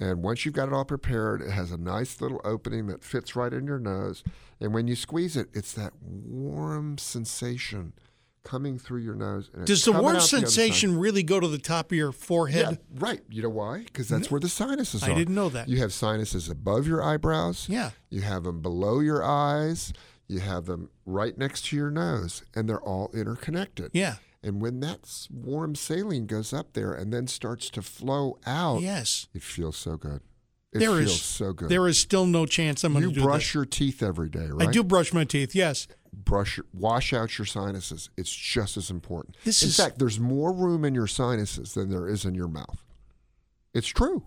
[0.00, 3.36] And once you've got it all prepared, it has a nice little opening that fits
[3.36, 4.24] right in your nose.
[4.58, 7.92] And when you squeeze it, it's that warm sensation
[8.42, 9.50] coming through your nose.
[9.64, 12.78] Does the warm out the sensation really go to the top of your forehead?
[12.80, 13.20] Yeah, right.
[13.28, 13.78] You know why?
[13.84, 15.10] Because that's where the sinuses are.
[15.10, 15.68] I didn't know that.
[15.68, 17.66] You have sinuses above your eyebrows.
[17.68, 17.90] Yeah.
[18.08, 19.92] You have them below your eyes.
[20.26, 23.90] You have them right next to your nose, and they're all interconnected.
[23.92, 24.16] Yeah.
[24.42, 25.00] And when that
[25.30, 29.26] warm saline goes up there and then starts to flow out, Yes.
[29.34, 30.20] it feels so good.
[30.72, 31.68] It There feels is so good.
[31.68, 34.68] There is still no chance I'm going to do brush your teeth every day, right?
[34.68, 35.52] I do brush my teeth.
[35.54, 35.88] Yes.
[36.12, 38.10] Brush your, wash out your sinuses.
[38.16, 39.36] It's just as important.
[39.44, 42.48] This in is- fact, there's more room in your sinuses than there is in your
[42.48, 42.82] mouth.
[43.74, 44.24] It's true.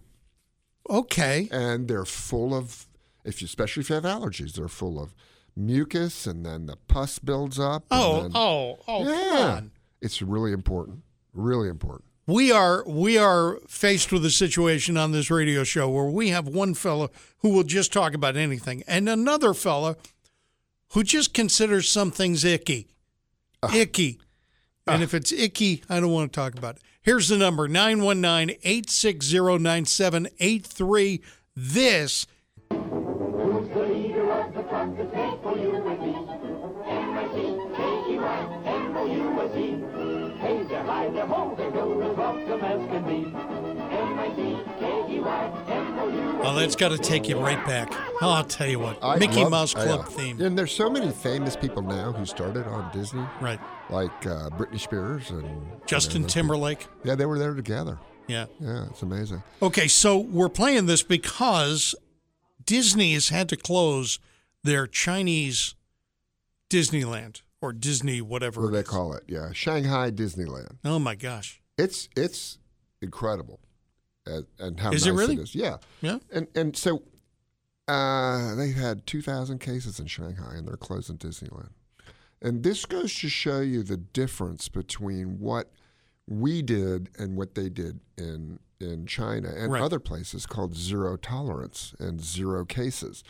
[0.89, 1.47] Okay.
[1.51, 2.88] and they're full of
[3.23, 5.15] if you especially if you have allergies they're full of
[5.55, 9.72] mucus and then the pus builds up Oh, then- oh, oh, yeah come on.
[10.01, 11.03] it's really important
[11.34, 16.03] really important We are we are faced with a situation on this radio show where
[16.10, 19.95] we have one fella who will just talk about anything and another fella
[20.94, 22.88] who just considers some things icky.
[23.61, 23.76] Ah.
[23.76, 24.20] Icky.
[24.88, 25.03] And ah.
[25.03, 26.84] if it's icky, I don't want to talk about it.
[27.02, 31.22] Here's the number 919 860 9783.
[31.56, 32.26] This
[46.45, 47.90] Oh, that's got to take you right back.
[48.22, 48.98] Oh, I'll tell you what.
[49.02, 50.41] I Mickey love- Mouse I- Club uh, theme.
[50.41, 53.60] and there's so many famous people now who started on disney Right.
[53.90, 56.88] like uh, britney spears and Justin and, Timberlake.
[57.03, 57.98] yeah they were there together
[58.28, 58.45] Yeah.
[58.60, 61.95] yeah it's amazing Okay, so we're playing this because
[62.65, 64.20] Disney has had to close
[64.64, 65.76] their Chinese
[66.70, 68.61] Disneyland or Disney, whatever.
[68.61, 69.24] What do they call it?
[69.28, 70.78] Yeah, Shanghai Disneyland.
[70.84, 71.61] Oh my gosh.
[71.78, 72.57] It's it's
[73.02, 73.60] incredible,
[74.26, 75.36] and, and how Is nice it really?
[75.36, 75.56] is.
[75.56, 76.20] Yeah, Yeah.
[76.32, 77.04] and and so
[77.88, 81.72] uh, they had two thousand cases in Shanghai, and they're closing Disneyland.
[82.41, 85.72] And this goes to show you the difference between what
[86.28, 89.82] we did and what they did in in China and Right.
[89.82, 93.24] other places called zero tolerance and zero cases.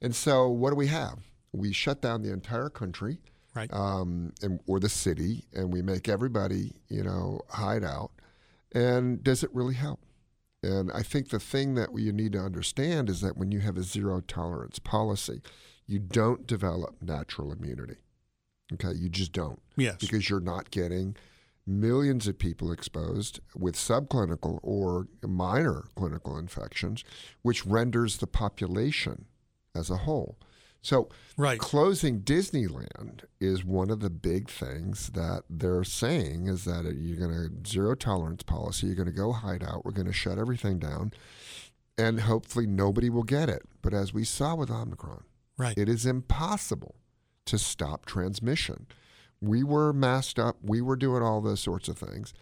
[0.00, 1.18] And so, what do we have?
[1.52, 3.18] We shut down the entire country,
[3.56, 3.72] Right.
[3.72, 8.12] um, and, or the city, and we make everybody, you know, hide out.
[8.72, 10.00] And does it really help?
[10.62, 13.76] And I think the thing that you need to understand is that when you have
[13.78, 15.40] a zero tolerance policy,
[15.86, 17.96] you don't develop natural immunity.
[18.74, 19.60] Okay, you just don't.
[19.76, 19.96] Yes.
[19.96, 21.16] Because you're not getting
[21.66, 27.04] millions of people exposed with subclinical or minor clinical infections,
[27.42, 29.26] which renders the population
[29.74, 30.36] as a whole.
[30.82, 31.58] So, Right.
[31.58, 37.30] closing Disneyland is one of the big things that they're saying is that you're going
[37.64, 38.86] to zero tolerance policy.
[38.86, 39.84] You're going to go hide out.
[39.84, 41.12] We're going to shut everything down,
[41.98, 43.62] and hopefully nobody will get it.
[43.82, 45.24] But as we saw with Omicron,
[45.58, 45.76] Right.
[45.76, 46.94] it is impossible
[47.46, 48.86] to stop transmission.
[49.40, 50.56] We were masked up.
[50.62, 52.32] We were doing all those sorts of things.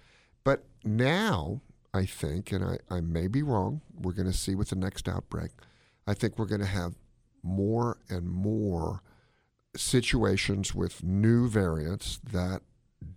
[0.45, 1.61] But now,
[1.95, 5.09] I think, and I, I may be wrong, we're going to see with the next
[5.09, 5.51] outbreak,
[6.07, 6.95] I think we're going to have
[7.43, 9.03] more and more
[9.77, 12.63] situations with new variants that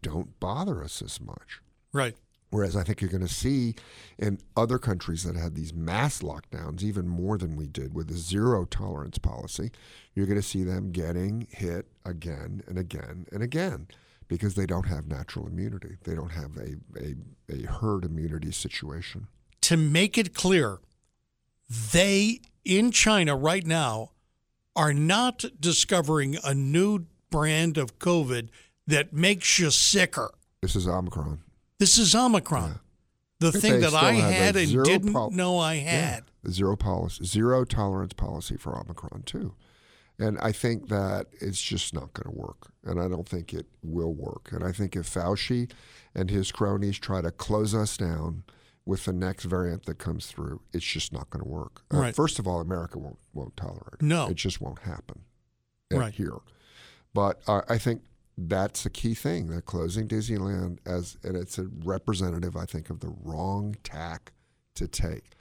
[0.02, 1.62] don't bother us as much.
[1.94, 2.16] Right.
[2.52, 3.76] Whereas I think you're going to see
[4.20, 8.18] in other countries that had these mass lockdowns, even more than we did with the
[8.18, 9.72] zero tolerance policy,
[10.14, 13.88] you're going to see them getting hit again and again and again
[14.28, 15.96] because they don't have natural immunity.
[16.04, 17.16] They don't have a, a,
[17.50, 19.28] a herd immunity situation.
[19.62, 20.80] To make it clear,
[21.70, 24.12] they in China right now
[24.76, 28.50] are not discovering a new brand of COVID
[28.88, 30.32] that makes you sicker.
[30.62, 31.40] This is Omicron.
[31.80, 32.80] This is Omicron.
[33.40, 36.24] The thing that I had and didn't pol- know I Yeah, had.
[36.50, 39.56] zero policy, zero tolerance policy for Omicron too,
[40.20, 43.66] and I think that it's just not going to work, and I don't think it
[43.82, 44.50] will work.
[44.52, 45.72] And I think if Fauci
[46.14, 48.44] and his cronies try to close us down
[48.86, 51.84] with the next variant that comes through, it's just not going to work.
[51.94, 52.16] Uh, Right.
[52.16, 54.02] first of all, America won't won't tolerate it.
[54.02, 54.28] No.
[54.28, 55.22] it just won't happen.
[55.92, 56.14] Right.
[56.14, 56.38] here,
[57.14, 58.02] but uh, I think.
[58.38, 59.48] That's a key thing.
[59.48, 64.32] That closing Disneyland as and it's a representative, I think, of the wrong tack
[64.76, 65.32] to take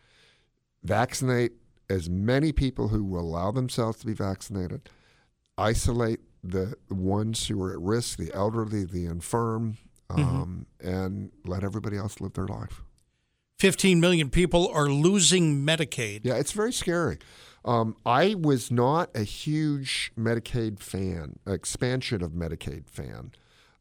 [0.82, 1.52] vaccinate
[1.88, 4.88] as many people who will allow themselves to be vaccinated,
[5.56, 9.78] isolate the ones who are at risk, the elderly, the infirm,
[10.10, 12.82] um, and let everybody else live their life.
[13.60, 16.20] 15 million people are losing Medicaid.
[16.24, 17.18] Yeah, it's very scary.
[17.62, 23.32] Um, I was not a huge Medicaid fan, expansion of Medicaid fan,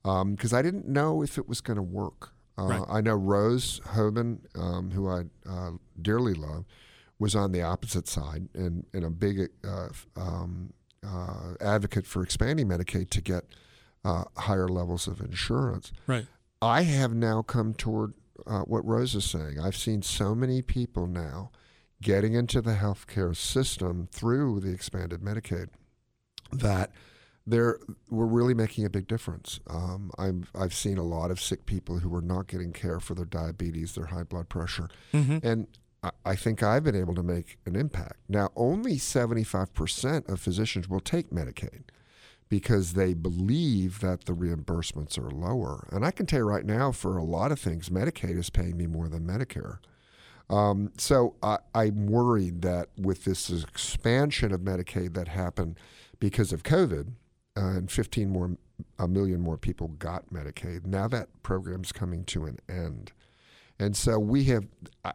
[0.03, 2.34] because I didn't know if it was going to work.
[2.57, 2.81] Uh, Right.
[2.89, 6.65] I know Rose Hoban, um, who I uh, dearly love,
[7.18, 9.88] was on the opposite side and, and a big uh,
[10.18, 10.73] um,
[11.06, 13.45] uh, advocate for expanding Medicaid to get
[14.03, 15.93] uh, higher levels of insurance.
[16.06, 16.26] Right.
[16.61, 18.14] I have now come toward
[18.48, 19.60] uh, what Rose is saying.
[19.60, 21.52] I've seen so many people now
[22.02, 25.68] getting into the healthcare system through the expanded Medicaid
[26.52, 26.91] that
[27.45, 27.80] they're
[28.10, 29.60] we're really making a big difference.
[29.68, 33.16] Um, I've I've seen a lot of sick people who are not getting care for
[33.16, 35.44] their diabetes, their high blood pressure, Mhm.
[35.44, 35.68] and
[36.03, 38.18] I, I think I've been able to make an impact.
[38.30, 41.84] Now, only seventy five percent of physicians will take Medicaid
[42.49, 45.88] because they believe that the reimbursements are lower.
[45.91, 48.76] And I can tell you right now, for a lot of things, Medicaid is paying
[48.76, 49.77] me more than Medicare.
[50.49, 55.77] Um, so I, I'm worried that with this expansion of Medicaid that happened
[56.19, 57.11] because of COVID,
[57.55, 58.57] uh, and 15 more,
[58.97, 60.88] a million more people got Medicaid.
[60.88, 63.11] Now that program's coming to an end.
[63.81, 64.65] And so we have,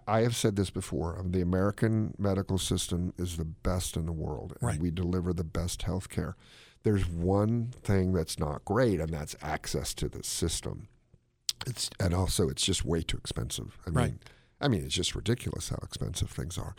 [0.06, 4.12] I- have said this before, um, the American medical system is the best in the
[4.12, 4.81] world, and Right.
[4.81, 6.36] we deliver the best health care.
[6.85, 10.89] There's one thing that's not great, and that's access to the system.
[11.66, 13.78] It's and also it's just way too expensive.
[13.86, 14.15] I mean, Right.
[14.61, 16.74] I mean, it's just ridiculous how expensive things are.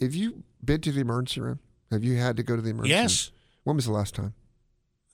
[0.00, 1.60] Have you been to the emergency room?
[1.90, 3.02] Have you had to go to the emergency room?
[3.04, 3.30] Yes.
[3.64, 4.34] When was the last time?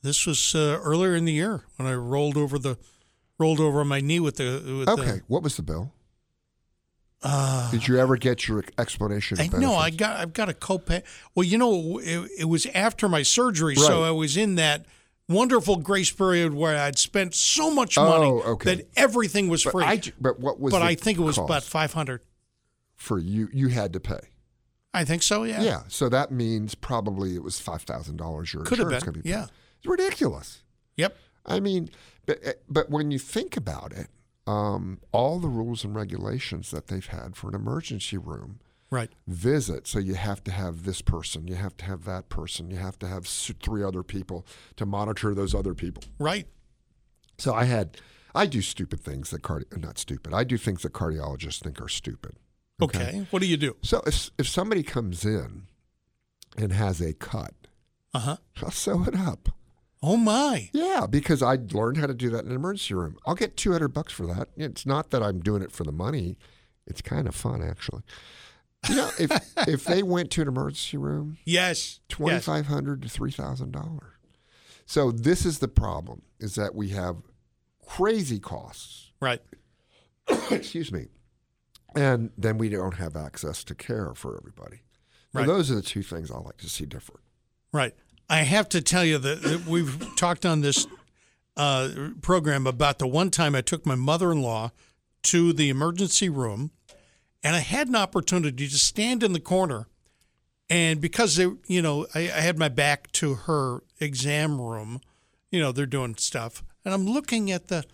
[0.03, 2.77] This was uh, earlier in the year when I rolled over the
[3.39, 5.05] rolled over my knee with the with Okay.
[5.05, 5.93] the, what was the bill?
[7.23, 9.39] Uh, Did you ever get your explanation?
[9.41, 11.03] I know I got I've got a copay.
[11.35, 14.87] Well, you know, it, it was after my surgery, so I was in that
[15.29, 18.75] wonderful grace period where I'd spent so much Oh, money okay.
[18.77, 19.85] that everything was But free.
[19.85, 22.21] I but what was But I think it was about five hundred.
[22.95, 23.49] for you.
[23.53, 24.21] You had to pay.
[24.95, 25.45] I think so.
[25.45, 25.63] Yeah.
[25.63, 25.83] Yeah.
[25.89, 28.53] So that means probably it was five thousand dollars.
[28.53, 29.47] Your Could insurance be yeah.
[29.79, 30.63] It's ridiculous.
[30.97, 31.17] Yep.
[31.47, 31.89] I mean,
[32.27, 32.39] but
[32.69, 34.09] but when you think about it,
[34.47, 38.59] um, all the rules and regulations that they've had for an emergency room
[38.91, 39.11] Right.
[39.27, 39.87] visit.
[39.87, 42.99] So you have to have this person, you have to have that person, you have
[42.99, 44.45] to have three other people
[44.77, 46.03] to monitor those other people.
[46.19, 46.47] Right.
[47.39, 47.97] So I had,
[48.35, 50.35] I do stupid things that cardi- not stupid.
[50.35, 52.37] I do things that cardiologists think are stupid.
[52.83, 53.27] Okay.
[53.31, 53.77] What do you do?
[53.83, 55.63] So if if somebody comes in
[56.59, 57.55] and has a cut,
[58.13, 58.37] Uh huh.
[58.63, 59.49] I'll sew it up.
[60.03, 60.69] Oh my.
[60.73, 63.17] Yeah, because I learned how to do that in an emergency room.
[63.25, 64.49] I'll get two hundred bucks for that.
[64.57, 66.39] It's not that I'm doing it for the money.
[66.87, 68.03] It's kind of fun actually.
[68.89, 69.31] You know, if
[69.69, 72.01] if they went to an emergency room, Yes.
[72.09, 73.13] twenty five hundred Yes.
[73.13, 74.13] to three thousand dollars.
[74.87, 77.17] So this is the problem: is that we have
[77.87, 79.13] crazy costs.
[79.21, 79.41] Right.
[80.51, 81.07] Excuse me,
[81.95, 84.83] and then we don't have access to care for everybody.
[85.33, 85.47] So Right.
[85.47, 87.21] those are the two things I like to see different.
[87.73, 87.95] Right.
[88.33, 90.87] I have to tell you that, we've talked on this
[91.55, 91.91] uh,
[92.23, 94.71] program about the one time I took my mother in law
[95.25, 96.71] to the emergency room,
[97.43, 99.87] and I had an opportunity to stand in the corner.
[100.71, 105.03] And because they, you know, I, I had my back to her exam room,
[105.51, 107.85] you know, they're doing stuff, and I'm looking at the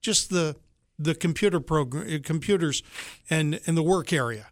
[0.00, 0.54] just the
[0.96, 2.84] the computer program, computers,
[3.28, 4.46] and and the work area.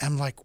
[0.00, 0.38] I'm like,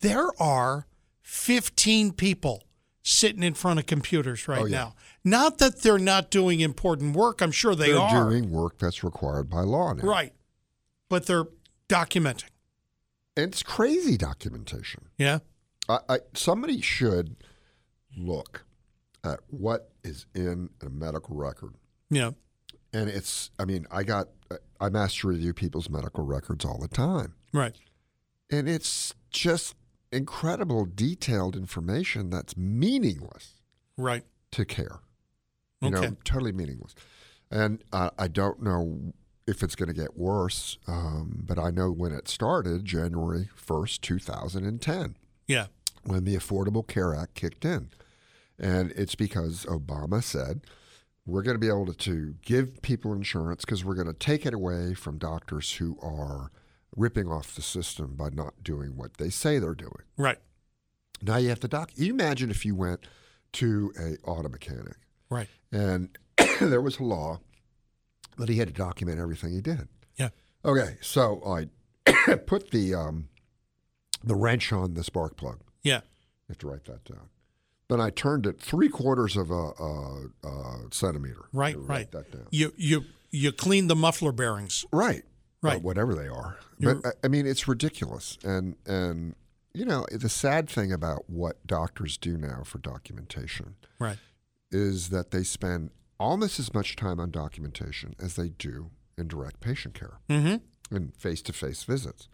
[0.00, 0.86] there are
[1.22, 2.64] 15 people
[3.08, 4.76] sitting in front of computers right Oh, yeah.
[4.78, 4.94] now.
[5.24, 7.40] Not that they're not doing important work.
[7.40, 8.28] I'm sure they They're are.
[8.30, 10.02] doing work that's required by law now.
[10.06, 10.32] Right.
[11.08, 11.46] But they're
[11.88, 12.50] documenting.
[13.36, 15.06] It's crazy documentation.
[15.16, 15.38] Yeah.
[15.88, 17.36] I, I, somebody should
[18.16, 18.64] look
[19.24, 21.74] at what is in a medical record.
[22.10, 22.32] Yeah.
[22.92, 24.28] And it's, I mean, I got,
[24.80, 27.34] I master review people's medical records all the time.
[27.52, 27.76] Right.
[28.50, 29.74] And it's just
[30.12, 33.54] incredible, detailed information that's meaningless
[33.96, 34.24] Right.
[34.52, 35.00] to care.
[35.80, 36.08] You Okay.
[36.08, 36.94] know, totally meaningless.
[37.50, 39.12] And uh, I don't know
[39.46, 44.00] if it's going to get worse, um, but I know when it started, January 1st,
[44.02, 45.16] 2010
[45.46, 45.68] Yeah.
[46.04, 47.90] when the Affordable Care Act kicked in.
[48.58, 50.62] And it's because Obama said,
[51.24, 54.44] we're going to be able to, to give people insurance because we're going to take
[54.44, 56.50] it away from doctors who are
[56.96, 60.02] ripping off the system by not doing what they say they're doing.
[60.16, 60.38] Right.
[61.22, 61.90] Now you have to doc.
[61.96, 63.06] You imagine if you went
[63.54, 64.96] to a auto mechanic
[65.30, 65.48] Right.
[65.72, 66.16] and
[66.60, 67.40] there was a law
[68.36, 69.88] that he had to document everything he did.
[70.16, 70.28] Yeah.
[70.64, 71.68] Okay, so I
[72.46, 73.28] put the um,
[74.22, 75.60] the wrench on the spark plug.
[75.82, 76.00] Yeah.
[76.48, 77.28] You have to write that down.
[77.88, 81.46] Then I turned it three quarters of a, a, a centimeter.
[81.52, 81.76] Right.
[81.78, 82.10] Right.
[82.12, 82.46] That down.
[82.50, 84.84] You you you clean the muffler bearings.
[84.92, 85.22] Right.
[85.62, 85.82] Right.
[85.82, 86.58] Whatever they are.
[86.78, 88.38] You're- But I- mean, it's ridiculous.
[88.44, 89.34] And and
[89.74, 94.18] you know, the sad thing about what doctors do now for documentation Right.
[94.72, 99.60] is that they spend almost as much time on documentation as they do in direct
[99.60, 100.94] patient care Mm-hmm.
[100.96, 102.28] and face-to-face visits.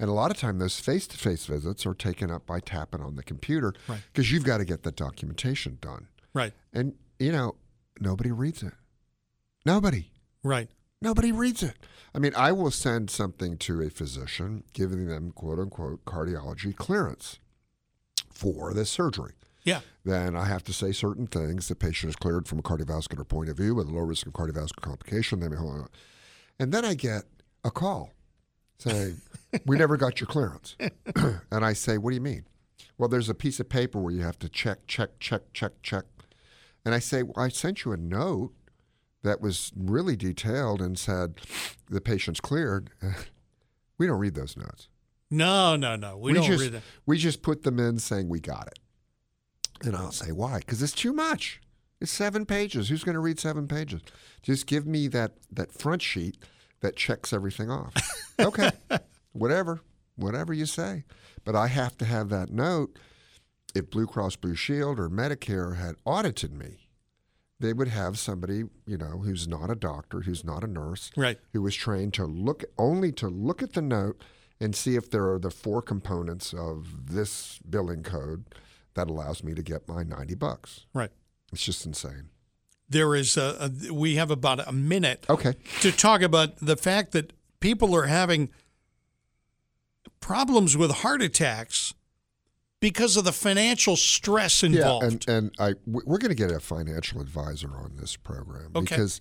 [0.00, 3.22] And a lot of time, those face-to-face visits are taken up by tapping on the
[3.22, 4.02] computer Right.
[4.12, 6.08] because you've got to get that documentation done.
[6.34, 6.54] Right.
[6.72, 7.56] And you know,
[8.00, 8.74] nobody reads it.
[9.66, 10.10] Nobody.
[10.42, 10.70] Right.
[11.00, 11.74] Nobody reads it.
[12.14, 17.38] I mean, I will send something to a physician, giving them quote unquote cardiology clearance
[18.32, 19.34] for this surgery.
[19.64, 19.80] Yeah.
[20.04, 21.68] Then I have to say certain things.
[21.68, 24.32] The patient is cleared from a cardiovascular point of view with a low risk of
[24.32, 25.40] cardiovascular complication.
[25.40, 25.88] They may hold on.
[26.58, 27.24] And then I get
[27.64, 28.14] a call
[28.78, 29.20] saying,
[29.66, 30.76] We never got your clearance.
[31.50, 32.44] and I say, What do you mean?
[32.96, 36.04] Well, there's a piece of paper where you have to check, check, check, check, check.
[36.84, 38.52] And I say, Well, I sent you a note
[39.22, 41.34] that was really detailed and said
[41.90, 42.90] the patient's cleared.
[43.98, 44.88] we don't read those notes.
[45.30, 46.16] No, no, no.
[46.16, 46.82] We, don't just, read them.
[47.04, 48.78] We just put them in saying we got it.
[49.86, 50.58] And I'll say, why?
[50.58, 51.60] Because it's too much.
[52.00, 52.88] It's seven pages.
[52.88, 54.00] Who's going to read seven pages?
[54.42, 56.38] Just give me that, that front sheet
[56.80, 57.92] that checks everything off.
[58.40, 58.70] okay,
[59.32, 59.80] whatever,
[60.16, 61.04] whatever you say.
[61.44, 62.98] But I have to have that note.
[63.74, 66.87] If Blue Cross Blue Shield or Medicare had audited me,
[67.60, 71.38] they would have somebody, you know, who's not a doctor, who's not a nurse, Right.
[71.52, 74.20] who was trained to look only to look at the note
[74.60, 78.44] and see if there are the four components of this billing code
[78.94, 80.86] that allows me to get my 90 bucks.
[80.94, 81.10] Right.
[81.52, 82.28] It's just insane.
[82.88, 85.54] There is a, a we have about a minute Okay.
[85.80, 88.50] to talk about the fact that people are having
[90.20, 91.94] problems with heart attacks
[92.80, 95.26] because of the financial stress involved.
[95.28, 98.80] Yeah, and, and I we're going to get a financial advisor on this program Okay.
[98.96, 99.18] because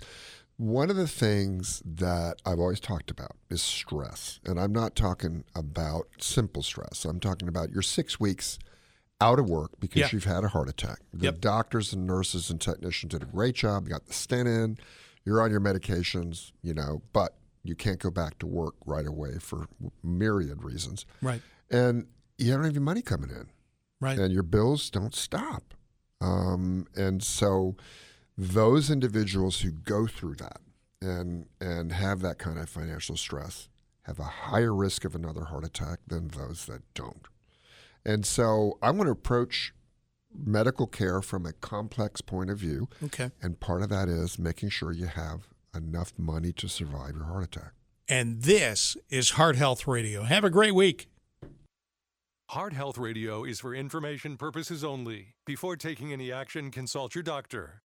[0.58, 5.44] one of the things that I've always talked about is stress, and I'm not talking
[5.56, 7.06] about simple stress.
[7.06, 8.58] I'm talking about your six weeks
[9.22, 10.10] out of work because Yeah.
[10.12, 11.00] you've had a heart attack.
[11.14, 11.42] The Yep.
[11.42, 13.86] doctors and nurses and technicians did a great job.
[13.86, 14.78] You got the stent in,
[15.26, 19.40] you're on your medications, you know, but you can't go back to work right away
[19.40, 19.68] for
[20.04, 21.06] myriad reasons.
[21.22, 21.42] Right.
[21.70, 22.08] And
[22.38, 23.50] you don't have any money coming in.
[24.00, 24.18] Right.
[24.18, 25.74] And your bills don't stop.
[26.22, 27.76] Um, and so
[28.38, 30.62] those individuals who go through that
[31.02, 33.70] and and have that kind of financial stress
[34.04, 37.28] have a higher risk of another heart attack than those that don't.
[38.06, 39.74] And so I want to approach
[40.34, 42.88] medical care from a complex point of view.
[43.04, 43.32] Okay.
[43.42, 47.44] And part of that is making sure you have enough money to survive your heart
[47.44, 47.74] attack.
[48.08, 50.24] And this is Heart Health Radio.
[50.24, 51.10] Have a great week.
[52.52, 55.34] Heart Health Radio is for information purposes only.
[55.46, 57.76] Before taking any action, consult your doctor.